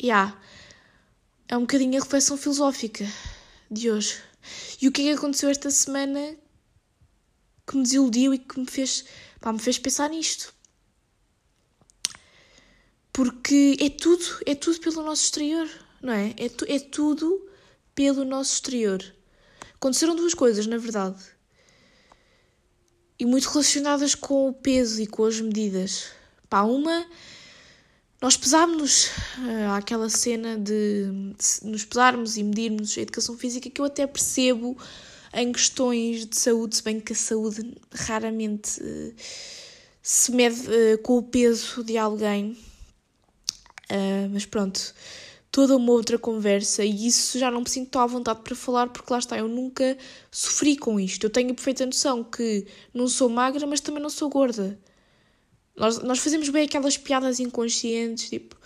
Yeah. 0.00 0.36
É 1.48 1.56
um 1.56 1.62
bocadinho 1.62 1.98
a 1.98 2.02
reflexão 2.02 2.36
filosófica 2.36 3.06
de 3.70 3.90
hoje. 3.90 4.20
E 4.80 4.88
o 4.88 4.92
que 4.92 5.02
é 5.02 5.04
que 5.04 5.18
aconteceu 5.18 5.48
esta 5.48 5.70
semana 5.70 6.36
que 7.66 7.76
me 7.76 7.82
desiludiu 7.82 8.34
e 8.34 8.38
que 8.38 8.58
me 8.58 8.66
fez, 8.66 9.04
pá, 9.40 9.52
me 9.52 9.58
fez 9.58 9.78
pensar 9.78 10.08
nisto? 10.10 10.54
porque 13.12 13.76
é 13.78 13.90
tudo, 13.90 14.24
é 14.46 14.54
tudo 14.54 14.80
pelo 14.80 15.02
nosso 15.02 15.24
exterior, 15.24 15.68
não 16.02 16.12
é? 16.12 16.34
É, 16.38 16.48
tu, 16.48 16.64
é 16.66 16.78
tudo 16.78 17.46
pelo 17.94 18.24
nosso 18.24 18.54
exterior. 18.54 19.04
Aconteceram 19.74 20.16
duas 20.16 20.32
coisas, 20.32 20.66
na 20.66 20.78
verdade. 20.78 21.22
E 23.18 23.26
muito 23.26 23.48
relacionadas 23.50 24.14
com 24.14 24.48
o 24.48 24.52
peso 24.52 25.00
e 25.02 25.06
com 25.06 25.24
as 25.24 25.40
medidas. 25.40 26.06
Pá, 26.48 26.62
uma, 26.62 27.06
nós 28.20 28.36
pesámos-nos 28.36 29.06
uh, 29.06 29.72
àquela 29.76 30.08
cena 30.08 30.56
de, 30.56 31.10
de 31.38 31.68
nos 31.68 31.84
pesarmos 31.84 32.36
e 32.38 32.42
medirmos 32.42 32.96
a 32.96 33.02
educação 33.02 33.36
física 33.36 33.68
que 33.68 33.80
eu 33.80 33.84
até 33.84 34.06
percebo 34.06 34.76
em 35.34 35.52
questões 35.52 36.26
de 36.26 36.36
saúde, 36.38 36.76
se 36.76 36.82
bem 36.82 37.00
que 37.00 37.12
a 37.12 37.16
saúde 37.16 37.74
raramente 37.92 38.82
uh, 38.82 39.14
se 40.02 40.32
mede 40.32 40.60
uh, 40.68 40.98
com 41.02 41.18
o 41.18 41.22
peso 41.22 41.82
de 41.82 41.96
alguém 41.96 42.56
Uh, 43.92 44.26
mas 44.32 44.46
pronto, 44.46 44.94
toda 45.50 45.76
uma 45.76 45.92
outra 45.92 46.18
conversa 46.18 46.82
e 46.82 47.06
isso 47.06 47.38
já 47.38 47.50
não 47.50 47.60
me 47.60 47.68
sinto 47.68 47.98
à 47.98 48.06
vontade 48.06 48.40
para 48.42 48.54
falar 48.54 48.88
porque 48.88 49.12
lá 49.12 49.18
está, 49.18 49.36
eu 49.36 49.48
nunca 49.48 49.98
sofri 50.30 50.76
com 50.78 50.98
isto. 50.98 51.24
Eu 51.24 51.30
tenho 51.30 51.50
a 51.50 51.54
perfeita 51.54 51.84
noção 51.84 52.24
que 52.24 52.66
não 52.94 53.06
sou 53.06 53.28
magra, 53.28 53.66
mas 53.66 53.80
também 53.80 54.02
não 54.02 54.08
sou 54.08 54.30
gorda. 54.30 54.78
Nós, 55.76 55.98
nós 56.02 56.18
fazemos 56.20 56.48
bem 56.48 56.64
aquelas 56.64 56.96
piadas 56.96 57.38
inconscientes, 57.38 58.30
tipo, 58.30 58.56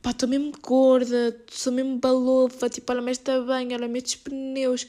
pá, 0.00 0.10
estou 0.10 0.28
mesmo 0.28 0.52
gorda, 0.60 1.36
sou 1.50 1.72
mesmo 1.72 1.98
balofa, 1.98 2.68
tipo, 2.68 2.90
olha-me 2.92 3.12
esta 3.12 3.40
bem, 3.42 3.72
olha-me 3.74 3.98
estes 3.98 4.16
pneus. 4.16 4.86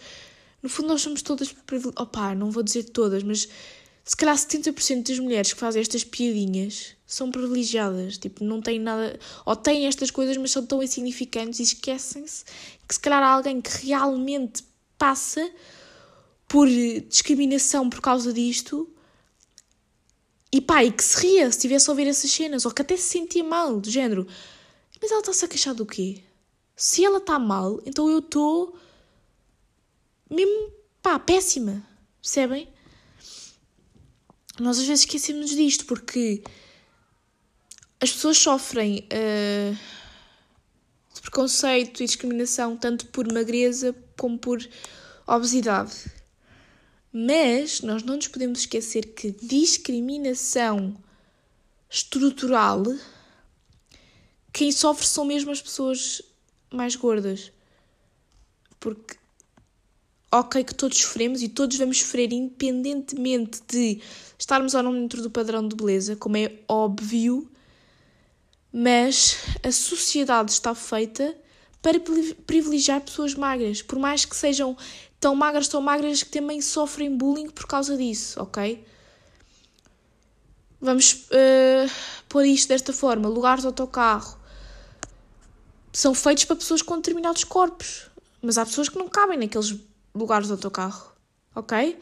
No 0.63 0.69
fundo, 0.69 0.87
nós 0.87 1.01
somos 1.01 1.21
todas. 1.21 1.53
Opá, 1.99 2.33
não 2.33 2.49
vou 2.49 2.63
dizer 2.63 2.85
todas, 2.85 3.21
mas 3.21 3.49
se 4.05 4.15
calhar 4.15 4.35
70% 4.35 5.09
das 5.09 5.19
mulheres 5.19 5.51
que 5.51 5.59
fazem 5.59 5.81
estas 5.81 6.05
piadinhas 6.05 6.95
são 7.05 7.29
privilegiadas. 7.29 8.17
Tipo, 8.17 8.45
não 8.45 8.61
têm 8.61 8.79
nada. 8.79 9.19
Ou 9.45 9.57
têm 9.57 9.85
estas 9.87 10.09
coisas, 10.09 10.37
mas 10.37 10.51
são 10.51 10.65
tão 10.65 10.81
insignificantes 10.81 11.59
e 11.59 11.63
esquecem-se 11.63 12.45
que 12.87 12.95
se 12.95 12.99
calhar 12.99 13.21
há 13.21 13.27
alguém 13.27 13.59
que 13.59 13.85
realmente 13.85 14.63
passa 14.97 15.51
por 16.47 16.67
discriminação 17.09 17.89
por 17.89 17.99
causa 17.99 18.31
disto. 18.31 18.89
E 20.49 20.61
pá, 20.61 20.83
e 20.83 20.91
que 20.91 21.03
se 21.03 21.19
ria 21.19 21.51
se 21.51 21.59
tivesse 21.59 21.89
a 21.89 21.93
ouvir 21.93 22.07
essas 22.07 22.31
cenas, 22.31 22.65
ou 22.65 22.71
que 22.71 22.81
até 22.81 22.95
se 22.95 23.09
sentia 23.09 23.43
mal, 23.43 23.81
do 23.81 23.89
género. 23.89 24.25
Mas 25.01 25.11
ela 25.11 25.19
está-se 25.19 25.43
a 25.43 25.47
queixar 25.47 25.73
do 25.73 25.85
quê? 25.85 26.23
Se 26.75 27.03
ela 27.03 27.17
está 27.17 27.37
mal, 27.37 27.81
então 27.85 28.09
eu 28.09 28.19
estou 28.19 28.77
mesmo, 30.33 30.71
pá, 31.01 31.19
péssima. 31.19 31.83
Percebem? 32.21 32.67
Nós 34.59 34.79
às 34.79 34.85
vezes 34.85 35.05
esquecemos 35.05 35.49
disto 35.49 35.85
porque 35.85 36.43
as 37.99 38.11
pessoas 38.11 38.37
sofrem 38.37 39.07
uh, 39.11 39.77
de 41.13 41.21
preconceito 41.21 42.03
e 42.03 42.05
discriminação 42.05 42.77
tanto 42.77 43.07
por 43.07 43.31
magreza 43.31 43.95
como 44.17 44.37
por 44.37 44.65
obesidade. 45.25 46.11
Mas 47.11 47.81
nós 47.81 48.03
não 48.03 48.15
nos 48.15 48.27
podemos 48.27 48.59
esquecer 48.59 49.13
que 49.13 49.31
discriminação 49.31 50.97
estrutural, 51.89 52.83
quem 54.51 54.71
sofre 54.71 55.05
são 55.05 55.23
mesmo 55.23 55.51
as 55.51 55.61
pessoas 55.61 56.21
mais 56.71 56.95
gordas. 56.95 57.51
Porque 58.79 59.15
ok 60.33 60.63
que 60.63 60.73
todos 60.73 60.97
sofremos 60.97 61.43
e 61.43 61.49
todos 61.49 61.77
vamos 61.77 61.99
sofrer 61.99 62.33
independentemente 62.33 63.61
de 63.67 64.01
estarmos 64.37 64.73
ou 64.73 64.81
não 64.81 64.93
dentro 64.93 65.21
do 65.21 65.29
padrão 65.29 65.67
de 65.67 65.75
beleza, 65.75 66.15
como 66.15 66.37
é 66.37 66.51
óbvio, 66.67 67.49
mas 68.71 69.37
a 69.61 69.71
sociedade 69.71 70.51
está 70.51 70.73
feita 70.73 71.35
para 71.81 71.99
privilegiar 72.47 73.01
pessoas 73.01 73.35
magras, 73.35 73.81
por 73.81 73.99
mais 73.99 74.25
que 74.25 74.35
sejam 74.35 74.75
tão 75.19 75.35
magras, 75.35 75.67
tão 75.67 75.81
magras 75.81 76.23
que 76.23 76.29
também 76.29 76.61
sofrem 76.61 77.15
bullying 77.15 77.49
por 77.49 77.67
causa 77.67 77.95
disso, 77.95 78.41
ok? 78.41 78.83
Vamos 80.81 81.27
uh, 81.29 81.89
pôr 82.27 82.45
isto 82.45 82.69
desta 82.69 82.91
forma: 82.91 83.29
lugares 83.29 83.61
de 83.61 83.67
autocarro 83.67 84.37
são 85.93 86.13
feitos 86.15 86.45
para 86.45 86.55
pessoas 86.55 86.81
com 86.81 86.95
determinados 86.95 87.43
corpos, 87.43 88.09
mas 88.41 88.57
há 88.57 88.65
pessoas 88.65 88.89
que 88.89 88.97
não 88.97 89.07
cabem 89.07 89.37
naqueles 89.37 89.75
lugares 90.13 90.47
do 90.47 90.53
autocarro, 90.53 91.11
ok? 91.55 91.99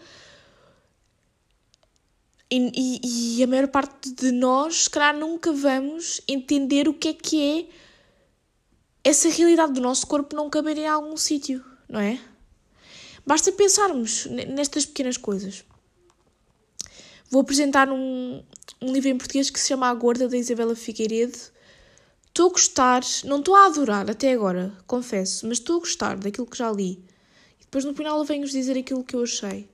E, 2.50 2.72
e, 2.76 3.38
e, 3.38 3.44
a 3.44 3.48
maior 3.48 3.68
parte 3.70 4.12
de 4.12 4.32
nós, 4.32 4.84
se 4.84 4.90
calhar, 4.90 5.18
nunca 5.18 5.54
vamos 5.54 6.20
entender 6.28 6.90
o 6.90 6.94
que 6.94 7.08
é 7.10 7.14
que 7.14 7.42
é 7.42 9.10
essa 9.10 9.30
realidade 9.30 9.74
do 9.74 9.82
nosso 9.82 10.06
corpo 10.06 10.36
não 10.36 10.50
caber 10.50 10.78
em 10.78 10.88
algum 10.88 11.16
sítio, 11.16 11.64
não 11.88 12.02
é? 12.02 12.20
Basta 13.26 13.52
pensarmos 13.52 14.26
nestas 14.26 14.86
pequenas 14.86 15.16
coisas. 15.16 15.64
Vou 17.30 17.42
apresentar 17.42 17.90
um, 17.90 18.44
um 18.82 18.92
livro 18.92 19.08
em 19.08 19.18
português 19.18 19.50
que 19.50 19.60
se 19.60 19.70
chama 19.70 19.88
A 19.88 19.94
Gorda, 19.94 20.28
da 20.28 20.36
Isabela 20.36 20.76
Figueiredo. 20.76 21.38
Estou 22.28 22.50
a 22.50 22.52
gostar, 22.52 23.02
não 23.24 23.40
estou 23.40 23.56
a 23.56 23.68
adorar 23.68 24.10
até 24.10 24.34
agora, 24.34 24.74
confesso, 24.86 25.48
mas 25.48 25.60
estou 25.60 25.78
a 25.78 25.80
gostar 25.80 26.18
daquilo 26.18 26.48
que 26.48 26.58
já 26.58 26.70
li. 26.70 27.02
Depois 27.72 27.86
no 27.86 27.96
final 27.96 28.22
venho-vos 28.26 28.52
dizer 28.52 28.78
aquilo 28.78 29.02
que 29.02 29.16
eu 29.16 29.24
achei. 29.24 29.70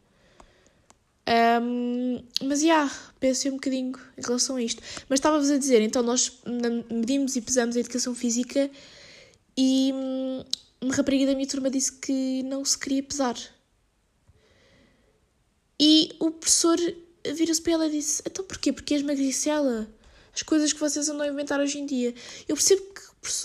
Um, 1.28 2.24
mas, 2.46 2.62
já, 2.62 2.66
yeah, 2.68 2.96
pensei 3.20 3.50
um 3.50 3.56
bocadinho 3.56 3.92
em 4.16 4.22
relação 4.22 4.56
a 4.56 4.62
isto. 4.62 4.84
Mas 5.10 5.18
estava-vos 5.18 5.50
a 5.50 5.58
dizer, 5.58 5.82
então 5.82 6.04
nós 6.04 6.40
medimos 6.92 7.36
e 7.36 7.42
pesamos 7.42 7.76
a 7.76 7.80
educação 7.80 8.14
física 8.14 8.70
e 9.58 9.92
hum, 9.96 10.44
uma 10.80 10.94
rapariga 10.94 11.26
da 11.26 11.34
minha 11.34 11.48
turma 11.48 11.72
disse 11.72 11.92
que 11.92 12.44
não 12.44 12.64
se 12.64 12.78
queria 12.78 13.02
pesar. 13.02 13.36
E 15.80 16.12
o 16.20 16.30
professor 16.30 16.78
vira-se 17.34 17.62
para 17.64 17.74
ela 17.74 17.88
e 17.88 17.92
disse: 17.94 18.22
Então 18.24 18.46
porquê? 18.46 18.72
Porque 18.72 18.94
és 18.94 19.02
magricela. 19.02 19.90
As 20.34 20.44
coisas 20.44 20.72
que 20.72 20.80
vocês 20.80 21.10
andam 21.10 21.26
a 21.26 21.30
inventar 21.30 21.60
hoje 21.60 21.80
em 21.80 21.86
dia. 21.88 22.14
Eu 22.48 22.56
percebo 22.56 22.84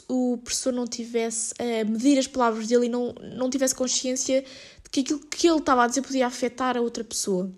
o 0.09 0.39
professor 0.39 0.73
não 0.73 0.87
tivesse 0.87 1.55
a 1.59 1.85
medir 1.85 2.19
as 2.19 2.27
palavras 2.27 2.69
dele 2.69 2.87
e 2.87 2.89
não, 2.89 3.13
não 3.35 3.51
tivesse 3.51 3.75
consciência 3.75 4.43
de 4.43 4.91
que 4.91 5.01
aquilo 5.01 5.21
que 5.21 5.49
ele 5.49 5.59
estava 5.59 5.85
a 5.85 5.87
dizer 5.87 6.03
podia 6.03 6.27
afetar 6.27 6.77
a 6.77 6.81
outra 6.81 7.03
pessoa. 7.03 7.51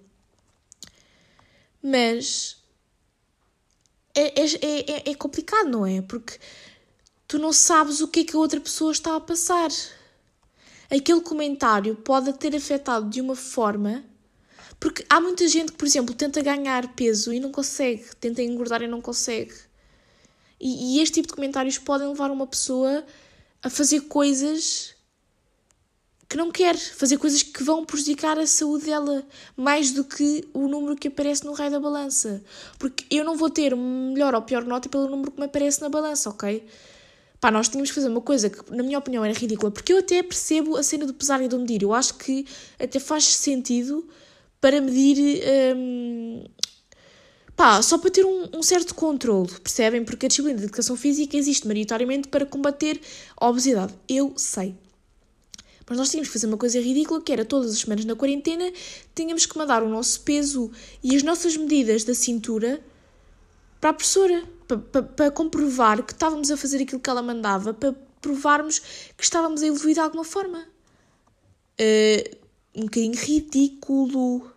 Mas 1.83 2.57
é, 4.15 4.41
é, 4.41 4.47
é, 4.63 5.11
é 5.11 5.15
complicado, 5.15 5.69
não 5.69 5.85
é? 5.85 6.01
Porque 6.01 6.39
tu 7.27 7.39
não 7.39 7.53
sabes 7.53 8.01
o 8.01 8.09
que 8.09 8.21
é 8.21 8.25
que 8.25 8.37
a 8.37 8.39
outra 8.39 8.61
pessoa 8.61 8.93
está 8.93 9.17
a 9.17 9.21
passar. 9.21 9.71
Aquele 10.91 11.21
comentário 11.21 11.97
pode 11.97 12.33
ter 12.35 12.55
afetado 12.55 13.11
de 13.11 13.21
uma 13.21 13.35
forma. 13.35 14.05
Porque 14.79 15.05
há 15.09 15.21
muita 15.21 15.49
gente 15.49 15.73
que, 15.73 15.79
por 15.79 15.87
exemplo, 15.87 16.15
tenta 16.15 16.43
ganhar 16.43 16.95
peso 16.95 17.33
e 17.33 17.41
não 17.41 17.51
consegue, 17.51 18.05
tenta 18.21 18.43
engordar 18.43 18.83
e 18.83 18.87
não 18.87 19.01
consegue. 19.01 19.55
E, 20.65 20.97
e 20.97 21.03
este 21.03 21.17
tipo 21.17 21.29
de 21.29 21.35
comentários 21.35 21.77
podem 21.77 22.09
levar 22.09 22.31
uma 22.31 22.47
pessoa 22.47 23.05
a 23.63 23.69
fazer 23.69 24.01
coisas 24.03 24.95
que 26.27 26.39
não 26.39 26.51
quer, 26.51 26.75
fazer 26.75 27.19
coisas 27.19 27.43
que 27.43 27.63
vão 27.63 27.85
prejudicar 27.85 28.39
a 28.39 28.47
saúde 28.47 28.87
dela, 28.87 29.23
mais 29.55 29.93
do 29.93 30.03
que 30.03 30.49
o 30.55 30.67
número 30.67 30.97
que 30.97 31.09
aparece 31.09 31.45
no 31.45 31.53
raio 31.53 31.71
da 31.71 31.79
balança. 31.79 32.43
Porque 32.79 33.05
eu 33.15 33.25
não 33.25 33.37
vou 33.37 33.51
ter 33.51 33.77
melhor 33.77 34.35
ou 34.35 34.41
pior 34.41 34.65
nota 34.65 34.89
pelo 34.89 35.07
número 35.07 35.33
que 35.33 35.39
me 35.39 35.45
aparece 35.45 35.83
na 35.83 35.91
balança, 35.91 36.31
ok? 36.31 36.67
Pá, 37.39 37.51
nós 37.51 37.69
tínhamos 37.69 37.91
que 37.91 37.95
fazer 37.97 38.09
uma 38.09 38.23
coisa 38.23 38.49
que, 38.49 38.75
na 38.75 38.83
minha 38.83 38.99
opinião, 38.99 39.23
era 39.23 39.35
ridícula, 39.39 39.71
porque 39.71 39.93
eu 39.93 39.99
até 39.99 40.23
percebo 40.23 40.79
a 40.79 40.83
cena 40.83 41.05
do 41.05 41.13
pesar 41.13 41.43
e 41.43 41.47
do 41.47 41.59
medir. 41.59 41.83
Eu 41.83 41.93
acho 41.93 42.15
que 42.15 42.47
até 42.81 42.99
faz 42.99 43.25
sentido 43.27 44.09
para 44.63 44.81
medir 44.81 45.43
hum, 45.77 46.43
Pá, 47.57 47.81
só 47.83 47.99
para 47.99 48.11
ter 48.11 48.25
um, 48.25 48.49
um, 48.53 48.63
certo 48.63 48.95
controle, 48.95 49.49
percebem? 49.61 50.05
Porque 50.05 50.27
a 50.27 50.29
disciplina 50.29 50.59
de 50.59 50.65
educação 50.65 50.97
física 50.97 51.37
existe 51.37 51.67
maioritariamente 51.67 52.27
para 52.29 52.45
combater 52.45 53.01
a 53.37 53.49
obesidade. 53.49 53.95
Eu 54.09 54.33
sei. 54.37 54.75
Mas 55.87 55.99
nós 55.99 56.11
tínhamos 56.11 56.29
que 56.29 56.33
fazer 56.33 56.47
uma 56.47 56.57
coisa 56.57 56.81
ridícula, 56.81 57.21
que 57.21 57.33
era 57.33 57.45
todas 57.45 57.73
as 57.73 57.79
semanas 57.79 58.05
na 58.05 58.17
quarentena, 58.17 58.73
tínhamos 59.15 59.47
que 59.47 59.57
mandar 59.57 59.83
o 59.83 59.89
nosso 59.89 60.23
peso 60.23 60.71
e 61.03 61.15
as 61.15 61.23
nossas 61.23 61.57
medidas 61.57 62.03
da 62.03 62.15
cintura 62.15 62.83
para 63.81 63.91
a 63.91 63.93
professora, 63.93 64.43
para, 64.67 64.79
para, 64.79 65.03
para 65.03 65.31
comprovar 65.31 66.03
que 66.03 66.13
estávamos 66.13 66.51
a 66.51 66.57
fazer 66.57 66.83
aquilo 66.83 67.01
que 67.01 67.11
ela 67.11 67.23
mandava, 67.23 67.73
para 67.73 67.93
provarmos 68.21 68.81
que 69.17 69.23
estávamos 69.23 69.63
a 69.63 69.67
evoluir 69.67 69.95
de 69.95 70.01
alguma 70.01 70.25
forma. 70.25 70.67
Uh, 71.79 72.37
um 72.75 72.85
bocadinho 72.85 73.15
ridículo, 73.15 74.51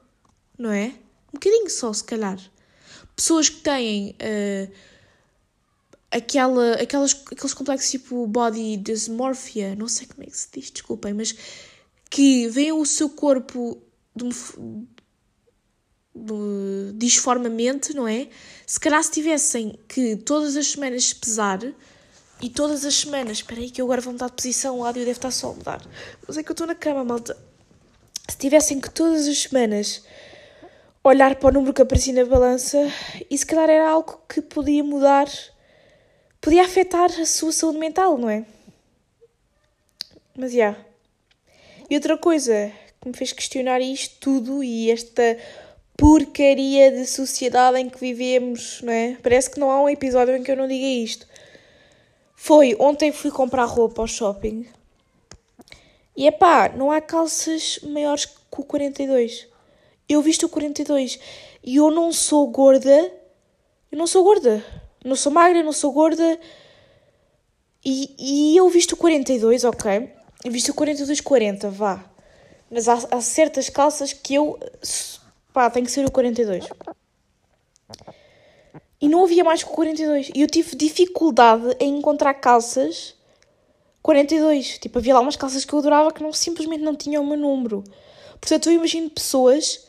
não 0.58 0.72
é? 0.72 0.96
Um 1.28 1.34
bocadinho 1.34 1.70
só, 1.70 1.92
se 1.92 2.04
calhar 2.04 2.40
pessoas 3.18 3.50
que 3.50 3.62
têm 3.62 4.12
uh, 4.12 4.72
aquela, 6.12 6.76
aquelas, 6.76 7.14
aqueles 7.32 7.54
complexos 7.54 7.90
tipo 7.90 8.28
body 8.28 8.78
dysmorphia, 8.78 9.76
não 9.76 9.88
sei 9.88 10.06
como 10.06 10.24
é 10.24 10.28
que 10.28 10.38
se 10.38 10.48
diz, 10.54 10.70
desculpem, 10.70 11.14
mas 11.14 11.36
que 12.10 12.48
veem 12.48 12.72
o 12.72 12.86
seu 12.86 13.10
corpo 13.10 13.82
de 14.16 14.24
um, 14.24 14.88
disformamente, 16.96 17.94
não 17.94 18.08
é? 18.08 18.30
Se 18.66 18.80
calhar 18.80 19.04
se 19.04 19.12
tivessem 19.12 19.78
que 19.88 20.16
todas 20.16 20.56
as 20.56 20.68
semanas 20.68 21.12
pesar 21.12 21.60
e 22.40 22.50
todas 22.50 22.86
as 22.86 22.94
semanas, 22.94 23.38
espera 23.38 23.62
aí 23.62 23.72
que 23.72 23.82
eu 23.82 23.86
agora 23.86 24.00
vou 24.00 24.14
mudar 24.14 24.28
de 24.28 24.34
posição, 24.34 24.80
o 24.80 24.86
áudio 24.86 25.02
deve 25.02 25.18
estar 25.18 25.32
só 25.32 25.50
a 25.50 25.54
mudar, 25.54 25.86
mas 26.28 26.38
é 26.38 26.44
que 26.44 26.52
eu 26.52 26.54
estou 26.54 26.68
na 26.68 26.76
cama, 26.76 27.04
malta. 27.04 27.36
Se 28.30 28.38
tivessem 28.38 28.80
que 28.80 28.92
todas 28.92 29.28
as 29.28 29.38
semanas 29.40 30.04
olhar 31.08 31.36
para 31.36 31.50
o 31.50 31.52
número 31.52 31.74
que 31.74 31.82
aparecia 31.82 32.14
na 32.14 32.26
balança 32.26 32.78
e 33.30 33.38
se 33.38 33.46
calhar 33.46 33.70
era 33.70 33.90
algo 33.90 34.22
que 34.28 34.42
podia 34.42 34.84
mudar, 34.84 35.28
podia 36.42 36.64
afetar 36.64 37.10
a 37.20 37.26
sua 37.26 37.52
saúde 37.52 37.78
mental, 37.78 38.18
não 38.18 38.30
é? 38.30 38.46
Mas 40.36 40.52
já. 40.52 40.58
Yeah. 40.58 40.86
E 41.90 41.96
outra 41.96 42.18
coisa 42.18 42.72
que 43.02 43.08
me 43.08 43.16
fez 43.16 43.32
questionar 43.32 43.80
isto 43.82 44.18
tudo 44.20 44.64
e 44.64 44.92
esta 44.92 45.38
porcaria 45.98 46.92
de 46.92 47.06
sociedade 47.08 47.80
em 47.80 47.90
que 47.90 48.00
vivemos, 48.00 48.82
não 48.82 48.94
é? 48.94 49.18
Parece 49.24 49.50
que 49.50 49.60
não 49.60 49.72
há 49.72 49.82
um 49.82 49.90
episódio 49.90 50.36
em 50.36 50.44
que 50.44 50.52
eu 50.52 50.56
não 50.56 50.68
diga 50.68 50.86
isto. 50.86 51.26
Foi 52.36 52.76
ontem 52.80 53.12
fui 53.12 53.32
comprar 53.32 53.66
roupa 53.66 54.02
ao 54.02 54.08
shopping 54.08 54.68
e 56.16 56.28
é 56.28 56.32
pá, 56.32 56.70
não 56.70 56.92
há 56.92 57.00
calças 57.00 57.80
maiores 57.84 58.26
que 58.26 58.62
o 58.62 58.64
42. 58.64 59.48
Eu 60.08 60.22
visto 60.22 60.46
o 60.46 60.50
42 60.50 61.20
e 61.64 61.76
eu 61.76 61.92
não 61.92 62.14
sou 62.14 62.48
gorda, 62.48 63.12
Eu 63.92 63.98
não 63.98 64.08
sou 64.08 64.24
gorda. 64.24 64.64
Não 65.04 65.16
sou 65.16 65.32
magra, 65.32 65.64
não 65.64 65.72
sou 65.72 65.92
gorda. 65.92 66.40
E, 67.84 68.16
e 68.20 68.58
eu 68.58 68.68
visto 68.70 68.98
42, 68.98 69.64
ok. 69.64 70.12
Eu 70.44 70.52
visto 70.52 70.74
42, 70.74 71.22
40, 71.22 71.70
vá. 71.70 72.04
Mas 72.70 72.88
há, 72.90 72.96
há 73.12 73.22
certas 73.22 73.70
calças 73.70 74.12
que 74.12 74.36
eu. 74.36 74.60
pá, 75.54 75.70
tem 75.70 75.84
que 75.84 75.92
ser 75.92 76.06
o 76.06 76.12
42. 76.12 76.68
E 79.00 79.08
não 79.08 79.24
havia 79.24 79.44
mais 79.44 79.64
que 79.64 79.70
o 79.70 79.74
42. 79.74 80.32
E 80.36 80.42
eu 80.42 80.48
tive 80.48 80.76
dificuldade 80.76 81.76
em 81.80 81.98
encontrar 81.98 82.34
calças 82.34 83.16
42. 84.02 84.80
Tipo, 84.80 85.00
havia 85.00 85.14
lá 85.14 85.22
umas 85.22 85.36
calças 85.36 85.64
que 85.64 85.74
eu 85.74 85.80
adorava 85.80 86.12
que 86.12 86.22
não, 86.22 86.34
simplesmente 86.34 86.84
não 86.84 86.96
tinham 86.96 87.24
o 87.24 87.28
meu 87.28 87.38
número. 87.38 87.84
Portanto, 88.42 88.70
eu 88.70 88.74
imagino 88.74 89.10
pessoas 89.10 89.87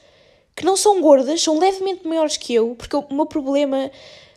que 0.58 0.64
não 0.64 0.76
são 0.76 1.00
gordas, 1.00 1.40
são 1.40 1.56
levemente 1.56 2.04
maiores 2.04 2.36
que 2.36 2.52
eu, 2.52 2.74
porque 2.76 2.96
o 2.96 3.06
meu 3.12 3.26
problema 3.26 3.92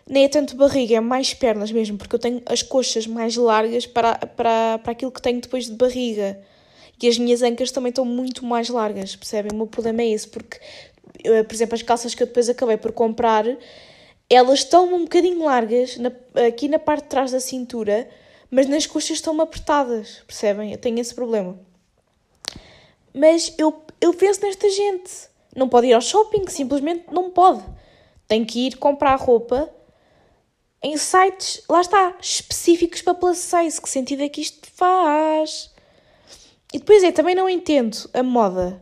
nem 0.08 0.26
é 0.26 0.28
tanto 0.28 0.56
barriga, 0.56 0.98
é 0.98 1.00
mais 1.00 1.34
pernas 1.34 1.72
mesmo, 1.72 1.98
porque 1.98 2.14
eu 2.14 2.20
tenho 2.20 2.44
as 2.46 2.62
coxas 2.62 3.08
mais 3.08 3.36
largas 3.36 3.88
para, 3.88 4.16
para, 4.16 4.78
para 4.78 4.92
aquilo 4.92 5.12
que 5.12 5.20
tenho 5.20 5.42
depois 5.42 5.66
de 5.66 5.72
barriga. 5.72 6.40
E 7.02 7.08
as 7.08 7.18
minhas 7.18 7.42
ancas 7.42 7.72
também 7.72 7.90
estão 7.90 8.06
muito 8.06 8.46
mais 8.46 8.70
largas, 8.70 9.16
percebem? 9.16 9.52
O 9.52 9.56
meu 9.56 9.66
problema 9.66 10.04
é 10.04 10.10
esse, 10.10 10.28
porque, 10.28 10.60
eu, 11.24 11.44
por 11.44 11.56
exemplo, 11.56 11.74
as 11.74 11.82
calças 11.82 12.14
que 12.14 12.22
eu 12.22 12.28
depois 12.28 12.48
acabei 12.48 12.78
por 12.78 12.92
comprar, 12.92 13.44
elas 14.30 14.60
estão 14.60 14.94
um 14.94 15.06
bocadinho 15.06 15.44
largas, 15.44 15.98
na, 15.98 16.12
aqui 16.48 16.68
na 16.68 16.78
parte 16.78 17.06
de 17.06 17.10
trás 17.10 17.32
da 17.32 17.40
cintura, 17.40 18.08
mas 18.52 18.68
nas 18.68 18.86
coxas 18.86 19.18
estão 19.18 19.42
apertadas, 19.42 20.22
percebem? 20.28 20.72
Eu 20.72 20.78
tenho 20.78 21.00
esse 21.00 21.16
problema. 21.16 21.60
Mas 23.12 23.56
eu, 23.58 23.84
eu 24.00 24.14
penso 24.14 24.42
nesta 24.42 24.70
gente. 24.70 25.31
Não 25.56 25.68
pode 25.68 25.88
ir 25.88 25.94
ao 25.94 26.02
shopping, 26.02 26.48
simplesmente 26.48 27.06
não 27.12 27.30
pode. 27.32 27.64
Tem 28.28 28.46
que 28.46 28.68
ir 28.68 28.78
comprar 28.78 29.16
roupa 29.16 29.70
em 30.84 30.98
sites, 30.98 31.62
lá 31.70 31.82
está, 31.82 32.16
específicos 32.20 33.02
para 33.02 33.14
plus 33.14 33.38
size. 33.38 33.82
Que 33.82 33.90
sentido 33.90 34.24
é 34.24 34.30
que 34.30 34.42
isto 34.42 34.68
faz? 34.74 35.70
E 36.74 36.80
depois 36.80 37.04
é, 37.04 37.12
também 37.12 37.36
não 37.36 37.50
entendo 37.50 38.10
a 38.14 38.24
moda. 38.24 38.82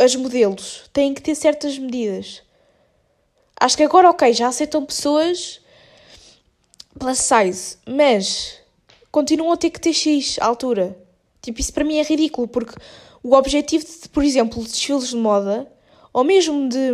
As 0.00 0.14
modelos 0.14 0.88
têm 0.92 1.14
que 1.14 1.22
ter 1.22 1.34
certas 1.34 1.78
medidas. 1.78 2.42
Acho 3.58 3.76
que 3.76 3.82
agora, 3.82 4.10
ok, 4.10 4.32
já 4.32 4.48
aceitam 4.48 4.84
pessoas 4.84 5.60
plus 6.98 7.18
size, 7.18 7.76
mas 7.86 8.58
continuam 9.10 9.52
a 9.52 9.56
ter 9.56 9.70
que 9.70 9.80
ter 9.80 9.92
X 9.92 10.38
altura. 10.40 10.96
Tipo, 11.40 11.60
isso 11.60 11.72
para 11.72 11.84
mim 11.84 11.98
é 11.98 12.02
ridículo, 12.02 12.48
porque 12.48 12.74
o 13.22 13.34
objetivo, 13.34 13.84
de, 13.84 14.08
por 14.08 14.24
exemplo, 14.24 14.62
de 14.62 14.70
desfiles 14.70 15.08
de 15.08 15.16
moda, 15.16 15.70
ou 16.12 16.24
mesmo 16.24 16.68
de, 16.68 16.92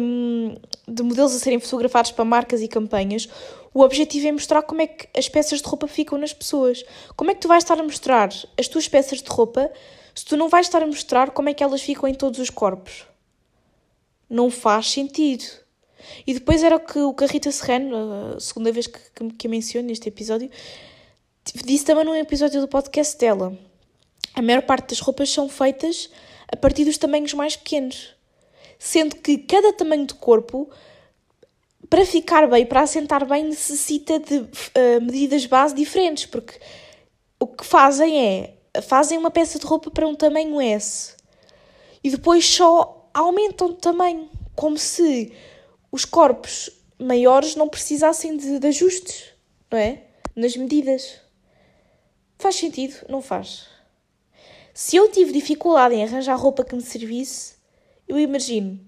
de 0.86 1.02
modelos 1.02 1.34
a 1.34 1.38
serem 1.38 1.58
fotografados 1.58 2.12
para 2.12 2.24
marcas 2.24 2.60
e 2.60 2.68
campanhas, 2.68 3.28
o 3.72 3.82
objetivo 3.82 4.28
é 4.28 4.32
mostrar 4.32 4.62
como 4.62 4.80
é 4.80 4.86
que 4.86 5.06
as 5.16 5.28
peças 5.28 5.60
de 5.60 5.68
roupa 5.68 5.86
ficam 5.86 6.16
nas 6.18 6.32
pessoas. 6.32 6.82
Como 7.14 7.30
é 7.30 7.34
que 7.34 7.40
tu 7.40 7.48
vais 7.48 7.62
estar 7.62 7.78
a 7.78 7.82
mostrar 7.82 8.30
as 8.58 8.68
tuas 8.68 8.88
peças 8.88 9.20
de 9.20 9.28
roupa 9.28 9.70
se 10.14 10.24
tu 10.24 10.34
não 10.34 10.48
vais 10.48 10.66
estar 10.66 10.82
a 10.82 10.86
mostrar 10.86 11.30
como 11.30 11.50
é 11.50 11.54
que 11.54 11.62
elas 11.62 11.82
ficam 11.82 12.08
em 12.08 12.14
todos 12.14 12.40
os 12.40 12.48
corpos? 12.48 13.06
Não 14.30 14.50
faz 14.50 14.90
sentido. 14.90 15.44
E 16.26 16.32
depois 16.32 16.62
era 16.62 16.76
o 16.76 16.80
que, 16.80 16.98
o 16.98 17.12
que 17.12 17.24
a 17.24 17.26
Rita 17.26 17.52
Serrano, 17.52 18.34
a 18.36 18.40
segunda 18.40 18.72
vez 18.72 18.86
que, 18.86 18.98
que, 19.14 19.30
que 19.34 19.46
eu 19.46 19.50
menciono 19.50 19.88
neste 19.88 20.08
episódio, 20.08 20.50
disse 21.64 21.84
também 21.84 22.04
num 22.04 22.14
episódio 22.14 22.60
do 22.62 22.68
podcast 22.68 23.18
dela. 23.18 23.56
A 24.34 24.40
maior 24.40 24.62
parte 24.62 24.90
das 24.90 25.00
roupas 25.00 25.30
são 25.30 25.48
feitas 25.48 26.10
a 26.48 26.56
partir 26.56 26.86
dos 26.86 26.96
tamanhos 26.96 27.34
mais 27.34 27.56
pequenos. 27.56 28.15
Sendo 28.78 29.16
que 29.16 29.38
cada 29.38 29.72
tamanho 29.72 30.06
de 30.06 30.14
corpo, 30.14 30.68
para 31.88 32.04
ficar 32.04 32.46
bem, 32.48 32.66
para 32.66 32.82
assentar 32.82 33.26
bem, 33.26 33.44
necessita 33.44 34.18
de 34.18 34.38
uh, 34.38 35.00
medidas 35.02 35.46
base 35.46 35.74
diferentes. 35.74 36.26
Porque 36.26 36.58
o 37.38 37.46
que 37.46 37.64
fazem 37.64 38.18
é, 38.18 38.80
fazem 38.82 39.18
uma 39.18 39.30
peça 39.30 39.58
de 39.58 39.66
roupa 39.66 39.90
para 39.90 40.06
um 40.06 40.14
tamanho 40.14 40.60
S. 40.60 41.14
E 42.02 42.10
depois 42.10 42.44
só 42.46 43.08
aumentam 43.12 43.68
de 43.68 43.78
tamanho. 43.78 44.28
Como 44.54 44.78
se 44.78 45.32
os 45.90 46.04
corpos 46.04 46.70
maiores 46.98 47.56
não 47.56 47.68
precisassem 47.68 48.36
de, 48.36 48.58
de 48.58 48.66
ajustes, 48.68 49.24
não 49.70 49.78
é? 49.78 50.02
Nas 50.34 50.56
medidas. 50.56 51.20
Faz 52.38 52.56
sentido? 52.56 52.94
Não 53.08 53.22
faz. 53.22 53.66
Se 54.72 54.96
eu 54.96 55.10
tive 55.10 55.32
dificuldade 55.32 55.94
em 55.94 56.04
arranjar 56.04 56.38
roupa 56.38 56.64
que 56.64 56.74
me 56.74 56.82
servisse, 56.82 57.55
eu 58.08 58.18
imagino 58.18 58.80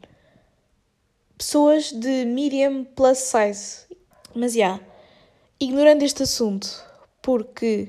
pessoas 1.37 1.93
de 1.93 2.25
medium 2.25 2.85
plus 2.85 3.19
size. 3.19 3.87
Mas 4.35 4.53
já, 4.53 4.59
yeah, 4.59 4.81
ignorando 5.61 6.03
este 6.03 6.23
assunto, 6.23 6.85
porque 7.23 7.89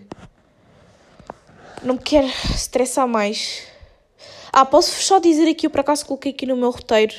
não 1.84 1.96
me 1.96 2.02
quero 2.02 2.28
estressar 2.54 3.08
mais. 3.08 3.64
Ah, 4.52 4.66
posso 4.66 4.92
só 5.04 5.20
dizer 5.20 5.50
aqui, 5.50 5.68
eu 5.68 5.70
por 5.70 5.82
acaso 5.82 6.06
coloquei 6.06 6.32
aqui 6.32 6.46
no 6.46 6.56
meu 6.56 6.72
roteiro, 6.72 7.14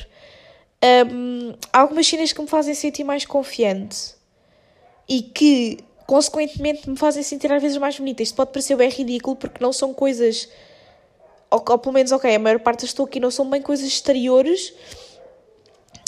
um, 1.12 1.54
algumas 1.72 2.06
cenas 2.06 2.32
que 2.32 2.40
me 2.40 2.48
fazem 2.48 2.74
sentir 2.74 3.04
mais 3.04 3.24
confiante 3.24 4.14
e 5.08 5.22
que 5.22 5.78
consequentemente 6.06 6.88
me 6.88 6.96
fazem 6.96 7.22
sentir 7.22 7.52
às 7.52 7.62
vezes 7.62 7.78
mais 7.78 7.98
bonita. 7.98 8.22
Isto 8.22 8.34
pode 8.34 8.50
parecer 8.52 8.76
bem 8.76 8.88
ridículo 8.90 9.36
porque 9.36 9.62
não 9.62 9.72
são 9.72 9.94
coisas. 9.94 10.48
Ou, 11.50 11.64
ou 11.68 11.78
pelo 11.78 11.92
menos, 11.92 12.12
ok, 12.12 12.34
a 12.34 12.38
maior 12.38 12.60
parte 12.60 12.84
estou 12.84 13.06
aqui 13.06 13.18
não 13.18 13.30
são 13.30 13.48
bem 13.48 13.60
coisas 13.60 13.86
exteriores, 13.86 14.72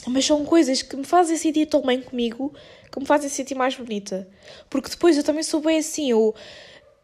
mas 0.07 0.25
são 0.25 0.45
coisas 0.45 0.83
que 0.83 0.97
me 0.97 1.05
fazem 1.05 1.37
sentir 1.37 1.67
tão 1.67 1.83
bem 1.83 2.01
comigo 2.01 2.53
que 2.91 3.01
me 3.01 3.07
fazem 3.07 3.29
sentir 3.31 3.55
mais 3.55 3.75
bonita. 3.75 4.29
Porque 4.69 4.91
depois 4.91 5.17
eu 5.17 5.25
também 5.25 5.43
sou 5.43 5.61
bem 5.61 5.79
assim, 5.79 6.11
eu, 6.11 6.35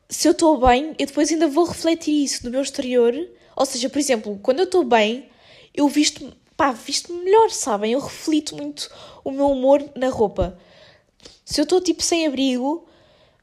se 0.08 0.28
eu 0.28 0.32
estou 0.32 0.58
bem, 0.58 0.94
eu 0.98 1.06
depois 1.06 1.32
ainda 1.32 1.48
vou 1.48 1.64
refletir 1.64 2.24
isso 2.24 2.44
no 2.44 2.50
meu 2.50 2.60
exterior. 2.60 3.14
Ou 3.56 3.66
seja, 3.66 3.88
por 3.88 3.98
exemplo, 3.98 4.38
quando 4.42 4.58
eu 4.60 4.64
estou 4.64 4.84
bem, 4.84 5.28
eu 5.74 5.88
visto, 5.88 6.32
pá, 6.56 6.72
visto 6.72 7.12
melhor, 7.12 7.50
sabem? 7.50 7.92
Eu 7.92 8.00
reflito 8.00 8.54
muito 8.54 8.90
o 9.24 9.30
meu 9.30 9.50
humor 9.50 9.82
na 9.96 10.10
roupa. 10.10 10.58
Se 11.44 11.60
eu 11.60 11.62
estou 11.62 11.80
tipo 11.80 12.02
sem 12.02 12.26
abrigo, 12.26 12.86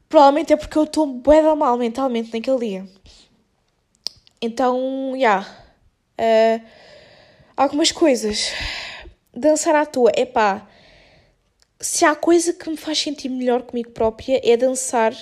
provavelmente 0.08 0.52
é 0.52 0.56
porque 0.56 0.78
eu 0.78 0.84
estou 0.84 1.06
bué 1.06 1.42
mal 1.54 1.76
mentalmente 1.76 2.32
naquele 2.32 2.58
dia. 2.58 2.95
Então, 4.40 5.12
já. 5.12 5.16
Yeah. 5.18 5.66
Uh, 6.18 6.66
algumas 7.56 7.90
coisas. 7.92 8.52
Dançar 9.34 9.74
à 9.74 9.86
toa. 9.86 10.10
É. 10.16 10.26
Se 11.80 12.04
há 12.04 12.14
coisa 12.14 12.52
que 12.52 12.68
me 12.68 12.76
faz 12.76 12.98
sentir 12.98 13.28
melhor 13.28 13.62
comigo 13.62 13.90
própria 13.90 14.40
é 14.42 14.56
dançar 14.56 15.14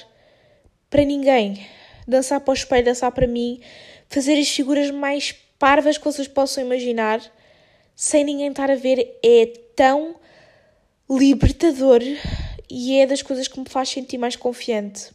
para 0.89 1.05
ninguém. 1.05 1.67
Dançar 2.07 2.41
para 2.41 2.53
o 2.53 2.55
espelho, 2.55 2.85
dançar 2.85 3.11
para 3.13 3.27
mim. 3.27 3.61
Fazer 4.09 4.39
as 4.39 4.49
figuras 4.49 4.91
mais 4.91 5.33
parvas 5.59 5.99
que 5.99 6.05
vocês 6.05 6.29
possam 6.29 6.65
imaginar. 6.65 7.21
Sem 7.97 8.25
ninguém 8.25 8.51
estar 8.51 8.71
a 8.71 8.77
ver. 8.77 9.19
É 9.25 9.47
tão 9.75 10.17
libertador 11.11 12.01
e 12.71 12.99
é 12.99 13.07
das 13.07 13.23
coisas 13.23 13.49
que 13.49 13.59
me 13.59 13.69
faz 13.69 13.89
sentir 13.89 14.19
mais 14.19 14.37
confiante. 14.37 15.11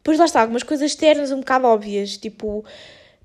Depois 0.00 0.18
lá 0.18 0.24
está, 0.24 0.40
algumas 0.40 0.62
coisas 0.62 0.90
externas 0.90 1.30
um 1.30 1.40
bocado 1.40 1.66
óbvias, 1.66 2.16
tipo 2.16 2.64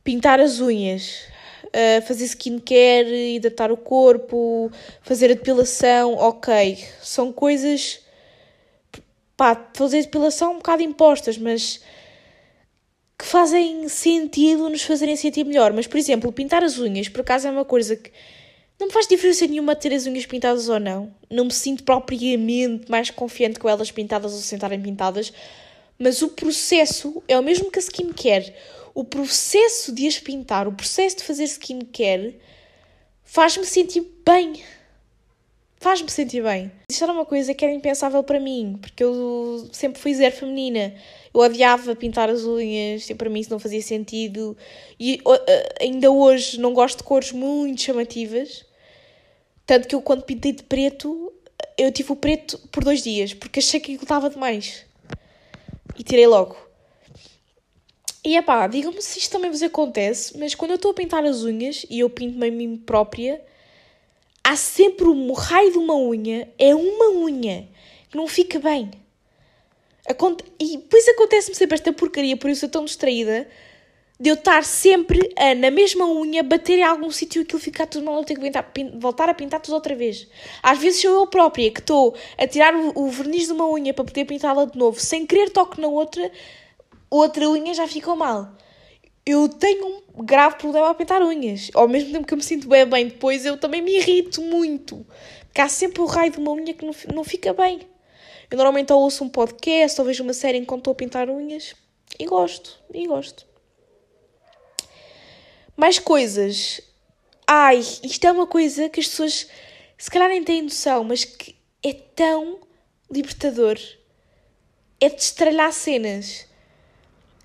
pintar 0.03 0.39
as 0.39 0.59
unhas, 0.59 1.21
uh, 1.65 2.05
fazer 2.05 2.25
skincare, 2.25 3.35
hidratar 3.35 3.71
o 3.71 3.77
corpo, 3.77 4.69
fazer 5.01 5.31
a 5.31 5.33
depilação, 5.33 6.15
ok. 6.15 6.77
São 7.01 7.31
coisas. 7.31 8.01
pá, 9.38 9.69
fazer 9.73 10.01
depilação 10.03 10.53
um 10.53 10.57
bocado 10.57 10.83
impostas, 10.83 11.38
mas 11.38 11.81
que 13.17 13.25
fazem 13.25 13.88
sentido 13.88 14.69
nos 14.69 14.83
fazerem 14.83 15.15
sentir 15.15 15.45
melhor. 15.45 15.71
Mas, 15.71 15.88
por 15.88 15.97
exemplo, 15.97 16.31
pintar 16.31 16.63
as 16.63 16.77
unhas, 16.77 17.07
por 17.07 17.21
acaso 17.21 17.47
é 17.47 17.51
uma 17.51 17.65
coisa 17.65 17.95
que 17.95 18.11
não 18.77 18.88
me 18.88 18.93
faz 18.93 19.07
diferença 19.07 19.47
nenhuma 19.47 19.73
ter 19.73 19.93
as 19.93 20.05
unhas 20.05 20.25
pintadas 20.25 20.67
ou 20.67 20.79
não. 20.79 21.13
Não 21.29 21.45
me 21.45 21.51
sinto 21.53 21.83
propriamente 21.83 22.91
mais 22.91 23.09
confiante 23.09 23.57
com 23.57 23.69
elas 23.69 23.89
pintadas 23.89 24.33
ou 24.33 24.39
sem 24.39 24.57
estarem 24.57 24.81
pintadas. 24.81 25.31
Mas 25.97 26.21
o 26.21 26.29
processo 26.29 27.23
é 27.27 27.38
o 27.39 27.43
mesmo 27.43 27.71
que 27.71 27.79
a 27.79 27.81
skincare. 27.81 28.53
O 28.93 29.03
processo 29.03 29.91
de 29.93 30.08
as 30.08 30.19
pintar, 30.19 30.67
o 30.67 30.73
processo 30.73 31.17
de 31.17 31.23
fazer 31.23 31.43
skincare, 31.45 32.39
faz-me 33.23 33.65
sentir 33.65 34.05
bem. 34.25 34.63
Faz-me 35.77 36.10
sentir 36.10 36.41
bem. 36.41 36.71
Isto 36.89 37.03
era 37.03 37.13
uma 37.13 37.25
coisa 37.25 37.53
que 37.53 37.63
era 37.63 37.73
impensável 37.73 38.23
para 38.23 38.39
mim, 38.39 38.77
porque 38.81 39.03
eu 39.03 39.69
sempre 39.71 40.01
fui 40.01 40.13
zero 40.13 40.36
feminina. 40.36 40.95
Eu 41.34 41.41
odiava 41.41 41.95
pintar 41.95 42.29
as 42.29 42.43
unhas, 42.43 43.08
para 43.17 43.29
mim 43.29 43.41
isso 43.41 43.51
não 43.51 43.60
fazia 43.60 43.81
sentido. 43.81 44.58
E 44.99 45.21
ainda 45.79 46.10
hoje 46.10 46.60
não 46.60 46.73
gosto 46.73 46.99
de 46.99 47.03
cores 47.03 47.31
muito 47.31 47.81
chamativas. 47.81 48.65
Tanto 49.65 49.88
que 49.88 49.95
eu, 49.95 50.01
quando 50.01 50.23
pintei 50.23 50.53
de 50.53 50.63
preto, 50.63 51.34
eu 51.77 51.91
tive 51.91 52.12
o 52.12 52.15
preto 52.15 52.58
por 52.71 52.84
dois 52.84 53.03
dias, 53.03 53.34
porque 53.34 53.60
achei 53.60 53.79
que 53.79 53.91
aquilo 53.91 54.03
estava 54.03 54.29
demais. 54.29 54.86
E 55.97 56.03
tirei 56.03 56.27
logo. 56.27 56.55
E 58.23 58.36
é 58.36 58.41
pá, 58.41 58.65
digam-me 58.65 59.01
se 59.01 59.19
isto 59.19 59.31
também 59.31 59.51
vos 59.51 59.62
acontece, 59.62 60.38
mas 60.38 60.55
quando 60.55 60.71
eu 60.71 60.75
estou 60.75 60.91
a 60.91 60.95
pintar 60.95 61.23
as 61.23 61.43
unhas 61.43 61.86
e 61.89 61.99
eu 61.99 62.10
pinto-me 62.10 62.47
a 62.47 62.51
mim 62.51 62.75
própria, 62.75 63.39
há 64.43 64.55
sempre 64.55 65.08
um 65.08 65.31
raio 65.31 65.71
de 65.71 65.77
uma 65.77 65.95
unha, 65.95 66.51
é 66.58 66.73
uma 66.73 67.12
unha. 67.12 67.69
que 68.10 68.17
não 68.17 68.27
fica 68.27 68.58
bem. 68.60 68.89
Aconte 70.08 70.43
e 70.60 70.77
depois 70.77 71.08
acontece-me 71.08 71.55
sempre 71.55 71.75
esta 71.75 71.93
porcaria, 71.93 72.38
por 72.38 72.49
isso 72.49 72.65
eu 72.65 72.69
tão 72.69 72.86
distraída, 72.86 73.47
de 74.17 74.30
eu 74.30 74.36
estar 74.36 74.63
sempre 74.63 75.19
a, 75.36 75.54
na 75.54 75.69
mesma 75.69 76.06
unha, 76.06 76.41
bater 76.41 76.80
em 76.80 76.84
algum 76.84 77.12
sítio 77.12 77.41
e 77.41 77.43
aquilo 77.43 77.60
ficar 77.60 77.86
tudo 77.86 78.06
mal, 78.06 78.15
eu 78.15 78.23
tenho 78.23 78.39
que 78.39 78.45
pintar, 78.45 78.71
voltar 78.97 79.30
a 79.30 79.34
pintar 79.34 79.60
tudo 79.60 79.73
outra 79.73 79.93
vez. 79.93 80.28
Às 80.63 80.80
vezes 80.80 81.01
sou 81.01 81.12
eu 81.12 81.28
própria 81.28 81.69
que 81.69 81.82
estou 81.82 82.15
a 82.38 82.47
tirar 82.47 82.73
o, 82.73 82.93
o 82.95 83.10
verniz 83.10 83.47
de 83.47 83.54
uma 83.54 83.69
unha 83.69 83.93
para 83.93 84.06
poder 84.06 84.25
pintá-la 84.25 84.65
de 84.65 84.78
novo, 84.78 84.99
sem 84.99 85.25
querer 85.25 85.49
toque 85.49 85.82
na 85.82 85.88
outra, 85.88 86.32
outra 87.10 87.49
unha 87.49 87.73
já 87.73 87.88
ficou 87.88 88.15
mal. 88.15 88.56
Eu 89.25 89.49
tenho 89.49 90.04
um 90.15 90.23
grave 90.23 90.56
problema 90.58 90.89
a 90.91 90.93
pintar 90.93 91.21
unhas. 91.21 91.71
Ao 91.73 91.88
mesmo 91.88 92.12
tempo 92.12 92.28
que 92.28 92.34
eu 92.34 92.38
me 92.38 92.43
sinto 92.43 92.69
bem, 92.69 92.86
bem 92.86 93.08
depois, 93.08 93.43
eu 93.43 93.58
também 93.58 93.82
me 93.82 93.97
irrito 93.97 94.39
muito. 94.41 95.06
Porque 95.45 95.62
há 95.62 95.67
sempre 95.67 96.01
o 96.01 96.06
raio 96.06 96.32
de 96.32 96.38
uma 96.38 96.51
unha 96.51 96.73
que 96.73 96.86
não, 96.86 96.93
não 97.13 97.23
fica 97.23 97.51
bem. 97.51 97.82
Eu 98.49 98.58
normalmente 98.58 98.93
ou 98.93 99.01
ouço 99.01 99.23
um 99.23 99.30
podcast 99.30 99.99
ou 99.99 100.06
vejo 100.06 100.23
uma 100.23 100.34
série 100.34 100.60
enquanto 100.60 100.82
estou 100.82 100.91
a 100.91 100.95
pintar 100.95 101.28
unhas 101.28 101.73
e 102.19 102.25
gosto, 102.25 102.80
e 102.93 103.08
gosto. 103.08 103.55
Mais 105.75 105.99
coisas. 105.99 106.81
Ai, 107.47 107.79
isto 107.79 108.25
é 108.25 108.31
uma 108.31 108.47
coisa 108.47 108.89
que 108.89 108.99
as 108.99 109.07
pessoas 109.07 109.47
se 109.97 110.09
calhar 110.09 110.29
nem 110.29 110.43
têm 110.43 110.61
noção, 110.61 111.03
mas 111.03 111.23
que 111.23 111.55
é 111.83 111.93
tão 111.93 112.59
libertador. 113.09 113.77
É 114.99 115.09
destralhar 115.09 115.71
cenas. 115.71 116.47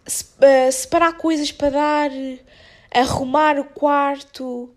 Uh, 0.07 0.73
separar 0.73 1.17
coisas 1.17 1.53
para 1.53 1.71
dar, 1.71 2.11
arrumar 2.91 3.59
o 3.59 3.65
quarto. 3.65 4.75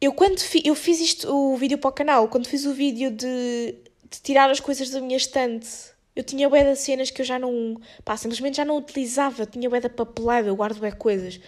Eu 0.00 0.12
quando 0.12 0.38
fi, 0.40 0.62
eu 0.64 0.74
fiz 0.74 1.00
isto, 1.00 1.32
o 1.32 1.56
vídeo 1.56 1.78
para 1.78 1.90
o 1.90 1.92
canal, 1.92 2.28
quando 2.28 2.48
fiz 2.48 2.64
o 2.64 2.72
vídeo 2.72 3.10
de, 3.10 3.74
de 4.10 4.20
tirar 4.22 4.50
as 4.50 4.58
coisas 4.58 4.90
da 4.90 5.00
minha 5.00 5.16
estante, 5.16 5.68
eu 6.16 6.24
tinha 6.24 6.48
bué 6.48 6.64
de 6.64 6.76
cenas 6.76 7.10
que 7.10 7.20
eu 7.20 7.26
já 7.26 7.38
não, 7.38 7.78
pá, 8.04 8.16
simplesmente 8.16 8.56
já 8.56 8.64
não 8.64 8.78
utilizava, 8.78 9.46
tinha 9.46 9.68
bué 9.68 9.80
de 9.80 9.88
papelada, 9.90 10.48
eu 10.48 10.56
guardo 10.56 10.78
bué 10.78 10.90
coisas. 10.90 11.38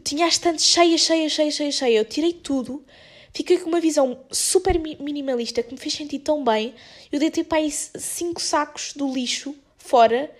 Eu 0.00 0.02
tinha 0.02 0.24
a 0.24 0.28
estante 0.28 0.62
cheia, 0.62 0.96
cheia, 0.96 1.28
cheia, 1.28 1.50
cheia, 1.50 1.72
cheia. 1.72 1.98
Eu 1.98 2.06
tirei 2.06 2.32
tudo. 2.32 2.82
Fiquei 3.34 3.58
com 3.58 3.68
uma 3.68 3.82
visão 3.82 4.18
super 4.32 4.78
minimalista 4.78 5.62
que 5.62 5.74
me 5.74 5.78
fez 5.78 5.92
sentir 5.92 6.20
tão 6.20 6.42
bem. 6.42 6.74
Eu 7.12 7.20
deitei 7.20 7.44
para 7.44 7.58
aí 7.58 7.70
cinco 7.70 8.40
sacos 8.40 8.94
do 8.94 9.12
lixo 9.12 9.54
fora 9.76 10.34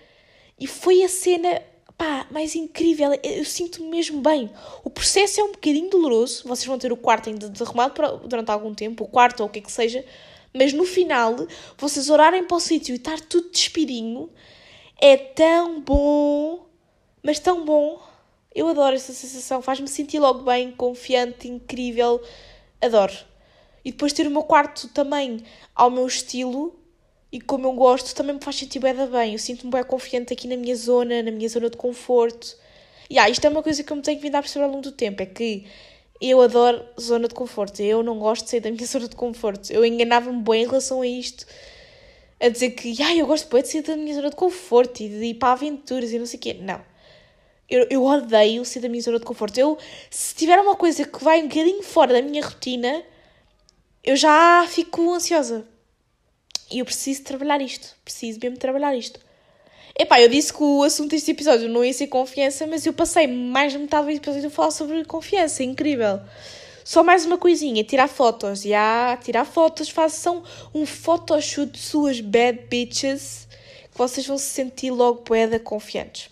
e 0.59 0.65
foi 0.65 1.03
a 1.03 1.07
cena 1.07 1.61
pá, 1.95 2.25
mais 2.31 2.55
incrível. 2.55 3.11
Eu 3.21 3.45
sinto-me 3.45 3.87
mesmo 3.87 4.19
bem. 4.19 4.49
O 4.83 4.89
processo 4.89 5.39
é 5.39 5.43
um 5.43 5.51
bocadinho 5.51 5.91
doloroso. 5.91 6.41
Vocês 6.47 6.65
vão 6.65 6.79
ter 6.79 6.91
o 6.91 6.97
quarto 6.97 7.29
ainda 7.29 7.47
desarrumado 7.47 7.93
durante 8.27 8.49
algum 8.49 8.73
tempo, 8.73 9.03
o 9.03 9.07
quarto 9.07 9.41
ou 9.41 9.45
o 9.45 9.49
que 9.49 9.59
é 9.59 9.61
que 9.61 9.71
seja. 9.71 10.03
Mas 10.51 10.73
no 10.73 10.85
final, 10.85 11.35
vocês 11.77 12.09
orarem 12.09 12.45
para 12.45 12.57
o 12.57 12.59
sítio 12.59 12.93
e 12.93 12.97
estar 12.97 13.21
tudo 13.21 13.51
despidinho 13.51 14.27
é 14.99 15.15
tão 15.17 15.79
bom, 15.81 16.65
mas 17.21 17.37
tão 17.37 17.63
bom. 17.63 18.09
Eu 18.53 18.67
adoro 18.67 18.95
essa 18.95 19.13
sensação, 19.13 19.61
faz-me 19.61 19.87
sentir 19.87 20.19
logo 20.19 20.43
bem, 20.43 20.71
confiante, 20.71 21.47
incrível. 21.47 22.21
Adoro. 22.81 23.13
E 23.83 23.91
depois 23.91 24.13
ter 24.13 24.27
o 24.27 24.31
meu 24.31 24.43
quarto 24.43 24.87
também 24.89 25.43
ao 25.73 25.89
meu 25.89 26.05
estilo 26.05 26.77
e 27.31 27.39
como 27.39 27.67
eu 27.67 27.71
gosto, 27.73 28.13
também 28.13 28.35
me 28.35 28.41
faz 28.43 28.57
sentir 28.57 28.79
bem, 28.79 28.93
bem. 28.93 29.33
Eu 29.33 29.39
sinto-me 29.39 29.71
bem 29.71 29.83
confiante 29.83 30.33
aqui 30.33 30.47
na 30.47 30.57
minha 30.57 30.75
zona, 30.75 31.23
na 31.23 31.31
minha 31.31 31.47
zona 31.47 31.69
de 31.69 31.77
conforto. 31.77 32.57
E 33.09 33.17
ah, 33.17 33.29
isto 33.29 33.45
é 33.45 33.49
uma 33.49 33.63
coisa 33.63 33.83
que 33.83 33.91
eu 33.91 33.95
me 33.95 34.03
tenho 34.03 34.19
vindo 34.19 34.35
a 34.35 34.41
perceber 34.41 34.65
ao 34.65 34.71
longo 34.71 34.81
do 34.81 34.91
tempo: 34.91 35.21
é 35.23 35.25
que 35.25 35.65
eu 36.19 36.41
adoro 36.41 36.83
zona 36.99 37.29
de 37.29 37.33
conforto. 37.33 37.81
Eu 37.81 38.03
não 38.03 38.19
gosto 38.19 38.43
de 38.43 38.49
sair 38.51 38.59
da 38.59 38.69
minha 38.69 38.85
zona 38.85 39.07
de 39.07 39.15
conforto. 39.15 39.71
Eu 39.71 39.85
enganava-me 39.85 40.41
bem 40.41 40.63
em 40.63 40.65
relação 40.65 41.01
a 41.01 41.07
isto. 41.07 41.45
A 42.37 42.49
dizer 42.49 42.71
que 42.71 43.01
ah, 43.01 43.15
eu 43.15 43.25
gosto 43.27 43.49
de 43.49 43.67
sair 43.67 43.81
da 43.81 43.95
minha 43.95 44.15
zona 44.15 44.29
de 44.29 44.35
conforto 44.35 45.01
e 45.01 45.07
de 45.07 45.25
ir 45.25 45.35
para 45.35 45.53
aventuras 45.53 46.11
e 46.11 46.19
não 46.19 46.25
sei 46.25 46.37
o 46.37 46.41
quê. 46.41 46.53
Não. 46.55 46.81
Eu, 47.71 47.87
eu 47.89 48.03
odeio 48.03 48.65
sair 48.65 48.81
da 48.81 48.89
minha 48.89 49.01
zona 49.01 49.17
de 49.17 49.23
conforto. 49.23 49.57
Eu, 49.57 49.77
se 50.09 50.35
tiver 50.35 50.59
uma 50.59 50.75
coisa 50.75 51.05
que 51.05 51.23
vai 51.23 51.39
um 51.39 51.47
bocadinho 51.47 51.81
fora 51.81 52.11
da 52.11 52.21
minha 52.21 52.43
rotina, 52.43 53.01
eu 54.03 54.17
já 54.17 54.67
fico 54.67 55.09
ansiosa. 55.13 55.65
E 56.69 56.79
eu 56.79 56.85
preciso 56.85 57.23
trabalhar 57.23 57.61
isto. 57.61 57.95
Preciso 58.03 58.39
mesmo 58.43 58.57
trabalhar 58.57 58.93
isto. 58.93 59.21
Epá, 59.97 60.19
eu 60.21 60.27
disse 60.27 60.51
que 60.51 60.61
o 60.61 60.83
assunto 60.83 61.11
deste 61.11 61.31
episódio 61.31 61.69
não 61.69 61.83
ia 61.83 61.93
ser 61.93 62.07
confiança, 62.07 62.67
mas 62.67 62.85
eu 62.85 62.91
passei 62.91 63.25
mais 63.25 63.71
de 63.71 63.77
metade 63.77 64.05
do 64.05 64.11
episódio 64.11 64.47
a 64.47 64.51
falar 64.51 64.71
sobre 64.71 65.05
confiança. 65.05 65.63
Incrível. 65.63 66.19
Só 66.83 67.03
mais 67.03 67.25
uma 67.25 67.37
coisinha, 67.37 67.83
tirar 67.85 68.09
fotos. 68.09 68.63
Já, 68.63 69.17
tirar 69.23 69.45
fotos, 69.45 69.87
façam 69.89 70.43
um 70.73 70.85
photoshoot 70.85 71.71
de 71.71 71.79
suas 71.79 72.19
bad 72.19 72.59
bitches, 72.69 73.47
que 73.91 73.97
vocês 73.97 74.27
vão 74.27 74.37
se 74.37 74.47
sentir 74.47 74.91
logo 74.91 75.21
poeda 75.21 75.57
confiantes. 75.59 76.30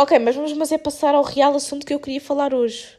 Ok, 0.00 0.18
mas 0.18 0.34
vamos 0.34 0.54
mas 0.54 0.72
é 0.72 0.78
passar 0.78 1.14
ao 1.14 1.22
real 1.22 1.54
assunto 1.54 1.84
que 1.84 1.92
eu 1.92 2.00
queria 2.00 2.22
falar 2.22 2.54
hoje. 2.54 2.98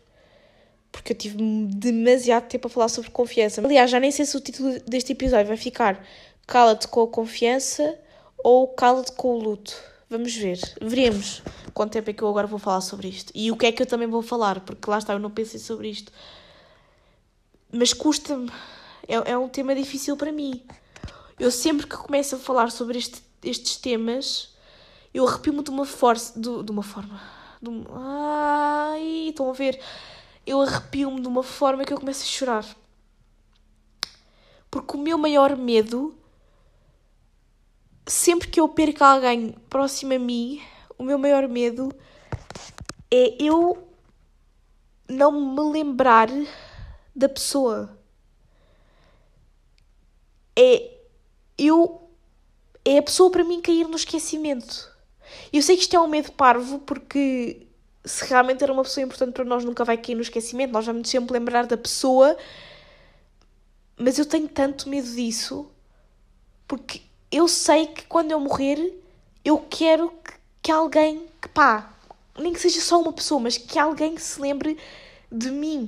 Porque 0.92 1.14
eu 1.14 1.18
tive 1.18 1.36
demasiado 1.74 2.48
tempo 2.48 2.68
a 2.68 2.70
falar 2.70 2.90
sobre 2.90 3.10
confiança. 3.10 3.60
Aliás, 3.60 3.90
já 3.90 4.00
nem 4.00 4.12
sei 4.12 4.24
se 4.24 4.38
o 4.38 4.40
título 4.40 4.80
deste 4.82 5.14
episódio 5.14 5.48
vai 5.48 5.58
ficar 5.58 6.06
Cala-te 6.46 6.88
com 6.88 7.02
a 7.02 7.08
confiança 7.08 7.98
ou 8.38 8.68
Cala-te 8.68 9.14
com 9.14 9.30
o 9.30 9.40
luto. 9.40 9.76
Vamos 10.12 10.36
ver. 10.36 10.60
Veremos 10.80 11.42
quanto 11.74 11.94
tempo 11.94 12.12
é 12.12 12.14
que 12.14 12.22
eu 12.22 12.28
agora 12.28 12.46
vou 12.46 12.60
falar 12.60 12.82
sobre 12.82 13.08
isto. 13.08 13.32
E 13.34 13.50
o 13.52 13.58
que 13.58 13.66
é 13.66 13.72
que 13.72 13.82
eu 13.82 13.88
também 13.88 14.08
vou 14.08 14.22
falar, 14.22 14.60
porque 14.60 14.88
lá 14.88 15.00
está, 15.00 15.14
eu 15.14 15.20
não 15.20 15.32
pensei 15.32 15.60
sobre 15.60 15.90
isto. 15.90 16.12
Mas 17.72 17.94
custa-me. 17.94 18.52
É, 19.08 19.32
é 19.32 19.38
um 19.40 19.50
tema 19.50 19.74
difícil 19.74 20.16
para 20.16 20.32
mim. 20.32 20.62
Eu 21.40 21.50
sempre 21.50 21.88
que 21.88 21.98
começo 21.98 22.36
a 22.36 22.38
falar 22.38 22.70
sobre 22.70 23.00
este, 23.00 23.24
estes 23.44 23.78
temas 23.78 24.51
eu 25.14 25.28
arrepio-me 25.28 25.64
de 25.64 25.70
uma 25.70 25.86
força. 25.86 26.40
De, 26.40 26.64
de 26.64 26.72
uma 26.72 26.84
forma. 26.84 27.22
De 27.62 27.70
uma, 27.70 28.94
ai, 28.94 29.30
estão 29.30 29.50
a 29.50 29.54
ver? 29.54 29.80
Eu 30.46 30.62
arrepio-me 30.62 31.22
de 31.22 31.28
uma 31.28 31.44
forma 31.44 31.84
que 31.84 31.94
eu 31.94 32.00
começo 32.00 32.24
a 32.24 32.26
chorar. 32.26 32.66
Porque 34.70 34.96
o 34.96 35.00
meu 35.00 35.18
maior 35.18 35.56
medo. 35.58 36.16
Sempre 38.08 38.48
que 38.48 38.60
eu 38.60 38.68
perco 38.68 39.04
alguém 39.04 39.52
próximo 39.70 40.14
a 40.14 40.20
mim, 40.20 40.62
o 40.98 41.04
meu 41.04 41.18
maior 41.18 41.48
medo 41.48 41.94
é 43.12 43.36
eu 43.40 43.88
não 45.08 45.32
me 45.32 45.72
lembrar 45.72 46.30
da 47.16 47.30
pessoa. 47.30 47.98
É 50.58 50.98
eu 51.58 52.10
é 52.84 52.98
a 52.98 53.04
pessoa 53.04 53.30
para 53.30 53.44
mim 53.44 53.62
cair 53.62 53.88
no 53.88 53.96
esquecimento. 53.96 54.91
Eu 55.52 55.62
sei 55.62 55.76
que 55.76 55.84
isto 55.84 55.96
é 55.96 56.00
um 56.00 56.08
medo 56.08 56.32
parvo, 56.32 56.80
porque 56.80 57.68
se 58.04 58.26
realmente 58.26 58.64
era 58.64 58.74
uma 58.74 58.84
pessoa 58.84 59.04
importante 59.04 59.34
para 59.34 59.46
nós, 59.46 59.64
nunca 59.64 59.84
vai 59.84 59.98
cair 59.98 60.16
no 60.16 60.22
esquecimento, 60.22 60.72
nós 60.72 60.86
vamos 60.86 61.10
sempre 61.10 61.34
lembrar 61.34 61.66
da 61.66 61.78
pessoa, 61.78 62.36
mas 63.96 64.18
eu 64.18 64.26
tenho 64.26 64.48
tanto 64.48 64.90
medo 64.90 65.10
disso, 65.12 65.70
porque 66.68 67.02
eu 67.32 67.48
sei 67.48 67.88
que 67.88 68.06
quando 68.06 68.32
eu 68.32 68.40
morrer, 68.40 69.00
eu 69.46 69.60
quero 69.70 70.10
que, 70.10 70.34
que 70.64 70.72
alguém, 70.72 71.28
que 71.42 71.48
pá, 71.50 71.94
nem 72.38 72.54
que 72.54 72.60
seja 72.60 72.82
só 72.82 73.00
uma 73.00 73.14
pessoa, 73.14 73.40
mas 73.40 73.58
que 73.58 73.78
alguém 73.78 74.18
se 74.18 74.40
lembre 74.42 74.78
de 75.32 75.52
mim. 75.52 75.88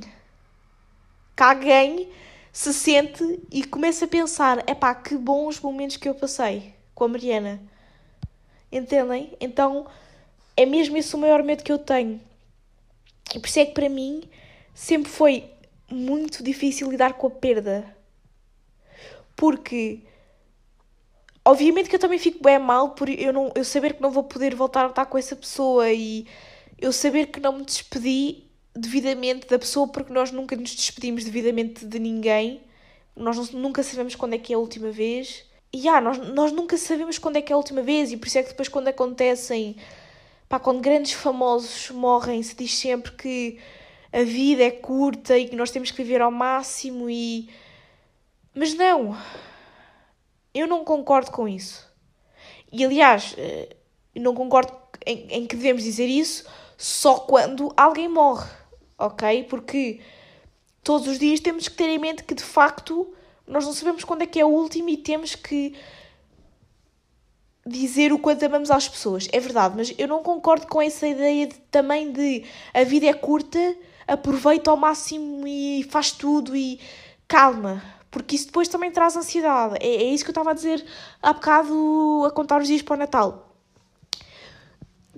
Que 1.36 1.44
alguém 1.44 2.10
se 2.52 2.74
sente 2.74 3.42
e 3.52 3.64
comece 3.66 4.06
a 4.06 4.08
pensar: 4.08 4.64
é 4.68 4.76
pá, 4.76 4.94
que 4.94 5.18
bons 5.18 5.60
momentos 5.60 5.98
que 5.98 6.08
eu 6.08 6.16
passei 6.16 6.74
com 6.94 7.06
a 7.06 7.08
Mariana. 7.08 7.73
Entendem? 8.74 9.38
Então 9.40 9.86
é 10.58 10.66
mesmo 10.66 10.98
esse 10.98 11.16
o 11.16 11.20
maior 11.20 11.44
medo 11.44 11.64
que 11.64 11.72
eu 11.72 11.78
tenho. 11.78 12.20
E 13.36 13.40
por 13.40 13.48
isso 13.48 13.60
é 13.60 13.66
que 13.68 13.74
para 13.74 13.88
mim 13.88 14.24
sempre 14.74 15.12
foi 15.12 15.46
muito 15.92 16.44
difícil 16.44 16.90
lidar 16.90 17.14
com 17.14 17.28
a 17.28 17.30
perda. 17.30 17.96
Porque 19.36 20.00
obviamente 21.46 21.88
que 21.88 21.96
eu 21.96 22.00
também 22.00 22.18
fico 22.18 22.44
bem 22.44 22.58
mal 22.58 22.96
por 22.96 23.08
eu, 23.10 23.32
não, 23.32 23.52
eu 23.54 23.64
saber 23.64 23.94
que 23.94 24.02
não 24.02 24.10
vou 24.10 24.24
poder 24.24 24.56
voltar 24.56 24.86
a 24.86 24.90
estar 24.90 25.06
com 25.06 25.20
essa 25.20 25.36
pessoa 25.36 25.92
e 25.92 26.26
eu 26.80 26.92
saber 26.92 27.28
que 27.28 27.40
não 27.40 27.60
me 27.60 27.66
despedi 27.66 28.44
devidamente 28.76 29.48
da 29.48 29.60
pessoa 29.60 29.88
porque 29.88 30.12
nós 30.12 30.32
nunca 30.32 30.56
nos 30.56 30.74
despedimos 30.74 31.24
devidamente 31.24 31.86
de 31.86 32.00
ninguém. 32.00 32.60
Nós 33.16 33.52
nunca 33.52 33.84
sabemos 33.84 34.16
quando 34.16 34.34
é 34.34 34.40
que 34.40 34.52
é 34.52 34.56
a 34.56 34.60
última 34.60 34.90
vez 34.90 35.46
e 35.74 35.90
ah, 35.90 36.00
nós, 36.00 36.20
nós 36.20 36.52
nunca 36.52 36.78
sabemos 36.78 37.18
quando 37.18 37.38
é 37.38 37.42
que 37.42 37.52
é 37.52 37.56
a 37.56 37.58
última 37.58 37.82
vez, 37.82 38.12
e 38.12 38.18
por 38.18 38.28
isso 38.28 38.38
é 38.38 38.44
que 38.44 38.50
depois, 38.50 38.68
quando 38.68 38.90
acontecem, 38.90 39.76
pá, 40.48 40.60
quando 40.60 40.80
grandes 40.82 41.14
famosos 41.14 41.90
morrem, 41.90 42.44
se 42.44 42.56
diz 42.56 42.78
sempre 42.78 43.12
que 43.14 43.60
a 44.12 44.24
vida 44.24 44.64
é 44.64 44.70
curta 44.70 45.36
e 45.36 45.48
que 45.50 45.56
nós 45.56 45.72
temos 45.72 45.90
que 45.90 46.04
viver 46.04 46.22
ao 46.22 46.30
máximo 46.30 47.10
e. 47.10 47.50
Mas 48.54 48.76
não! 48.76 49.18
Eu 50.54 50.68
não 50.68 50.86
concordo 50.86 51.32
com 51.32 51.48
isso. 51.48 51.92
E 52.72 52.86
aliás, 52.86 53.34
eh, 53.40 53.76
não 54.16 54.36
concordo 54.36 54.72
em, 55.04 55.28
em 55.30 55.48
que 55.48 55.56
devemos 55.56 55.82
dizer 55.82 56.06
isso 56.06 56.46
só 56.78 57.16
quando 57.22 57.74
alguém 57.76 58.08
morre, 58.08 58.50
ok? 59.00 59.44
Porque 59.46 60.00
todos 60.84 61.08
os 61.08 61.18
dias 61.18 61.40
temos 61.40 61.68
que 61.68 61.76
ter 61.76 61.90
em 61.90 61.98
mente 61.98 62.24
que 62.24 62.36
de 62.36 62.44
facto 62.44 63.12
nós 63.54 63.66
não 63.66 63.74
sabemos 63.74 64.04
quando 64.04 64.24
é 64.24 64.26
que 64.26 64.40
é 64.40 64.46
o 64.46 64.50
último 64.50 64.90
e 64.90 64.98
temos 64.98 65.36
que 65.36 65.76
dizer 67.66 68.12
o 68.12 68.20
quanto 68.20 68.44
amamos 68.44 68.72
às 68.72 68.90
pessoas. 68.90 69.28
É 69.32 69.40
verdade, 69.40 69.76
mas 69.78 69.94
eu 69.98 70.08
não 70.08 70.22
concordo 70.22 70.68
com 70.68 70.82
essa 70.82 71.08
ideia 71.08 71.48
de, 71.48 71.56
também 71.72 72.12
de 72.12 72.44
a 72.74 72.84
vida 72.84 73.06
é 73.06 73.14
curta, 73.14 73.76
aproveita 74.08 74.72
ao 74.72 74.78
máximo 74.78 75.48
e 75.48 75.84
faz 75.90 76.12
tudo 76.12 76.56
e 76.56 76.80
calma. 77.28 77.82
Porque 78.10 78.36
isso 78.36 78.48
depois 78.48 78.68
também 78.68 78.92
traz 78.92 79.16
ansiedade. 79.16 79.78
É, 79.80 79.88
é 79.88 80.04
isso 80.04 80.24
que 80.24 80.30
eu 80.30 80.34
estava 80.34 80.52
a 80.52 80.54
dizer 80.54 80.86
há 81.22 81.32
bocado 81.32 82.24
a 82.26 82.32
contar 82.32 82.62
os 82.62 82.68
dias 82.68 82.82
para 82.82 82.96
o 82.96 83.00
Natal. 83.00 83.56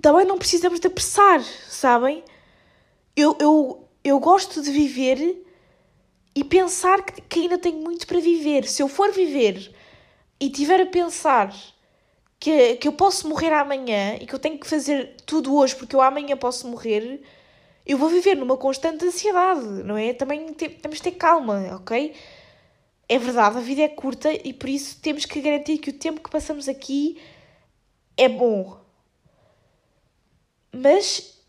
Também 0.00 0.26
não 0.26 0.38
precisamos 0.38 0.78
de 0.78 0.86
apressar, 0.86 1.42
sabem? 1.68 2.22
Eu, 3.16 3.36
eu, 3.40 3.88
eu 4.04 4.20
gosto 4.20 4.62
de 4.62 4.70
viver 4.70 5.45
e 6.36 6.44
pensar 6.44 7.02
que, 7.02 7.22
que 7.22 7.40
ainda 7.40 7.56
tenho 7.56 7.78
muito 7.78 8.06
para 8.06 8.20
viver. 8.20 8.64
Se 8.68 8.82
eu 8.82 8.88
for 8.88 9.10
viver 9.10 9.74
e 10.38 10.50
tiver 10.50 10.82
a 10.82 10.86
pensar 10.86 11.50
que, 12.38 12.76
que 12.76 12.86
eu 12.86 12.92
posso 12.92 13.26
morrer 13.26 13.54
amanhã 13.54 14.16
e 14.20 14.26
que 14.26 14.34
eu 14.34 14.38
tenho 14.38 14.58
que 14.58 14.66
fazer 14.66 15.16
tudo 15.24 15.56
hoje 15.56 15.74
porque 15.74 15.96
eu 15.96 16.02
amanhã 16.02 16.36
posso 16.36 16.68
morrer, 16.68 17.22
eu 17.86 17.96
vou 17.96 18.10
viver 18.10 18.36
numa 18.36 18.58
constante 18.58 19.02
ansiedade, 19.06 19.64
não 19.82 19.96
é? 19.96 20.12
Também 20.12 20.52
te, 20.52 20.68
temos 20.68 20.98
de 20.98 21.04
ter 21.04 21.12
calma, 21.12 21.74
ok? 21.76 22.14
É 23.08 23.18
verdade, 23.18 23.56
a 23.56 23.60
vida 23.60 23.82
é 23.82 23.88
curta 23.88 24.30
e 24.30 24.52
por 24.52 24.68
isso 24.68 25.00
temos 25.00 25.24
que 25.24 25.40
garantir 25.40 25.78
que 25.78 25.88
o 25.88 25.98
tempo 25.98 26.20
que 26.20 26.28
passamos 26.28 26.68
aqui 26.68 27.18
é 28.14 28.28
bom. 28.28 28.78
Mas 30.70 31.40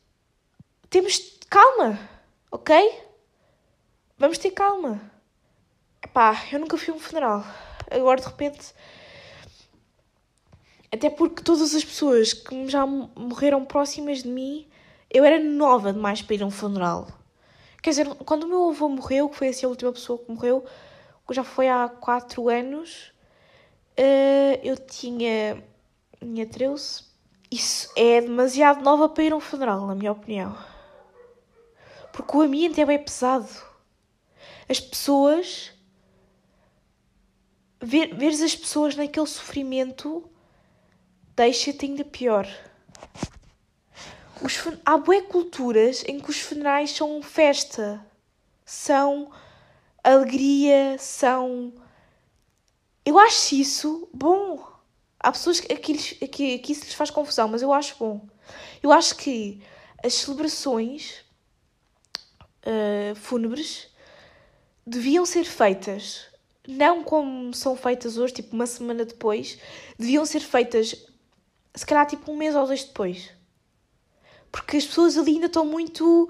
temos 0.90 1.38
calma, 1.50 2.00
ok? 2.50 3.07
Vamos 4.20 4.40
ter 4.40 4.50
calma. 4.50 5.00
Pá, 6.12 6.44
eu 6.52 6.58
nunca 6.60 6.76
fui 6.76 6.92
a 6.92 6.98
um 6.98 7.00
funeral. 7.00 7.46
Agora 7.92 8.20
de 8.20 8.26
repente. 8.26 8.74
Até 10.92 11.08
porque 11.08 11.44
todas 11.44 11.76
as 11.76 11.86
pessoas 11.86 12.34
que 12.34 12.68
já 12.68 12.84
morreram 12.84 13.64
próximas 13.64 14.24
de 14.24 14.30
mim, 14.30 14.68
eu 15.12 15.24
era 15.24 15.38
nova 15.38 15.94
demais 15.94 16.24
para 16.24 16.34
ir 16.34 16.42
a 16.42 16.48
um 16.48 16.52
funeral. 16.52 17.08
Quer 17.84 17.92
dizer, 17.92 18.08
quando 18.26 18.46
o 18.46 18.48
meu 18.48 18.70
avô 18.70 18.90
morreu, 18.90 19.30
que 19.30 19.36
foi 19.38 19.50
assim 19.50 19.68
a 19.68 19.70
última 19.70 19.94
pessoa 19.94 20.18
que 20.18 20.32
morreu, 20.32 20.66
que 21.28 21.34
já 21.36 21.44
foi 21.44 21.70
há 21.70 21.88
4 21.88 22.50
anos, 22.50 23.14
uh, 24.00 24.60
eu 24.64 24.78
tinha. 24.78 25.64
tinha 26.20 26.48
13. 26.48 27.06
Isso 27.52 27.92
é 27.96 28.22
demasiado 28.22 28.84
nova 28.84 29.08
para 29.08 29.24
ir 29.24 29.32
a 29.32 29.36
um 29.36 29.40
funeral, 29.40 29.86
na 29.86 29.94
minha 29.94 30.12
opinião. 30.12 30.58
Porque 32.12 32.36
o 32.36 32.42
ambiente 32.42 32.82
é 32.82 32.86
bem 32.86 32.98
pesado 32.98 33.68
as 34.70 34.80
pessoas. 34.80 35.72
Ver, 37.80 38.16
veres 38.16 38.42
as 38.42 38.56
pessoas 38.56 38.96
naquele 38.96 39.28
sofrimento 39.28 40.28
deixa-te 41.36 41.86
ainda 41.86 42.04
pior. 42.04 42.48
Os, 44.42 44.58
há 44.84 44.98
bué 44.98 45.22
culturas 45.22 46.04
em 46.08 46.20
que 46.20 46.30
os 46.30 46.40
funerais 46.40 46.92
são 46.92 47.22
festa, 47.22 48.04
são 48.66 49.32
alegria, 50.04 50.98
são. 51.00 51.74
Eu 53.06 53.18
acho 53.20 53.56
isso 53.56 54.10
bom. 54.14 54.68
Há 55.20 55.32
pessoas 55.32 55.60
que, 55.60 55.76
que, 55.76 56.28
que, 56.28 56.60
que 56.60 56.72
isso 56.72 56.86
lhes 56.86 56.94
faz 56.94 57.10
confusão, 57.10 57.48
mas 57.48 57.62
eu 57.62 57.72
acho 57.72 57.96
bom. 58.00 58.28
Eu 58.82 58.92
acho 58.92 59.16
que 59.16 59.62
as 60.04 60.14
celebrações 60.14 61.24
uh, 62.66 63.16
fúnebres 63.16 63.90
deviam 64.88 65.26
ser 65.26 65.44
feitas, 65.44 66.26
não 66.66 67.04
como 67.04 67.54
são 67.54 67.76
feitas 67.76 68.18
hoje, 68.18 68.36
tipo 68.36 68.56
uma 68.56 68.66
semana 68.66 69.04
depois, 69.04 69.60
deviam 70.00 70.26
ser 70.26 70.40
feitas 70.40 70.96
se 71.76 71.86
calhar 71.86 72.08
tipo 72.08 72.32
um 72.32 72.38
mês 72.38 72.56
ou 72.56 72.66
dois 72.66 72.86
depois. 72.86 73.30
Porque 74.50 74.78
as 74.78 74.86
pessoas 74.86 75.18
ali 75.18 75.34
ainda 75.34 75.48
estão 75.48 75.66
muito. 75.66 76.30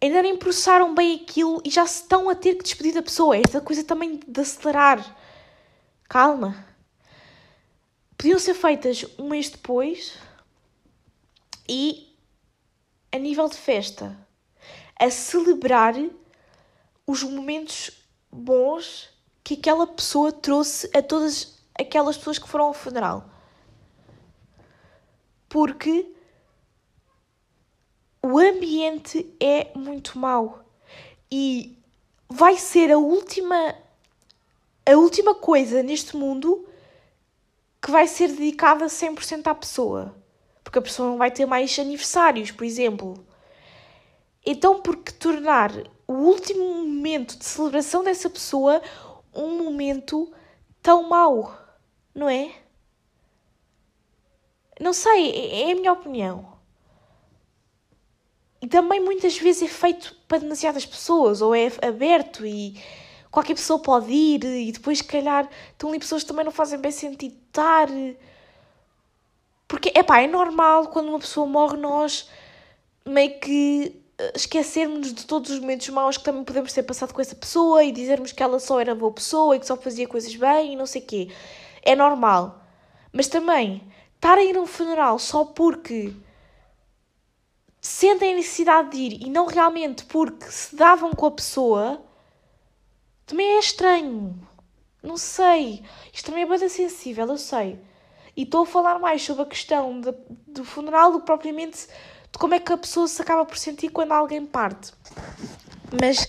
ainda 0.00 0.22
nem 0.22 0.36
processaram 0.36 0.94
bem 0.94 1.16
aquilo 1.16 1.60
e 1.64 1.70
já 1.70 1.84
se 1.86 2.02
estão 2.02 2.30
a 2.30 2.34
ter 2.36 2.54
que 2.54 2.62
despedir 2.62 2.94
da 2.94 3.02
pessoa. 3.02 3.36
Esta 3.36 3.60
coisa 3.60 3.82
também 3.82 4.20
de 4.26 4.40
acelerar. 4.40 5.16
Calma. 6.08 6.64
Podiam 8.16 8.38
ser 8.38 8.54
feitas 8.54 9.04
um 9.18 9.28
mês 9.28 9.50
depois 9.50 10.14
e 11.68 12.16
a 13.12 13.18
nível 13.18 13.48
de 13.48 13.56
festa, 13.56 14.16
a 14.98 15.10
celebrar 15.10 15.94
os 17.08 17.22
momentos 17.22 17.90
bons 18.30 19.08
que 19.42 19.54
aquela 19.54 19.86
pessoa 19.86 20.30
trouxe 20.30 20.90
a 20.94 21.00
todas 21.00 21.58
aquelas 21.74 22.18
pessoas 22.18 22.38
que 22.38 22.46
foram 22.46 22.66
ao 22.66 22.74
funeral. 22.74 23.30
Porque 25.48 26.14
o 28.22 28.38
ambiente 28.38 29.34
é 29.40 29.72
muito 29.74 30.18
mau 30.18 30.62
e 31.32 31.78
vai 32.28 32.58
ser 32.58 32.92
a 32.92 32.98
última 32.98 33.74
a 34.84 34.92
última 34.92 35.34
coisa 35.34 35.82
neste 35.82 36.14
mundo 36.14 36.68
que 37.80 37.90
vai 37.90 38.06
ser 38.06 38.28
dedicada 38.28 38.84
100% 38.84 39.46
à 39.46 39.54
pessoa. 39.54 40.14
Porque 40.62 40.78
a 40.78 40.82
pessoa 40.82 41.08
não 41.08 41.16
vai 41.16 41.30
ter 41.30 41.46
mais 41.46 41.78
aniversários, 41.78 42.50
por 42.50 42.64
exemplo. 42.64 43.26
Então, 44.44 44.80
por 44.80 44.96
que 44.96 45.12
tornar 45.12 45.70
o 46.06 46.12
último 46.12 46.64
momento 46.64 47.36
de 47.36 47.44
celebração 47.44 48.02
dessa 48.02 48.30
pessoa 48.30 48.80
um 49.34 49.62
momento 49.62 50.32
tão 50.82 51.08
mau, 51.08 51.56
não 52.14 52.28
é? 52.28 52.52
Não 54.80 54.92
sei, 54.92 55.30
é, 55.30 55.68
é 55.68 55.72
a 55.72 55.74
minha 55.74 55.92
opinião. 55.92 56.58
E 58.60 58.66
também 58.66 59.00
muitas 59.00 59.38
vezes 59.38 59.62
é 59.62 59.68
feito 59.68 60.16
para 60.26 60.38
demasiadas 60.38 60.84
pessoas, 60.84 61.40
ou 61.40 61.54
é 61.54 61.70
aberto 61.82 62.44
e 62.44 62.80
qualquer 63.30 63.54
pessoa 63.54 63.78
pode 63.80 64.10
ir, 64.12 64.44
e 64.44 64.72
depois, 64.72 64.98
se 64.98 65.04
calhar, 65.04 65.48
estão 65.70 65.90
ali 65.90 65.98
pessoas 65.98 66.22
que 66.22 66.28
também 66.28 66.44
não 66.44 66.52
fazem 66.52 66.78
bem 66.80 66.90
sentido 66.90 67.36
estar. 67.46 67.88
Porque, 69.68 69.92
é 69.94 70.02
pá, 70.02 70.20
é 70.20 70.26
normal 70.26 70.88
quando 70.88 71.08
uma 71.08 71.18
pessoa 71.18 71.46
morre, 71.46 71.76
nós 71.76 72.28
meio 73.04 73.38
que 73.38 74.02
esquecermos 74.34 75.12
de 75.12 75.24
todos 75.24 75.50
os 75.50 75.60
momentos 75.60 75.88
maus 75.90 76.16
que 76.16 76.24
também 76.24 76.44
podemos 76.44 76.72
ter 76.72 76.82
passado 76.82 77.14
com 77.14 77.20
essa 77.20 77.36
pessoa 77.36 77.84
e 77.84 77.92
dizermos 77.92 78.32
que 78.32 78.42
ela 78.42 78.58
só 78.58 78.80
era 78.80 78.94
boa 78.94 79.12
pessoa 79.12 79.54
e 79.54 79.60
que 79.60 79.66
só 79.66 79.76
fazia 79.76 80.08
coisas 80.08 80.34
bem 80.34 80.72
e 80.72 80.76
não 80.76 80.86
sei 80.86 81.02
o 81.02 81.06
quê. 81.06 81.30
É 81.82 81.94
normal. 81.94 82.64
Mas 83.12 83.28
também, 83.28 83.82
estar 84.16 84.36
a 84.36 84.42
ir 84.42 84.56
a 84.56 84.60
um 84.60 84.66
funeral 84.66 85.18
só 85.18 85.44
porque 85.44 86.12
sentem 87.80 88.32
a 88.32 88.36
necessidade 88.36 88.90
de 88.90 88.96
ir 88.98 89.26
e 89.26 89.30
não 89.30 89.46
realmente 89.46 90.04
porque 90.04 90.46
se 90.46 90.74
davam 90.74 91.12
com 91.12 91.26
a 91.26 91.30
pessoa, 91.30 92.02
também 93.24 93.56
é 93.56 93.58
estranho. 93.60 94.38
Não 95.02 95.16
sei. 95.16 95.84
Isto 96.12 96.26
também 96.26 96.42
é 96.42 96.46
bastante 96.46 96.72
sensível, 96.72 97.26
eu 97.28 97.38
sei. 97.38 97.80
E 98.36 98.42
estou 98.42 98.62
a 98.62 98.66
falar 98.66 98.98
mais 98.98 99.22
sobre 99.22 99.42
a 99.42 99.46
questão 99.46 100.00
de, 100.00 100.12
do 100.46 100.64
funeral 100.64 101.12
do 101.12 101.20
que 101.20 101.26
propriamente 101.26 101.88
de 102.32 102.38
como 102.38 102.54
é 102.54 102.60
que 102.60 102.72
a 102.72 102.76
pessoa 102.76 103.06
se 103.08 103.20
acaba 103.20 103.44
por 103.44 103.56
sentir 103.56 103.88
quando 103.90 104.12
alguém 104.12 104.44
parte. 104.44 104.92
Mas 106.00 106.26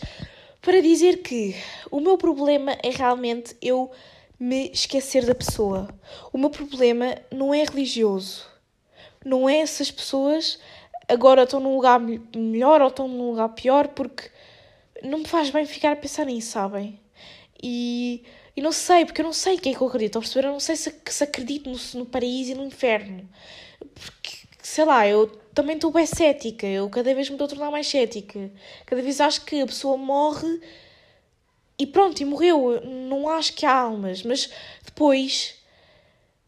para 0.61 0.81
dizer 0.81 1.21
que 1.21 1.55
o 1.89 1.99
meu 1.99 2.17
problema 2.17 2.73
é 2.83 2.89
realmente 2.89 3.55
eu 3.61 3.91
me 4.39 4.71
esquecer 4.71 5.25
da 5.25 5.35
pessoa. 5.35 5.89
O 6.31 6.37
meu 6.37 6.49
problema 6.49 7.17
não 7.31 7.53
é 7.53 7.63
religioso. 7.63 8.47
Não 9.23 9.49
é 9.49 9.65
se 9.65 9.81
as 9.83 9.91
pessoas 9.91 10.59
agora 11.07 11.43
estão 11.43 11.59
num 11.59 11.75
lugar 11.75 11.99
melhor 11.99 12.81
ou 12.81 12.87
estão 12.87 13.07
num 13.07 13.31
lugar 13.31 13.49
pior, 13.49 13.89
porque 13.89 14.29
não 15.03 15.19
me 15.19 15.27
faz 15.27 15.49
bem 15.49 15.65
ficar 15.65 15.91
a 15.91 15.95
pensar 15.95 16.25
nisso, 16.25 16.51
sabem? 16.51 16.99
E, 17.61 18.23
e 18.55 18.61
não 18.61 18.71
sei, 18.71 19.05
porque 19.05 19.21
eu 19.21 19.25
não 19.25 19.33
sei 19.33 19.57
quem 19.57 19.73
é 19.73 19.75
que 19.75 19.81
eu 19.81 19.87
acredito, 19.87 20.17
a? 20.19 20.47
Eu 20.47 20.53
não 20.53 20.59
sei 20.59 20.75
se, 20.75 20.93
se 21.05 21.23
acredito 21.23 21.69
no, 21.69 21.77
no 21.99 22.05
paraíso 22.05 22.51
e 22.51 22.55
no 22.55 22.65
inferno. 22.65 23.27
Porque, 23.79 24.38
sei 24.69 24.85
lá, 24.85 25.07
eu 25.07 25.25
também 25.51 25.75
estou 25.75 25.91
bem 25.91 26.05
cética, 26.05 26.67
eu 26.67 26.87
cada 26.91 27.11
vez 27.15 27.27
me 27.27 27.33
estou 27.33 27.45
a 27.45 27.47
tornar 27.47 27.71
mais 27.71 27.87
cética. 27.87 28.51
Cada 28.85 29.01
vez 29.01 29.19
acho 29.19 29.43
que 29.43 29.61
a 29.61 29.65
pessoa 29.65 29.97
morre 29.97 30.61
e 31.77 31.87
pronto, 31.87 32.21
e 32.21 32.25
morreu. 32.25 32.79
Não 32.85 33.27
acho 33.27 33.53
que 33.53 33.65
há 33.65 33.73
almas, 33.73 34.21
mas 34.21 34.47
depois 34.85 35.55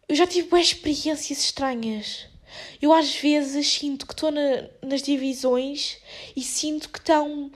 eu 0.07 0.15
já 0.15 0.27
tive 0.27 0.49
boas 0.49 0.67
experiências 0.67 1.39
estranhas. 1.39 2.27
Eu 2.79 2.93
às 2.93 3.15
vezes 3.15 3.73
sinto 3.73 4.05
que 4.05 4.13
estou 4.13 4.29
na, 4.29 4.67
nas 4.83 5.01
divisões 5.01 5.97
e 6.35 6.43
sinto 6.43 6.89
que 6.89 6.99
estão 6.99 7.51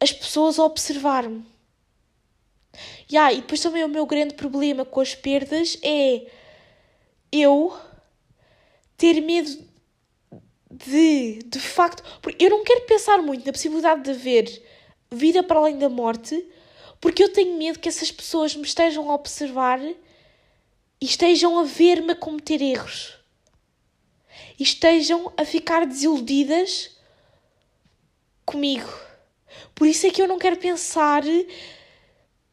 as 0.00 0.12
pessoas 0.12 0.58
a 0.58 0.64
observar-me. 0.64 1.46
Yeah, 3.10 3.32
e 3.32 3.36
depois 3.36 3.60
também 3.60 3.84
o 3.84 3.88
meu 3.88 4.04
grande 4.04 4.34
problema 4.34 4.84
com 4.84 5.00
as 5.00 5.14
perdas 5.14 5.78
é 5.80 6.26
eu 7.30 7.72
ter 8.96 9.20
medo 9.20 9.75
de, 10.84 11.40
de 11.44 11.60
facto. 11.60 12.02
Porque 12.20 12.44
eu 12.44 12.50
não 12.50 12.64
quero 12.64 12.82
pensar 12.82 13.18
muito 13.18 13.46
na 13.46 13.52
possibilidade 13.52 14.02
de 14.02 14.10
haver 14.10 14.62
vida 15.10 15.42
para 15.42 15.58
além 15.58 15.78
da 15.78 15.88
morte, 15.88 16.44
Porque 17.00 17.22
eu 17.22 17.32
tenho 17.32 17.56
medo 17.56 17.78
que 17.78 17.88
essas 17.88 18.10
pessoas 18.10 18.56
me 18.56 18.64
estejam 18.64 19.10
a 19.10 19.14
observar 19.14 19.80
e 19.80 19.96
estejam 21.04 21.58
a 21.58 21.62
ver-me 21.62 22.12
a 22.12 22.16
cometer 22.16 22.60
erros. 22.62 23.14
E 24.58 24.62
estejam 24.62 25.32
a 25.36 25.44
ficar 25.44 25.86
desiludidas 25.86 26.96
comigo. 28.44 28.90
Por 29.74 29.86
isso 29.86 30.06
é 30.06 30.10
que 30.10 30.22
eu 30.22 30.26
não 30.26 30.38
quero 30.38 30.56
pensar 30.56 31.22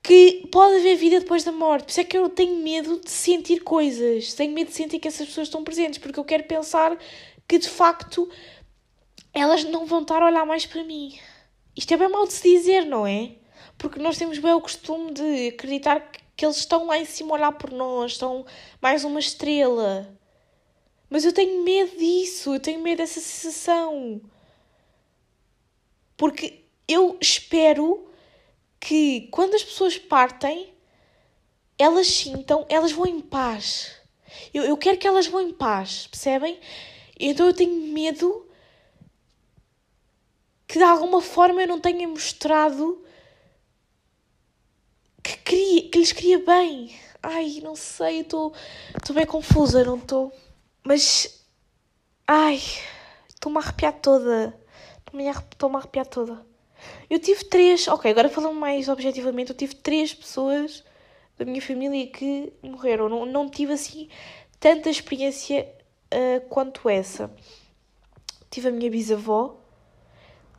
que 0.04 0.50
pode 0.52 0.76
haver 0.76 0.98
vida 0.98 1.22
depois 1.22 1.46
da 1.46 1.52
morte. 1.54 1.86
Por 1.86 1.92
isso 1.92 2.02
é 2.02 2.04
que 2.04 2.18
eu 2.18 2.28
tenho 2.28 2.58
medo 2.58 3.00
de 3.00 3.10
sentir 3.10 3.62
coisas. 3.62 4.34
Tenho 4.34 4.54
medo 4.54 4.68
de 4.68 4.76
sentir 4.76 5.00
que 5.00 5.08
essas 5.08 5.28
pessoas 5.28 5.48
estão 5.48 5.64
presentes, 5.64 6.00
porque 6.00 6.20
eu 6.20 6.26
quero 6.26 6.44
pensar 6.44 6.98
que 7.48 7.58
de 7.58 7.70
facto 7.70 8.30
elas 9.34 9.64
não 9.64 9.86
vão 9.86 10.02
estar 10.02 10.22
a 10.22 10.28
olhar 10.28 10.46
mais 10.46 10.66
para 10.66 10.84
mim. 10.84 11.18
Isto 11.76 11.94
é 11.94 11.98
bem 11.98 12.10
mal 12.10 12.28
de 12.28 12.34
se 12.34 12.58
dizer, 12.58 12.86
não 12.86 13.06
é? 13.06 13.36
Porque 13.78 14.00
nós 14.00 14.18
temos 14.18 14.38
bem 14.38 14.54
o 14.54 14.62
costume 14.62 15.12
de 15.12 15.48
acreditar 15.50 16.12
que 16.36 16.46
eles 16.46 16.58
estão 16.58 16.86
lá 16.86 16.98
em 16.98 17.06
cima 17.06 17.32
a 17.32 17.34
olhar 17.34 17.52
por 17.54 17.72
nós, 17.72 18.14
estão 18.14 18.46
mais 18.82 19.04
uma 19.04 19.20
estrela. 19.20 20.18
Mas 21.10 21.26
eu 21.26 21.34
tenho 21.34 21.64
medo 21.64 21.98
disso, 21.98 22.54
eu 22.56 22.60
tenho 22.60 22.82
medo 22.82 22.98
dessa 22.98 23.20
sensação. 23.20 24.22
Porque 26.16 26.64
eu 26.88 27.18
espero 27.20 28.08
que 28.80 29.28
quando 29.32 29.56
as 29.56 29.64
pessoas 29.64 29.98
partem, 29.98 30.74
elas 31.78 32.08
sintam, 32.08 32.66
elas 32.70 32.92
vão 32.92 33.06
em 33.06 33.20
paz. 33.20 33.96
Eu, 34.54 34.64
eu 34.64 34.78
quero 34.78 34.98
que 34.98 35.08
elas 35.08 35.28
vão 35.28 35.42
em 35.42 35.54
paz, 35.54 36.08
percebem? 36.08 36.60
Então 37.26 37.48
eu 37.48 37.54
tenho 37.54 37.94
medo 37.94 38.46
que 40.68 40.78
de 40.78 40.84
alguma 40.84 41.22
forma 41.22 41.62
eu 41.62 41.68
não 41.68 41.80
tenha 41.80 42.06
mostrado 42.06 43.02
que, 45.24 45.38
queria, 45.38 45.90
que 45.90 46.00
lhes 46.00 46.12
queria 46.12 46.40
bem. 46.40 46.94
Ai, 47.22 47.62
não 47.64 47.78
sei, 47.78 48.20
estou 48.20 48.54
bem 49.14 49.26
confusa, 49.26 49.86
não 49.86 49.96
estou. 49.98 50.34
Mas. 50.84 51.46
Ai, 52.28 52.62
estou-me 53.30 53.58
a 53.58 53.62
arrepiar 53.62 53.94
toda. 53.94 54.54
Estou-me 54.98 55.78
a 55.78 55.80
arrepiar 55.80 56.06
toda. 56.06 56.46
Eu 57.10 57.20
tive 57.20 57.46
três. 57.46 57.88
Ok, 57.88 58.12
agora 58.12 58.28
falando 58.28 58.60
mais 58.60 58.90
objetivamente, 58.90 59.52
eu 59.52 59.56
tive 59.56 59.76
três 59.76 60.14
pessoas 60.14 60.84
da 61.38 61.46
minha 61.46 61.62
família 61.62 62.06
que 62.08 62.52
morreram. 62.62 63.08
Não, 63.08 63.26
não 63.26 63.50
tive 63.50 63.72
assim 63.72 64.10
tanta 64.60 64.90
experiência 64.90 65.83
uh, 66.14 66.42
quanto 66.50 66.88
essa. 66.88 67.30
Tive 68.50 68.70
a 68.70 68.72
minha 68.72 68.90
bisavó, 68.90 69.58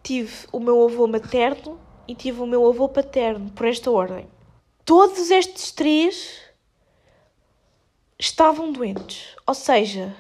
tive 0.03 0.47
o 0.53 0.59
meu 0.59 0.85
avô 0.85 1.07
materno 1.07 1.81
e 2.07 2.15
tive 2.15 2.41
o 2.41 2.47
meu 2.47 2.67
avô 2.67 2.89
paterno, 2.89 3.51
por 3.53 3.67
esta 3.67 3.91
ordem. 3.91 4.29
Todos 4.85 5.31
estes 5.31 5.73
três 5.73 6.43
estavam 8.19 8.73
doentes. 8.73 9.35
Ou 9.47 9.55
seja, 9.55 10.15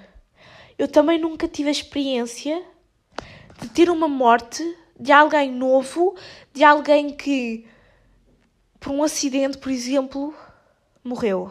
eu 0.78 0.88
também 0.88 1.18
nunca 1.18 1.46
tive 1.46 1.68
a 1.68 1.72
experiência 1.72 2.64
de 3.60 3.68
ter 3.68 3.90
uma 3.90 4.08
morte 4.08 4.62
de 4.98 5.12
alguém 5.12 5.50
novo, 5.50 6.14
de 6.52 6.64
alguém 6.64 7.14
que, 7.14 7.66
por 8.80 8.92
um 8.92 9.02
acidente, 9.02 9.58
por 9.58 9.70
exemplo, 9.70 10.34
morreu. 11.02 11.50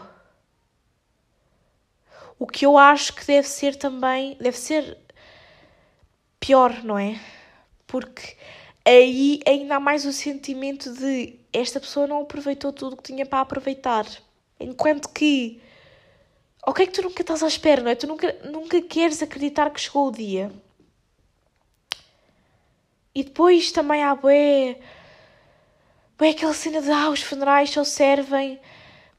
O 2.43 2.47
que 2.47 2.65
eu 2.65 2.77
acho 2.77 3.13
que 3.13 3.25
deve 3.25 3.47
ser 3.47 3.75
também, 3.75 4.35
deve 4.39 4.57
ser 4.57 4.97
pior, 6.39 6.83
não 6.83 6.99
é? 6.99 7.19
porque 7.93 8.35
aí 8.83 9.39
ainda 9.45 9.75
há 9.75 9.79
mais 9.79 10.03
o 10.03 10.11
sentimento 10.11 10.91
de 10.95 11.39
esta 11.53 11.79
pessoa 11.79 12.07
não 12.07 12.23
aproveitou 12.23 12.73
tudo 12.73 12.93
o 12.93 12.97
que 12.97 13.03
tinha 13.03 13.23
para 13.23 13.41
aproveitar. 13.41 14.03
Enquanto 14.59 15.09
que, 15.09 15.61
ok, 16.65 16.87
que 16.87 16.91
tu 16.91 17.03
nunca 17.03 17.21
estás 17.21 17.43
à 17.43 17.47
espera, 17.47 17.83
não 17.83 17.91
é? 17.91 17.93
Tu 17.93 18.07
nunca, 18.07 18.35
nunca 18.45 18.81
queres 18.81 19.21
acreditar 19.21 19.69
que 19.69 19.79
chegou 19.79 20.07
o 20.07 20.11
dia. 20.11 20.51
E 23.13 23.23
depois 23.23 23.71
também 23.71 24.03
há 24.03 24.15
bué, 24.15 24.79
bué 26.17 26.31
aquela 26.31 26.55
cena 26.55 26.81
de 26.81 26.89
ah, 26.89 27.11
os 27.11 27.21
funerais 27.21 27.69
só 27.69 27.83
servem 27.83 28.59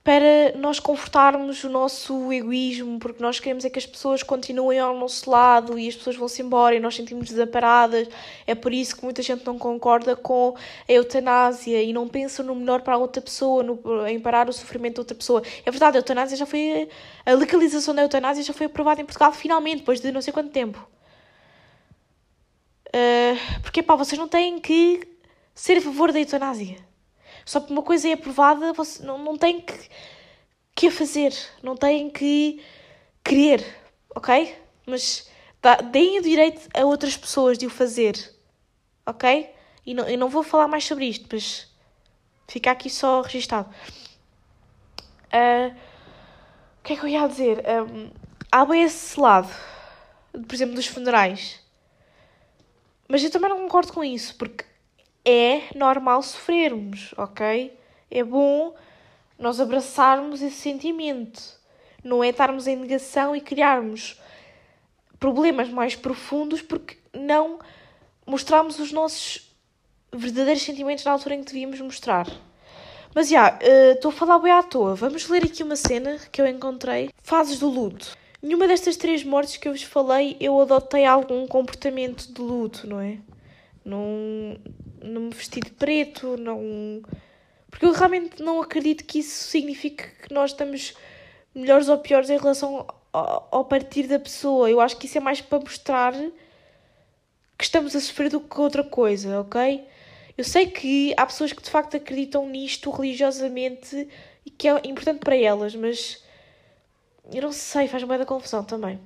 para 0.04 0.52
nós 0.58 0.78
confortarmos 0.78 1.64
o 1.64 1.70
nosso 1.70 2.30
egoísmo, 2.30 2.98
porque 2.98 3.22
nós 3.22 3.40
queremos 3.40 3.64
é 3.64 3.70
que 3.70 3.78
as 3.78 3.86
pessoas 3.86 4.22
continuem 4.22 4.78
ao 4.78 4.94
nosso 4.94 5.30
lado 5.30 5.78
e 5.78 5.88
as 5.88 5.96
pessoas 5.96 6.14
vão-se 6.14 6.42
embora 6.42 6.74
e 6.74 6.80
nós 6.80 6.94
sentimos 6.94 7.30
desamparadas. 7.30 8.06
É 8.46 8.54
por 8.54 8.74
isso 8.74 8.94
que 8.94 9.02
muita 9.02 9.22
gente 9.22 9.46
não 9.46 9.58
concorda 9.58 10.14
com 10.14 10.54
a 10.86 10.92
eutanásia 10.92 11.82
e 11.82 11.90
não 11.94 12.06
pensa 12.06 12.42
no 12.42 12.54
melhor 12.54 12.82
para 12.82 12.94
a 12.94 12.98
outra 12.98 13.22
pessoa, 13.22 13.62
no, 13.62 14.06
em 14.06 14.20
parar 14.20 14.46
o 14.46 14.52
sofrimento 14.52 14.96
da 14.96 15.00
outra 15.00 15.16
pessoa. 15.16 15.42
É 15.64 15.70
verdade, 15.70 15.96
a 15.96 16.00
eutanásia 16.00 16.36
já 16.36 16.44
foi. 16.44 16.86
A 17.24 17.32
legalização 17.32 17.94
da 17.94 18.02
eutanásia 18.02 18.44
já 18.44 18.52
foi 18.52 18.66
aprovada 18.66 19.00
em 19.00 19.06
Portugal 19.06 19.32
finalmente, 19.32 19.78
depois 19.78 20.02
de 20.02 20.12
não 20.12 20.20
sei 20.20 20.34
quanto 20.34 20.50
tempo. 20.50 20.86
Uh, 22.88 23.60
porque, 23.62 23.82
pá, 23.82 23.96
vocês 23.96 24.18
não 24.18 24.28
têm 24.28 24.60
que 24.60 25.00
ser 25.54 25.78
a 25.78 25.80
favor 25.80 26.12
da 26.12 26.20
eutanásia. 26.20 26.76
Só 27.44 27.60
porque 27.60 27.72
uma 27.72 27.82
coisa 27.82 28.08
é 28.08 28.12
aprovada, 28.12 28.72
você 28.72 29.02
não, 29.02 29.18
não 29.18 29.36
tem 29.36 29.60
que, 29.60 29.88
que 30.74 30.86
a 30.88 30.90
fazer, 30.90 31.34
não 31.62 31.76
tem 31.76 32.08
que 32.10 32.62
querer, 33.22 33.64
ok? 34.14 34.56
Mas 34.86 35.28
dá, 35.60 35.76
deem 35.76 36.18
o 36.18 36.22
direito 36.22 36.68
a 36.74 36.84
outras 36.84 37.16
pessoas 37.16 37.58
de 37.58 37.66
o 37.66 37.70
fazer, 37.70 38.34
ok? 39.04 39.50
E 39.84 39.94
não, 39.94 40.08
eu 40.08 40.18
não 40.18 40.28
vou 40.28 40.42
falar 40.42 40.68
mais 40.68 40.84
sobre 40.84 41.06
isto, 41.06 41.26
mas 41.30 41.70
fica 42.48 42.70
aqui 42.70 42.88
só 42.88 43.20
registado. 43.20 43.68
Uh, 45.32 45.74
o 46.78 46.82
que 46.84 46.92
é 46.92 46.96
que 46.96 47.02
eu 47.02 47.08
ia 47.08 47.26
dizer? 47.26 47.62
Um, 47.66 48.10
há 48.50 48.64
bem 48.64 48.82
esse 48.82 49.18
lado, 49.18 49.50
por 50.32 50.54
exemplo, 50.54 50.74
dos 50.74 50.86
funerais. 50.86 51.60
Mas 53.08 53.22
eu 53.22 53.30
também 53.30 53.50
não 53.50 53.58
concordo 53.58 53.92
com 53.92 54.02
isso, 54.02 54.36
porque 54.36 54.64
é 55.24 55.62
normal 55.74 56.22
sofrermos, 56.22 57.14
ok? 57.16 57.76
É 58.10 58.22
bom 58.22 58.74
nós 59.38 59.60
abraçarmos 59.60 60.42
esse 60.42 60.56
sentimento. 60.56 61.40
Não 62.02 62.22
é 62.22 62.28
estarmos 62.28 62.66
em 62.66 62.76
negação 62.76 63.34
e 63.34 63.40
criarmos 63.40 64.20
problemas 65.18 65.68
mais 65.70 65.96
profundos 65.96 66.60
porque 66.60 66.98
não 67.12 67.58
mostramos 68.26 68.78
os 68.78 68.92
nossos 68.92 69.50
verdadeiros 70.12 70.62
sentimentos 70.62 71.04
na 71.04 71.12
altura 71.12 71.34
em 71.34 71.40
que 71.42 71.52
devíamos 71.52 71.80
mostrar. 71.80 72.26
Mas 73.14 73.28
já, 73.28 73.46
yeah, 73.46 73.92
estou 73.92 74.10
uh, 74.10 74.14
a 74.14 74.16
falar 74.16 74.38
bem 74.40 74.52
à 74.52 74.62
toa. 74.62 74.94
Vamos 74.94 75.28
ler 75.28 75.44
aqui 75.44 75.62
uma 75.62 75.76
cena 75.76 76.18
que 76.32 76.42
eu 76.42 76.46
encontrei. 76.46 77.10
Fases 77.22 77.58
do 77.58 77.68
luto. 77.68 78.16
Nenhuma 78.42 78.66
destas 78.66 78.96
três 78.96 79.24
mortes 79.24 79.56
que 79.56 79.66
eu 79.66 79.72
vos 79.72 79.82
falei 79.82 80.36
eu 80.40 80.60
adotei 80.60 81.06
algum 81.06 81.46
comportamento 81.46 82.30
de 82.30 82.42
luto, 82.42 82.86
não 82.86 83.00
é? 83.00 83.18
Não, 83.84 84.58
não 85.04 85.22
me 85.22 85.34
vesti 85.34 85.60
de 85.60 85.70
preto, 85.70 86.36
não. 86.36 87.02
Porque 87.70 87.86
eu 87.86 87.92
realmente 87.92 88.42
não 88.42 88.60
acredito 88.60 89.04
que 89.04 89.18
isso 89.18 89.44
signifique 89.44 90.04
que 90.22 90.32
nós 90.32 90.50
estamos 90.50 90.94
melhores 91.54 91.88
ou 91.88 91.98
piores 91.98 92.30
em 92.30 92.38
relação 92.38 92.86
ao, 93.12 93.48
ao 93.50 93.64
partir 93.64 94.06
da 94.06 94.18
pessoa. 94.18 94.70
Eu 94.70 94.80
acho 94.80 94.96
que 94.96 95.06
isso 95.06 95.18
é 95.18 95.20
mais 95.20 95.40
para 95.40 95.60
mostrar 95.60 96.12
que 97.56 97.64
estamos 97.64 97.94
a 97.94 98.00
sofrer 98.00 98.30
do 98.30 98.40
que 98.40 98.60
outra 98.60 98.82
coisa, 98.82 99.40
ok? 99.40 99.86
Eu 100.36 100.44
sei 100.44 100.66
que 100.66 101.14
há 101.16 101.24
pessoas 101.26 101.52
que 101.52 101.62
de 101.62 101.70
facto 101.70 101.96
acreditam 101.96 102.48
nisto 102.48 102.90
religiosamente 102.90 104.08
e 104.44 104.50
que 104.50 104.68
é 104.68 104.80
importante 104.84 105.20
para 105.20 105.36
elas, 105.36 105.74
mas 105.74 106.22
eu 107.32 107.42
não 107.42 107.52
sei, 107.52 107.86
faz-me 107.86 108.18
da 108.18 108.26
confusão 108.26 108.64
também 108.64 108.98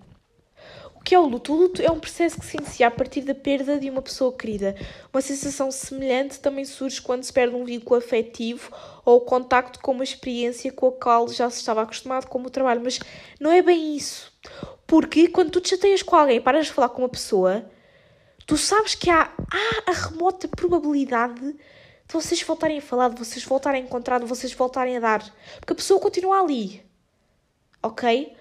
que 1.08 1.14
é 1.14 1.18
o 1.18 1.26
luto? 1.26 1.54
O 1.54 1.56
luto 1.56 1.80
é 1.80 1.90
um 1.90 1.98
processo 1.98 2.38
que 2.38 2.44
se 2.44 2.58
inicia 2.58 2.86
a 2.86 2.90
partir 2.90 3.22
da 3.22 3.34
perda 3.34 3.80
de 3.80 3.88
uma 3.88 4.02
pessoa 4.02 4.30
querida. 4.30 4.76
Uma 5.10 5.22
sensação 5.22 5.70
semelhante 5.70 6.38
também 6.38 6.66
surge 6.66 7.00
quando 7.00 7.22
se 7.22 7.32
perde 7.32 7.56
um 7.56 7.64
vínculo 7.64 7.98
afetivo 7.98 8.70
ou 9.06 9.16
o 9.16 9.20
contacto 9.22 9.80
com 9.80 9.92
uma 9.92 10.04
experiência 10.04 10.70
com 10.70 10.88
a 10.88 10.92
qual 10.92 11.26
já 11.28 11.48
se 11.48 11.60
estava 11.60 11.80
acostumado, 11.80 12.26
como 12.26 12.48
o 12.48 12.50
trabalho. 12.50 12.82
Mas 12.84 13.00
não 13.40 13.50
é 13.50 13.62
bem 13.62 13.96
isso. 13.96 14.30
Porque 14.86 15.28
quando 15.28 15.50
tu 15.50 15.62
te 15.62 15.70
chateias 15.70 16.02
com 16.02 16.14
alguém 16.14 16.36
e 16.36 16.40
paras 16.42 16.66
de 16.66 16.72
falar 16.72 16.90
com 16.90 17.00
uma 17.00 17.08
pessoa, 17.08 17.64
tu 18.46 18.58
sabes 18.58 18.94
que 18.94 19.08
há, 19.08 19.32
há 19.50 19.90
a 19.90 19.94
remota 19.94 20.46
probabilidade 20.46 21.40
de 21.40 22.12
vocês 22.12 22.42
voltarem 22.42 22.76
a 22.76 22.82
falar, 22.82 23.08
de 23.08 23.18
vocês 23.18 23.42
voltarem 23.46 23.80
a 23.80 23.84
encontrar, 23.86 24.20
de 24.20 24.26
vocês 24.26 24.52
voltarem 24.52 24.98
a 24.98 25.00
dar. 25.00 25.34
Porque 25.58 25.72
a 25.72 25.76
pessoa 25.76 25.98
continua 25.98 26.42
ali. 26.42 26.84
Ok? 27.82 28.36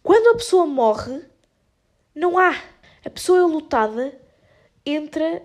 Quando 0.00 0.28
a 0.28 0.36
pessoa 0.36 0.64
morre, 0.64 1.33
não 2.14 2.38
há. 2.38 2.54
A 3.04 3.10
pessoa 3.10 3.46
lutada 3.46 4.18
entra 4.86 5.42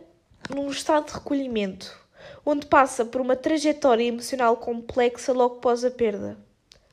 num 0.49 0.70
estado 0.70 1.07
de 1.07 1.13
recolhimento, 1.13 1.97
onde 2.45 2.65
passa 2.65 3.03
por 3.03 3.20
uma 3.22 3.36
trajetória 3.36 4.03
emocional 4.03 4.57
complexa 4.57 5.34
logo 5.34 5.55
após 5.55 5.84
a 5.84 5.91
perda. 5.91 6.38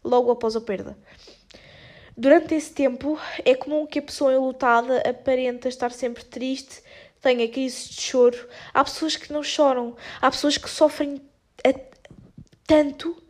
Logo 0.03 0.31
após 0.31 0.57
a 0.57 0.61
perda. 0.61 0.97
Durante 2.17 2.55
esse 2.55 2.73
tempo, 2.73 3.19
é 3.45 3.55
comum 3.55 3.87
que 3.87 3.99
a 3.99 4.03
pessoa 4.03 4.33
enlutada 4.33 4.99
aparenta 5.09 5.69
estar 5.69 5.93
sempre 5.93 6.25
triste, 6.25 6.83
tenha 7.21 7.47
crises 7.49 7.91
de 7.91 8.01
choro. 8.01 8.49
Há 8.73 8.83
pessoas 8.83 9.17
que 9.17 9.33
não 9.33 9.43
choram, 9.43 9.95
há 10.21 10.31
pessoas 10.31 10.57
que 10.57 10.71
sofrem 10.71 11.21
tanto 12.67 13.23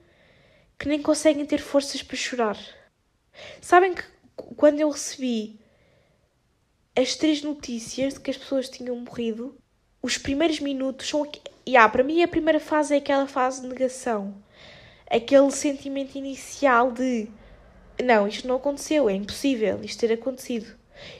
que 0.78 0.88
nem 0.88 1.02
conseguem 1.02 1.44
ter 1.44 1.58
forças 1.58 2.02
para 2.02 2.16
chorar. 2.16 2.58
Sabem 3.60 3.94
que 3.94 4.02
quando 4.56 4.80
eu 4.80 4.90
recebi 4.90 5.60
as 6.96 7.14
três 7.14 7.42
notícias 7.42 8.14
de 8.14 8.20
que 8.20 8.30
as 8.30 8.36
pessoas 8.36 8.68
tinham 8.68 8.96
morrido, 8.96 9.54
os 10.02 10.16
primeiros 10.16 10.60
minutos 10.60 11.08
são. 11.08 11.30
Yeah, 11.68 11.90
para 11.90 12.02
mim, 12.02 12.22
a 12.22 12.28
primeira 12.28 12.60
fase 12.60 12.94
é 12.94 12.98
aquela 12.98 13.26
fase 13.26 13.60
de 13.60 13.68
negação. 13.68 14.34
Aquele 15.10 15.50
sentimento 15.50 16.16
inicial 16.16 16.90
de 16.90 17.28
não, 18.02 18.26
isto 18.26 18.46
não 18.46 18.56
aconteceu, 18.56 19.08
é 19.08 19.14
impossível 19.14 19.80
isto 19.82 20.00
ter 20.00 20.12
acontecido. 20.12 20.74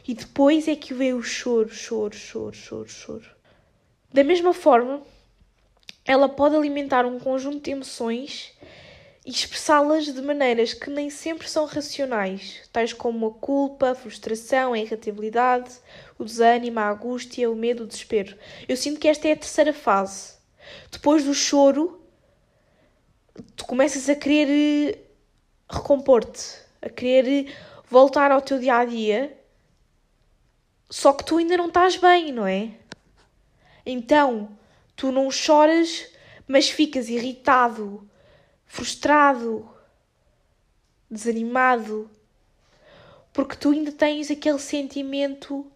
E 0.07 0.14
depois 0.14 0.68
é 0.68 0.74
que 0.74 0.95
veio 0.95 1.18
o 1.18 1.22
choro, 1.22 1.68
choro, 1.68 2.14
choro, 2.14 2.55
choro, 2.55 2.89
choro. 2.89 3.31
Da 4.12 4.24
mesma 4.24 4.55
forma, 4.55 5.03
ela 6.05 6.29
pode 6.29 6.57
alimentar 6.57 7.05
um 7.05 7.18
conjunto 7.18 7.61
de 7.61 7.70
emoções 7.70 8.53
e 9.27 9.31
expressá-las 9.31 10.05
de 10.05 10.22
maneiras 10.22 10.72
que 10.72 10.89
nem 10.89 11.11
sempre 11.11 11.49
são 11.49 11.66
racionais, 11.66 12.62
tais 12.72 12.93
como 12.93 13.27
a 13.27 13.33
culpa, 13.33 13.91
a 13.91 13.95
frustração, 13.97 14.72
a 14.72 14.79
irritabilidade, 14.79 15.74
o 16.16 16.24
desânimo, 16.24 16.79
a 16.79 16.91
angústia, 16.91 17.51
o 17.51 17.57
medo, 17.57 17.83
o 17.83 17.87
desespero. 17.89 18.39
Eu 18.68 18.77
sinto 18.77 19.01
que 19.01 19.09
esta 19.09 19.27
é 19.27 19.33
a 19.33 19.37
terceira 19.37 19.72
fase. 19.72 20.37
Depois 20.93 21.24
do 21.24 21.35
choro, 21.35 22.01
tu 23.57 23.66
começas 23.66 24.09
a 24.09 24.14
querer 24.14 24.95
eh, 24.95 24.99
recompor-te, 25.68 26.61
a 26.81 26.89
querer 26.89 27.53
voltar 27.91 28.31
ao 28.31 28.41
teu 28.41 28.61
dia 28.61 28.77
a 28.77 28.85
dia, 28.85 29.37
só 30.89 31.12
que 31.12 31.24
tu 31.24 31.39
ainda 31.39 31.57
não 31.57 31.66
estás 31.66 31.97
bem, 31.97 32.31
não 32.31 32.47
é? 32.47 32.70
Então, 33.85 34.57
tu 34.95 35.11
não 35.11 35.33
choras, 35.33 36.07
mas 36.47 36.70
ficas 36.70 37.09
irritado, 37.09 38.09
frustrado, 38.67 39.69
desanimado, 41.11 42.11
porque 43.33 43.57
tu 43.57 43.71
ainda 43.71 43.93
tens 43.93 44.31
aquele 44.31 44.59
sentimento 44.59 45.71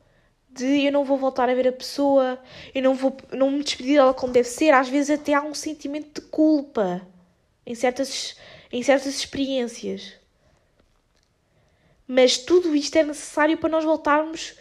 de 0.49 0.84
eu 0.84 0.93
não 0.93 1.05
vou 1.05 1.16
voltar 1.16 1.49
a 1.49 1.55
ver 1.55 1.68
a 1.68 1.72
pessoa, 1.72 2.38
eu 2.74 2.82
não 2.82 2.95
vou 2.95 3.16
não 3.32 3.51
me 3.51 3.62
despedir 3.62 3.97
dela 3.97 4.12
como 4.12 4.32
deve 4.32 4.49
ser, 4.49 4.72
às 4.74 4.88
vezes 4.88 5.18
até 5.18 5.32
há 5.32 5.43
um 5.43 5.55
sentimento 5.55 6.20
de 6.20 6.26
culpa 6.28 7.07
em 7.64 7.74
certas, 7.74 8.36
em 8.72 8.82
certas 8.82 9.14
experiências. 9.14 10.14
Mas 12.07 12.38
tudo 12.38 12.74
isto 12.74 12.97
é 12.97 13.05
necessário 13.05 13.57
para 13.59 13.68
nós 13.68 13.84
voltarmos 13.84 14.55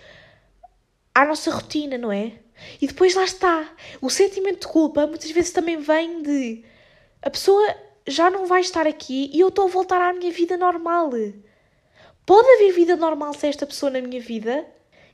à 1.15 1.25
nossa 1.25 1.49
rotina, 1.49 1.97
não 1.97 2.11
é? 2.11 2.33
E 2.79 2.85
depois 2.85 3.15
lá 3.15 3.23
está. 3.23 3.73
O 3.99 4.09
sentimento 4.09 4.61
de 4.61 4.67
culpa 4.67 5.07
muitas 5.07 5.31
vezes 5.31 5.51
também 5.51 5.77
vem 5.77 6.21
de 6.21 6.63
a 7.21 7.29
pessoa 7.29 7.75
já 8.09 8.29
não 8.29 8.45
vai 8.45 8.61
estar 8.61 8.87
aqui 8.87 9.29
e 9.33 9.39
eu 9.39 9.49
estou 9.49 9.65
a 9.65 9.69
voltar 9.69 10.01
à 10.01 10.11
minha 10.11 10.31
vida 10.31 10.57
normal. 10.57 11.11
Pode 12.25 12.47
haver 12.55 12.73
vida 12.73 12.95
normal 12.95 13.33
sem 13.33 13.49
esta 13.49 13.65
pessoa 13.65 13.91
na 13.91 14.01
minha 14.01 14.19
vida? 14.19 14.65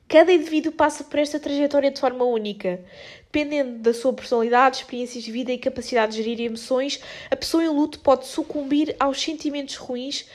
Cada 0.08 0.32
indivíduo 0.32 0.72
passa 0.72 1.04
por 1.04 1.20
esta 1.20 1.40
trajetória 1.40 1.92
de 1.92 2.00
forma 2.00 2.24
única. 2.24 2.84
Dependendo 3.24 3.80
da 3.80 3.94
sua 3.94 4.14
personalidade, 4.14 4.78
experiências 4.78 5.24
de 5.24 5.32
vida 5.32 5.52
e 5.52 5.58
capacidade 5.58 6.16
de 6.16 6.24
gerir 6.24 6.46
emoções, 6.46 7.02
a 7.30 7.36
pessoa 7.36 7.64
em 7.64 7.68
luto 7.68 8.00
pode 8.00 8.28
sucumbir 8.28 8.96
aos 9.00 9.22
sentimentos 9.22 9.76
ruins 9.76 10.30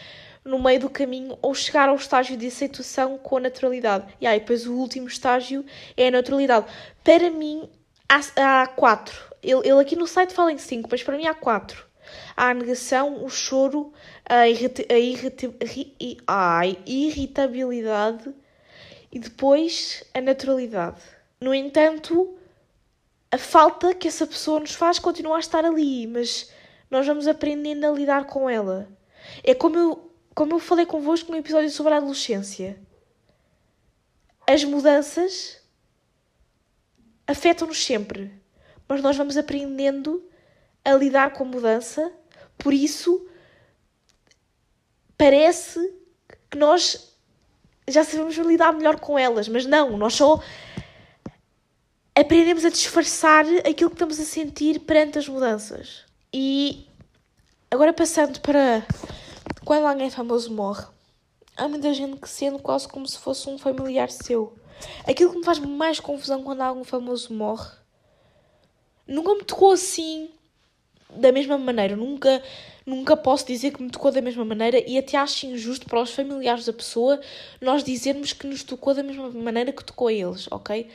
no 0.45 0.59
meio 0.59 0.81
do 0.81 0.91
caminho 0.91 1.39
ou 1.41 1.55
chegar 1.55 1.89
ao 1.89 1.97
estágio 1.97 2.37
de 2.37 2.49
aceitação 2.49 3.17
com 3.17 3.37
a 3.37 3.41
naturalidade. 3.41 4.13
E 4.21 4.27
aí, 4.27 4.41
depois 4.41 4.67
o 4.67 4.75
último 4.75 5.07
estágio 5.07 5.65
é 5.97 6.09
a 6.09 6.11
naturalidade. 6.11 6.67
Para 7.05 7.31
mim, 7.31 7.71
há, 8.09 8.63
há 8.63 8.67
quatro. 8.67 9.17
Ele, 9.43 9.61
ele 9.69 9.81
aqui 9.81 9.97
no 9.97 10.07
site 10.07 10.35
fala 10.35 10.53
em 10.53 10.59
cinco, 10.59 10.89
mas 10.91 11.03
para 11.03 11.17
mim 11.17 11.27
há 11.27 11.35
quatro. 11.35 11.90
A 12.37 12.55
negação, 12.55 13.25
o 13.25 13.29
choro, 13.29 13.93
a, 14.29 14.43
a, 16.27 16.61
a 16.61 16.67
irritabilidade 16.87 18.35
e 19.13 19.19
depois 19.19 20.05
a 20.15 20.21
naturalidade. 20.21 21.01
No 21.41 21.55
entanto, 21.55 22.37
a 23.31 23.39
falta 23.39 23.95
que 23.95 24.09
essa 24.09 24.27
pessoa 24.27 24.61
nos 24.61 24.75
faz 24.75 24.99
continua 24.99 25.37
a 25.37 25.41
estar 25.41 25.65
ali, 25.65 26.07
mas 26.07 26.51
nós 26.91 27.07
vamos 27.07 27.27
aprendendo 27.27 27.87
a 27.87 27.91
lidar 27.91 28.27
com 28.27 28.51
ela. 28.51 28.89
É 29.45 29.55
como 29.55 29.79
eu, 29.79 30.11
como 30.35 30.55
eu 30.55 30.59
falei 30.59 30.87
convosco 30.87 31.31
no 31.31 31.39
episódio 31.39 31.71
sobre 31.71 31.95
a 31.95 31.99
adolescência. 31.99 32.79
As 34.47 34.65
mudanças 34.65 35.61
afetam-nos 37.27 37.85
sempre, 37.85 38.33
mas 38.89 39.01
nós 39.01 39.17
vamos 39.17 39.37
aprendendo 39.37 40.29
a 40.85 40.93
lidar 40.95 41.33
com 41.33 41.45
a 41.45 41.47
mudança, 41.47 42.13
por 42.59 42.73
isso 42.73 43.27
parece 45.17 45.79
que 46.51 46.59
nós 46.59 47.17
já 47.89 48.05
sabemos 48.05 48.37
lidar 48.37 48.73
melhor 48.73 48.99
com 48.99 49.19
elas, 49.19 49.49
mas 49.49 49.67
não, 49.67 49.97
nós 49.97 50.15
só 50.15 50.43
aprendemos 52.15 52.65
a 52.65 52.71
disfarçar 52.71 53.45
aquilo 53.69 53.91
que 53.91 53.97
estamos 53.97 54.21
a 54.21 54.25
sentir 54.25 54.81
perante 54.81 55.19
as 55.19 55.29
mudanças. 55.29 56.05
E 56.33 56.87
agora 57.71 57.93
passando 57.93 58.41
para 58.41 58.87
quando 59.65 59.87
alguém 59.87 60.11
famoso 60.11 60.53
morre, 60.53 60.87
há 61.57 61.69
muita 61.69 61.93
gente 61.93 62.21
que 62.21 62.29
sente 62.29 62.63
quase 62.63 62.89
como 62.89 63.07
se 63.07 63.19
fosse 63.19 63.49
um 63.49 63.59
familiar 63.59 64.11
seu. 64.11 64.57
Aquilo 65.07 65.33
que 65.33 65.39
me 65.39 65.45
faz 65.45 65.59
mais 65.59 66.01
confusão 66.01 66.43
quando 66.43 66.63
algum 66.63 66.85
famoso 66.85 67.35
morre 67.35 67.71
nunca 69.07 69.35
me 69.35 69.45
tocou 69.45 69.73
assim 69.73 70.31
da 71.17 71.33
mesma 71.33 71.59
maneira. 71.59 71.97
Nunca, 71.97 72.43
nunca 72.85 73.17
posso 73.17 73.47
dizer 73.47 73.73
que 73.73 73.83
me 73.83 73.91
tocou 73.91 74.13
da 74.13 74.21
mesma 74.21 74.45
maneira 74.45 74.83
e 74.89 74.99
até 74.99 75.17
acho 75.17 75.47
injusto 75.47 75.87
para 75.87 76.01
os 76.01 76.13
familiares 76.13 76.65
da 76.65 76.73
pessoa 76.73 77.21
nós 77.61 77.85
dizermos 77.85 78.33
que 78.33 78.47
nos 78.47 78.63
tocou 78.63 78.95
da 78.95 79.03
mesma 79.03 79.31
maneira 79.31 79.73
que 79.73 79.85
tocou 79.85 80.09
a 80.09 80.13
eles, 80.13 80.47
ok? 80.51 80.89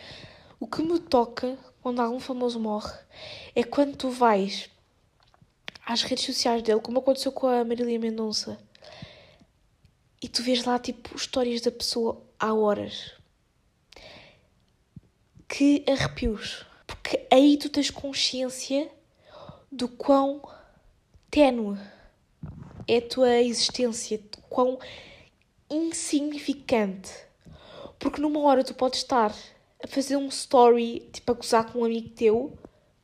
O 0.60 0.68
que 0.68 0.82
me 0.82 1.00
toca 1.00 1.58
quando 1.82 2.02
algum 2.02 2.20
famoso 2.20 2.60
morre 2.60 2.94
é 3.56 3.64
quando 3.64 3.96
tu 3.96 4.10
vais 4.10 4.70
às 5.86 6.02
redes 6.02 6.26
sociais 6.26 6.64
dele, 6.64 6.80
como 6.80 7.00
aconteceu 7.00 7.32
com 7.32 7.48
a 7.48 7.64
Marília 7.64 8.00
Mendonça, 8.00 8.58
e 10.22 10.28
tu 10.28 10.42
vês 10.42 10.66
lá 10.66 10.80
tipo 10.80 11.16
histórias 11.16 11.62
da 11.62 11.72
pessoa 11.72 12.26
há 12.40 12.54
horas. 12.54 13.14
Que 15.48 15.86
arrepios. 15.88 16.66
Porque 16.88 17.28
aí 17.32 17.58
tu 17.58 17.70
tens 17.70 17.92
consciência 17.92 18.90
do 19.76 19.90
quão 19.90 20.42
ténue 21.30 21.78
é 22.88 22.98
a 22.98 23.02
tua 23.02 23.42
existência, 23.42 24.18
de 24.18 24.38
quão 24.50 24.80
insignificante. 25.70 27.12
Porque 28.00 28.22
numa 28.22 28.40
hora 28.40 28.64
tu 28.64 28.74
podes 28.74 29.00
estar 29.00 29.36
a 29.84 29.88
fazer 29.88 30.16
um 30.16 30.30
story, 30.30 31.10
tipo 31.12 31.30
a 31.30 31.36
gozar 31.36 31.72
com 31.72 31.80
um 31.80 31.86
amigo 31.86 32.10
teu, 32.10 32.58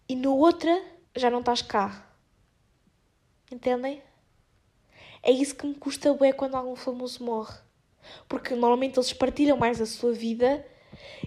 e 0.08 0.16
na 0.16 0.30
outra 0.30 0.82
já 1.14 1.30
não 1.30 1.42
estás 1.42 1.62
cá. 1.62 2.10
Entendem? 3.52 4.02
É 5.22 5.30
isso 5.30 5.56
que 5.56 5.68
me 5.68 5.76
custa 5.76 6.14
bem 6.14 6.32
quando 6.32 6.56
algum 6.56 6.78
famoso 6.78 7.22
morre. 7.22 7.58
Porque 8.30 8.56
normalmente 8.56 8.98
eles 8.98 9.12
partilham 9.12 9.58
mais 9.58 9.82
a 9.82 9.86
sua 9.86 10.14
vida, 10.14 10.66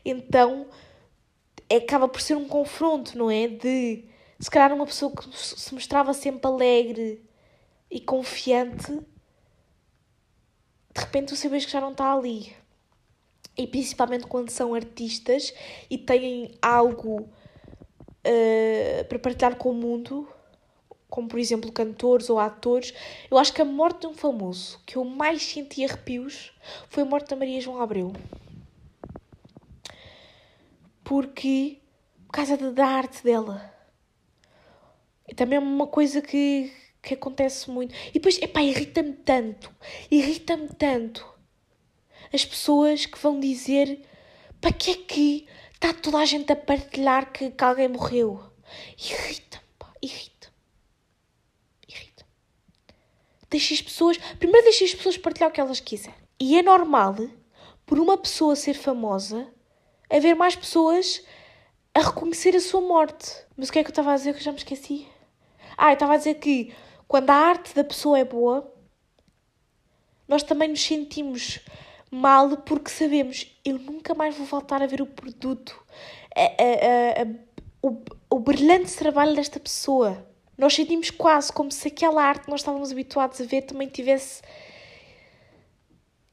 então 0.05 0.67
acaba 1.71 2.09
por 2.09 2.23
ser 2.23 2.35
um 2.35 2.49
confronto, 2.49 3.17
não 3.17 3.31
é? 3.31 3.47
De 3.47 4.09
se 4.45 4.51
calhar 4.51 4.75
uma 4.75 4.85
pessoa 4.85 5.11
que 5.11 5.27
se 5.35 5.73
mostrava 5.73 6.13
sempre 6.13 6.47
alegre 6.47 7.25
e 7.91 7.99
confiante, 7.99 8.93
de 8.93 11.01
repente 11.01 11.29
tu 11.29 11.37
sabes 11.37 11.65
que 11.65 11.73
já 11.73 11.81
não 11.81 11.93
está 11.93 12.13
ali. 12.13 12.55
E 13.57 13.67
principalmente 13.67 14.27
quando 14.27 14.51
são 14.51 14.75
artistas 14.75 15.55
e 15.89 15.97
têm 15.97 16.59
algo 16.61 17.23
uh, 17.23 19.05
para 19.09 19.19
partilhar 19.19 19.57
com 19.57 19.71
o 19.71 19.75
mundo, 19.75 20.29
como 21.09 21.27
por 21.27 21.39
exemplo 21.39 21.73
cantores 21.73 22.29
ou 22.29 22.39
atores, 22.39 22.93
eu 23.31 23.39
acho 23.39 23.51
que 23.51 23.63
a 23.63 23.65
morte 23.65 24.01
de 24.01 24.09
um 24.09 24.15
famoso 24.15 24.79
que 24.85 24.97
eu 24.97 25.07
mais 25.07 25.43
senti 25.43 25.87
arrepios 25.87 26.53
foi 26.91 27.03
a 27.03 27.07
morte 27.07 27.31
da 27.31 27.37
Maria 27.37 27.63
João 27.63 27.81
Abreu. 27.81 28.13
Porque, 31.03 31.79
por 32.27 32.33
causa 32.33 32.59
da 32.59 32.87
arte 32.87 33.25
dela 33.25 33.73
também 35.33 35.57
é 35.57 35.61
uma 35.61 35.87
coisa 35.87 36.21
que, 36.21 36.71
que 37.03 37.15
acontece 37.15 37.71
muito. 37.71 37.95
E 38.11 38.15
depois, 38.15 38.39
epá, 38.43 38.63
irrita-me 38.63 39.13
tanto, 39.13 39.75
irrita-me 40.11 40.69
tanto 40.69 41.27
as 42.33 42.45
pessoas 42.45 43.07
que 43.07 43.19
vão 43.19 43.39
dizer 43.39 44.05
para 44.61 44.73
que 44.73 44.91
é 44.91 44.95
que 44.95 45.47
está 45.73 45.93
toda 45.95 46.19
a 46.19 46.25
gente 46.25 46.53
a 46.53 46.57
partilhar 46.57 47.33
que, 47.33 47.51
que 47.51 47.65
alguém 47.65 47.89
morreu. 47.89 48.43
Irrita-me, 48.99 49.65
pá, 49.79 49.93
irrita 50.03 50.35
Irrita. 51.89 52.27
Deixa 53.51 53.75
as 53.75 53.83
pessoas. 53.83 54.19
Primeiro 54.39 54.65
deixa 54.65 54.85
as 54.85 54.95
pessoas 54.95 55.17
partilhar 55.17 55.51
o 55.51 55.53
que 55.53 55.61
elas 55.61 55.81
quiserem. 55.81 56.19
E 56.41 56.59
é 56.59 56.63
normal, 56.63 57.17
por 57.87 57.99
uma 58.01 58.19
pessoa 58.19 58.57
ser 58.57 58.75
famosa, 58.75 59.47
haver 60.11 60.35
mais 60.35 60.57
pessoas 60.57 61.23
a 61.95 62.01
reconhecer 62.01 62.57
a 62.57 62.61
sua 62.61 62.81
morte. 62.81 63.31
Mas 63.57 63.69
o 63.69 63.73
que 63.73 63.79
é 63.79 63.85
que 63.85 63.89
eu 63.89 63.93
estava 63.93 64.13
a 64.13 64.17
dizer 64.17 64.33
que 64.33 64.41
eu 64.41 64.45
já 64.45 64.53
me 64.53 64.59
esqueci? 64.59 65.07
Ah, 65.77 65.91
eu 65.91 65.95
estava 65.95 66.15
a 66.15 66.17
dizer 66.17 66.35
que 66.35 66.75
quando 67.07 67.31
a 67.31 67.35
arte 67.35 67.75
da 67.75 67.85
pessoa 67.85 68.19
é 68.19 68.25
boa, 68.25 68.73
nós 70.27 70.43
também 70.43 70.69
nos 70.69 70.83
sentimos 70.83 71.61
mal 72.11 72.57
porque 72.59 72.91
sabemos 72.91 73.53
eu 73.65 73.79
nunca 73.79 74.15
mais 74.15 74.37
vou 74.37 74.47
voltar 74.47 74.83
a 74.83 74.87
ver 74.87 75.03
o 75.03 75.07
produto, 75.07 75.85
a, 76.35 76.41
a, 76.41 77.23
a, 77.23 77.27
o, 77.83 78.03
o 78.31 78.39
brilhante 78.39 78.97
trabalho 78.97 79.35
desta 79.35 79.59
pessoa. 79.59 80.27
Nós 80.57 80.75
sentimos 80.75 81.11
quase 81.11 81.53
como 81.53 81.71
se 81.73 81.89
aquela 81.89 82.23
arte 82.23 82.45
que 82.45 82.51
nós 82.51 82.61
estávamos 82.61 82.93
habituados 82.93 83.41
a 83.41 83.45
ver 83.45 83.63
também 83.63 83.89
tivesse 83.89 84.43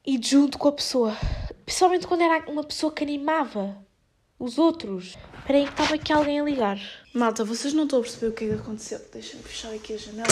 ido 0.06 0.26
junto 0.26 0.58
com 0.58 0.68
a 0.68 0.72
pessoa. 0.72 1.16
Principalmente 1.64 2.06
quando 2.06 2.22
era 2.22 2.50
uma 2.50 2.64
pessoa 2.64 2.92
que 2.92 3.02
animava 3.02 3.76
os 4.42 4.58
outros. 4.58 5.16
Espera 5.38 5.58
aí 5.58 5.64
que 5.64 5.70
estava 5.70 5.94
aqui 5.94 6.12
alguém 6.12 6.40
a 6.40 6.44
ligar. 6.44 6.80
Malta, 7.14 7.44
vocês 7.44 7.72
não 7.72 7.84
estão 7.84 8.00
a 8.00 8.02
perceber 8.02 8.26
o 8.26 8.32
que 8.32 8.44
é 8.44 8.48
que 8.48 8.54
aconteceu. 8.54 9.00
Deixem-me 9.12 9.44
fechar 9.44 9.72
aqui 9.72 9.94
a 9.94 9.96
janela. 9.96 10.28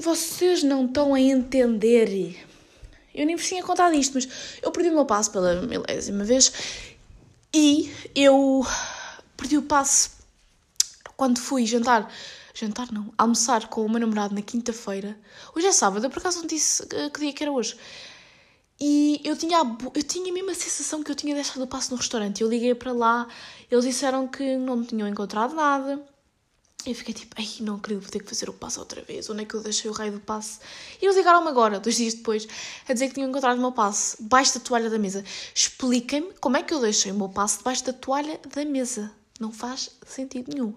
Vocês 0.00 0.62
não 0.62 0.86
estão 0.86 1.12
a 1.12 1.20
entender. 1.20 2.42
Eu 3.14 3.26
nem 3.26 3.36
vos 3.36 3.46
tinha 3.46 3.62
contado 3.62 3.94
isto, 3.94 4.14
mas 4.14 4.58
eu 4.62 4.72
perdi 4.72 4.88
o 4.88 4.94
meu 4.94 5.04
passo 5.04 5.30
pela 5.30 5.60
milésima 5.60 6.24
vez 6.24 6.52
e 7.52 7.92
eu 8.14 8.66
perdi 9.36 9.58
o 9.58 9.62
passo 9.62 10.12
quando 11.16 11.38
fui 11.38 11.66
jantar. 11.66 12.10
Jantar 12.54 12.90
não, 12.90 13.12
almoçar 13.18 13.68
com 13.68 13.84
o 13.84 13.90
meu 13.90 14.00
namorado 14.00 14.34
na 14.34 14.40
quinta-feira. 14.40 15.18
Hoje 15.54 15.66
é 15.66 15.72
sábado, 15.72 16.06
eu 16.06 16.10
por 16.10 16.20
acaso 16.20 16.38
não 16.38 16.46
disse 16.46 16.86
que 16.86 17.20
dia 17.20 17.32
que 17.32 17.42
era 17.42 17.52
hoje. 17.52 17.76
E 18.80 19.20
eu 19.24 19.36
tinha, 19.36 19.58
eu 19.94 20.02
tinha 20.02 20.50
a 20.50 20.54
sensação 20.54 21.02
que 21.02 21.10
eu 21.10 21.14
tinha 21.14 21.34
deixado 21.34 21.62
o 21.62 21.66
passo 21.66 21.92
no 21.92 21.96
restaurante. 21.96 22.42
Eu 22.42 22.48
liguei 22.48 22.74
para 22.74 22.92
lá, 22.92 23.26
eles 23.70 23.84
disseram 23.84 24.26
que 24.26 24.56
não 24.56 24.84
tinham 24.84 25.06
encontrado 25.06 25.54
nada. 25.54 26.04
Eu 26.86 26.94
fiquei 26.94 27.14
tipo, 27.14 27.34
ai, 27.38 27.48
não 27.60 27.76
acredito, 27.76 28.02
vou 28.02 28.10
ter 28.10 28.20
que 28.20 28.28
fazer 28.28 28.50
o 28.50 28.52
passo 28.52 28.78
outra 28.78 29.00
vez. 29.00 29.30
Onde 29.30 29.42
é 29.42 29.44
que 29.46 29.54
eu 29.54 29.62
deixei 29.62 29.90
o 29.90 29.94
raio 29.94 30.12
do 30.12 30.20
passo? 30.20 30.60
E 31.00 31.06
eles 31.06 31.16
ligaram-me 31.16 31.48
agora, 31.48 31.80
dois 31.80 31.96
dias 31.96 32.12
depois, 32.12 32.46
a 32.86 32.92
dizer 32.92 33.08
que 33.08 33.14
tinham 33.14 33.30
encontrado 33.30 33.56
o 33.56 33.60
meu 33.60 33.72
passo 33.72 34.22
debaixo 34.22 34.58
da 34.58 34.60
toalha 34.60 34.90
da 34.90 34.98
mesa. 34.98 35.24
Expliquem-me 35.54 36.34
como 36.40 36.58
é 36.58 36.62
que 36.62 36.74
eu 36.74 36.80
deixei 36.80 37.10
o 37.10 37.14
meu 37.14 37.30
passo 37.30 37.58
debaixo 37.58 37.84
da 37.84 37.92
toalha 37.94 38.38
da 38.54 38.64
mesa. 38.66 39.10
Não 39.40 39.50
faz 39.50 39.90
sentido 40.06 40.52
nenhum. 40.52 40.74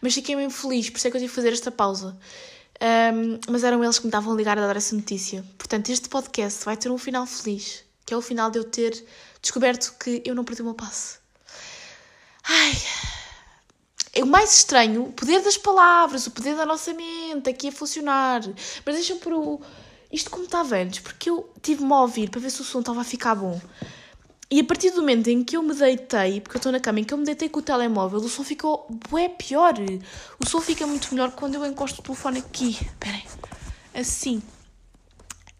Mas 0.00 0.14
fiquei 0.14 0.36
mesmo 0.36 0.52
feliz, 0.52 0.90
por 0.90 0.98
isso 0.98 1.08
é 1.08 1.10
que 1.10 1.16
eu 1.16 1.20
tive 1.20 1.30
que 1.30 1.36
fazer 1.36 1.52
esta 1.52 1.72
pausa. 1.72 2.16
Um, 2.80 3.40
mas 3.50 3.64
eram 3.64 3.82
eles 3.82 3.98
que 3.98 4.04
me 4.04 4.10
estavam 4.10 4.32
a 4.32 4.36
ligar 4.36 4.56
a 4.56 4.66
dar 4.66 4.76
essa 4.76 4.94
notícia. 4.94 5.44
Portanto, 5.68 5.90
este 5.90 6.08
podcast 6.08 6.64
vai 6.64 6.78
ter 6.78 6.90
um 6.90 6.96
final 6.96 7.26
feliz, 7.26 7.84
que 8.06 8.14
é 8.14 8.16
o 8.16 8.22
final 8.22 8.50
de 8.50 8.58
eu 8.58 8.64
ter 8.64 9.04
descoberto 9.42 9.92
que 10.02 10.22
eu 10.24 10.34
não 10.34 10.42
perdi 10.42 10.62
o 10.62 10.64
meu 10.64 10.72
passo. 10.72 11.18
Ai. 12.42 12.72
É 14.14 14.24
o 14.24 14.26
mais 14.26 14.50
estranho, 14.56 15.02
o 15.02 15.12
poder 15.12 15.42
das 15.42 15.58
palavras, 15.58 16.26
o 16.26 16.30
poder 16.30 16.56
da 16.56 16.64
nossa 16.64 16.94
mente 16.94 17.50
aqui 17.50 17.68
a 17.68 17.72
funcionar. 17.72 18.40
Mas 18.86 18.94
deixa-me 18.94 19.20
por 19.20 19.34
o. 19.34 19.60
Isto 20.10 20.30
como 20.30 20.44
estava 20.44 20.74
antes, 20.74 21.00
porque 21.00 21.28
eu 21.28 21.52
tive-me 21.60 21.92
a 21.92 22.00
ouvir 22.00 22.30
para 22.30 22.40
ver 22.40 22.48
se 22.48 22.62
o 22.62 22.64
som 22.64 22.80
estava 22.80 23.02
a 23.02 23.04
ficar 23.04 23.34
bom. 23.34 23.60
E 24.50 24.60
a 24.60 24.64
partir 24.64 24.88
do 24.92 25.02
momento 25.02 25.28
em 25.28 25.44
que 25.44 25.54
eu 25.54 25.62
me 25.62 25.74
deitei, 25.74 26.40
porque 26.40 26.56
eu 26.56 26.60
estou 26.60 26.72
na 26.72 26.80
cama, 26.80 27.00
em 27.00 27.04
que 27.04 27.12
eu 27.12 27.18
me 27.18 27.26
deitei 27.26 27.50
com 27.50 27.58
o 27.58 27.62
telemóvel, 27.62 28.20
o 28.20 28.28
som 28.30 28.42
ficou 28.42 28.86
bué 29.10 29.28
pior. 29.28 29.74
O 30.42 30.48
som 30.48 30.62
fica 30.62 30.86
muito 30.86 31.14
melhor 31.14 31.32
quando 31.32 31.56
eu 31.56 31.66
encosto 31.66 32.00
o 32.00 32.04
telefone 32.04 32.38
aqui. 32.38 32.70
Esperem. 32.70 33.26
Assim. 33.92 34.42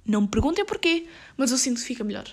Não 0.08 0.22
me 0.22 0.28
perguntem 0.28 0.64
porquê, 0.64 1.06
mas 1.36 1.52
eu 1.52 1.58
sinto 1.58 1.80
que 1.80 1.86
fica 1.86 2.02
melhor. 2.02 2.26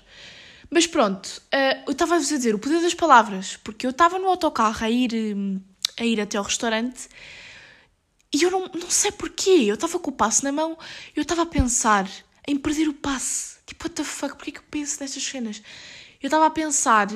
Mas 0.70 0.88
pronto, 0.88 1.28
uh, 1.28 1.84
eu 1.86 1.92
estava 1.92 2.16
a 2.16 2.18
dizer 2.18 2.56
o 2.56 2.60
poder 2.60 2.82
das 2.82 2.94
palavras, 2.94 3.58
porque 3.58 3.86
eu 3.86 3.92
estava 3.92 4.18
no 4.18 4.28
autocarro 4.28 4.84
a 4.84 4.90
ir, 4.90 5.12
a 6.00 6.04
ir 6.04 6.20
até 6.20 6.38
ao 6.38 6.44
restaurante 6.44 7.08
e 8.34 8.44
eu 8.44 8.52
não, 8.52 8.68
não 8.74 8.90
sei 8.90 9.12
porquê. 9.12 9.66
Eu 9.68 9.76
estava 9.76 10.00
com 10.00 10.10
o 10.10 10.14
passe 10.14 10.44
na 10.44 10.52
mão 10.52 10.78
e 11.16 11.20
eu 11.20 11.22
estava 11.22 11.44
a 11.44 11.46
pensar 11.46 12.10
em 12.48 12.58
perder 12.58 12.88
o 12.88 12.94
passe. 12.94 13.58
Tipo, 13.66 13.86
what 13.86 13.96
the 13.96 14.04
fuck, 14.04 14.36
porquê 14.36 14.52
que 14.52 14.60
eu 14.60 14.64
penso 14.70 14.98
nestas 15.00 15.24
cenas? 15.24 15.62
eu 16.22 16.28
estava 16.28 16.48
a 16.48 16.50
pensar 16.50 17.08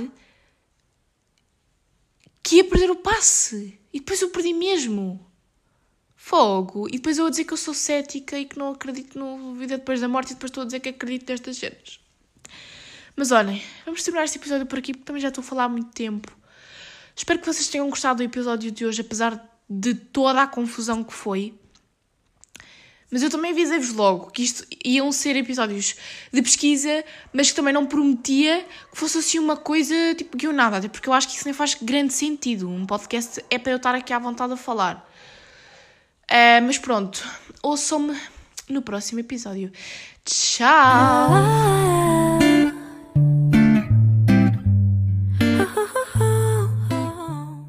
que 2.44 2.58
ia 2.58 2.64
perder 2.64 2.92
o 2.92 2.96
passe. 2.96 3.80
E 3.92 4.00
depois 4.00 4.22
eu 4.22 4.30
perdi 4.30 4.54
mesmo. 4.54 5.29
Fogo. 6.30 6.88
E 6.90 6.92
depois 6.92 7.18
eu 7.18 7.26
a 7.26 7.30
dizer 7.32 7.44
que 7.44 7.54
eu 7.54 7.58
sou 7.58 7.74
cética 7.74 8.38
e 8.38 8.46
que 8.46 8.60
não 8.60 8.70
acredito 8.70 9.18
no 9.18 9.56
vida 9.56 9.80
depois 9.80 10.00
da 10.00 10.08
morte 10.08 10.30
e 10.30 10.34
depois 10.36 10.52
estou 10.52 10.62
a 10.62 10.66
dizer 10.68 10.80
que 10.80 10.90
acredito 10.90 11.28
nestas 11.28 11.58
cenas. 11.58 12.00
Mas 13.16 13.32
olhem, 13.32 13.60
vamos 13.84 14.04
terminar 14.04 14.26
este 14.26 14.38
episódio 14.38 14.68
por 14.68 14.78
aqui 14.78 14.94
porque 14.94 15.06
também 15.06 15.20
já 15.24 15.30
estou 15.30 15.42
a 15.42 15.46
falar 15.46 15.64
há 15.64 15.70
muito 15.70 15.90
tempo. 15.90 16.32
Espero 17.16 17.40
que 17.40 17.48
vocês 17.48 17.68
tenham 17.68 17.90
gostado 17.90 18.18
do 18.18 18.24
episódio 18.24 18.70
de 18.70 18.86
hoje, 18.86 19.02
apesar 19.02 19.44
de 19.68 19.96
toda 19.96 20.44
a 20.44 20.46
confusão 20.46 21.04
que 21.04 21.16
foi. 21.16 21.56
Mas 23.10 23.24
eu 23.24 23.32
também 23.32 23.50
avisei-vos 23.50 23.92
logo 23.94 24.30
que 24.30 24.44
isto 24.44 24.68
iam 24.86 25.12
ser 25.12 25.36
episódios 25.36 25.96
de 26.32 26.44
pesquisa, 26.44 27.04
mas 27.34 27.50
que 27.50 27.56
também 27.56 27.74
não 27.74 27.88
prometia 27.88 28.68
que 28.92 29.00
fosse 29.00 29.18
assim 29.18 29.40
uma 29.40 29.58
coisa 29.58 29.96
tipo 30.14 30.38
guionada, 30.38 30.78
até 30.78 30.88
porque 30.88 31.10
eu 31.10 31.14
acho 31.14 31.28
que 31.28 31.36
isso 31.36 31.46
nem 31.46 31.56
faz 31.56 31.74
grande 31.74 32.14
sentido. 32.14 32.70
Um 32.70 32.86
podcast 32.86 33.44
é 33.50 33.58
para 33.58 33.72
eu 33.72 33.78
estar 33.78 33.96
aqui 33.96 34.14
à 34.14 34.20
vontade 34.20 34.54
a 34.54 34.58
falar. 34.58 35.09
Uh, 36.30 36.62
mas 36.66 36.78
pronto, 36.78 37.26
ouçam-me 37.64 38.16
no 38.70 38.82
próximo 38.82 39.20
episódio. 39.20 39.72
Tchau! 40.24 41.30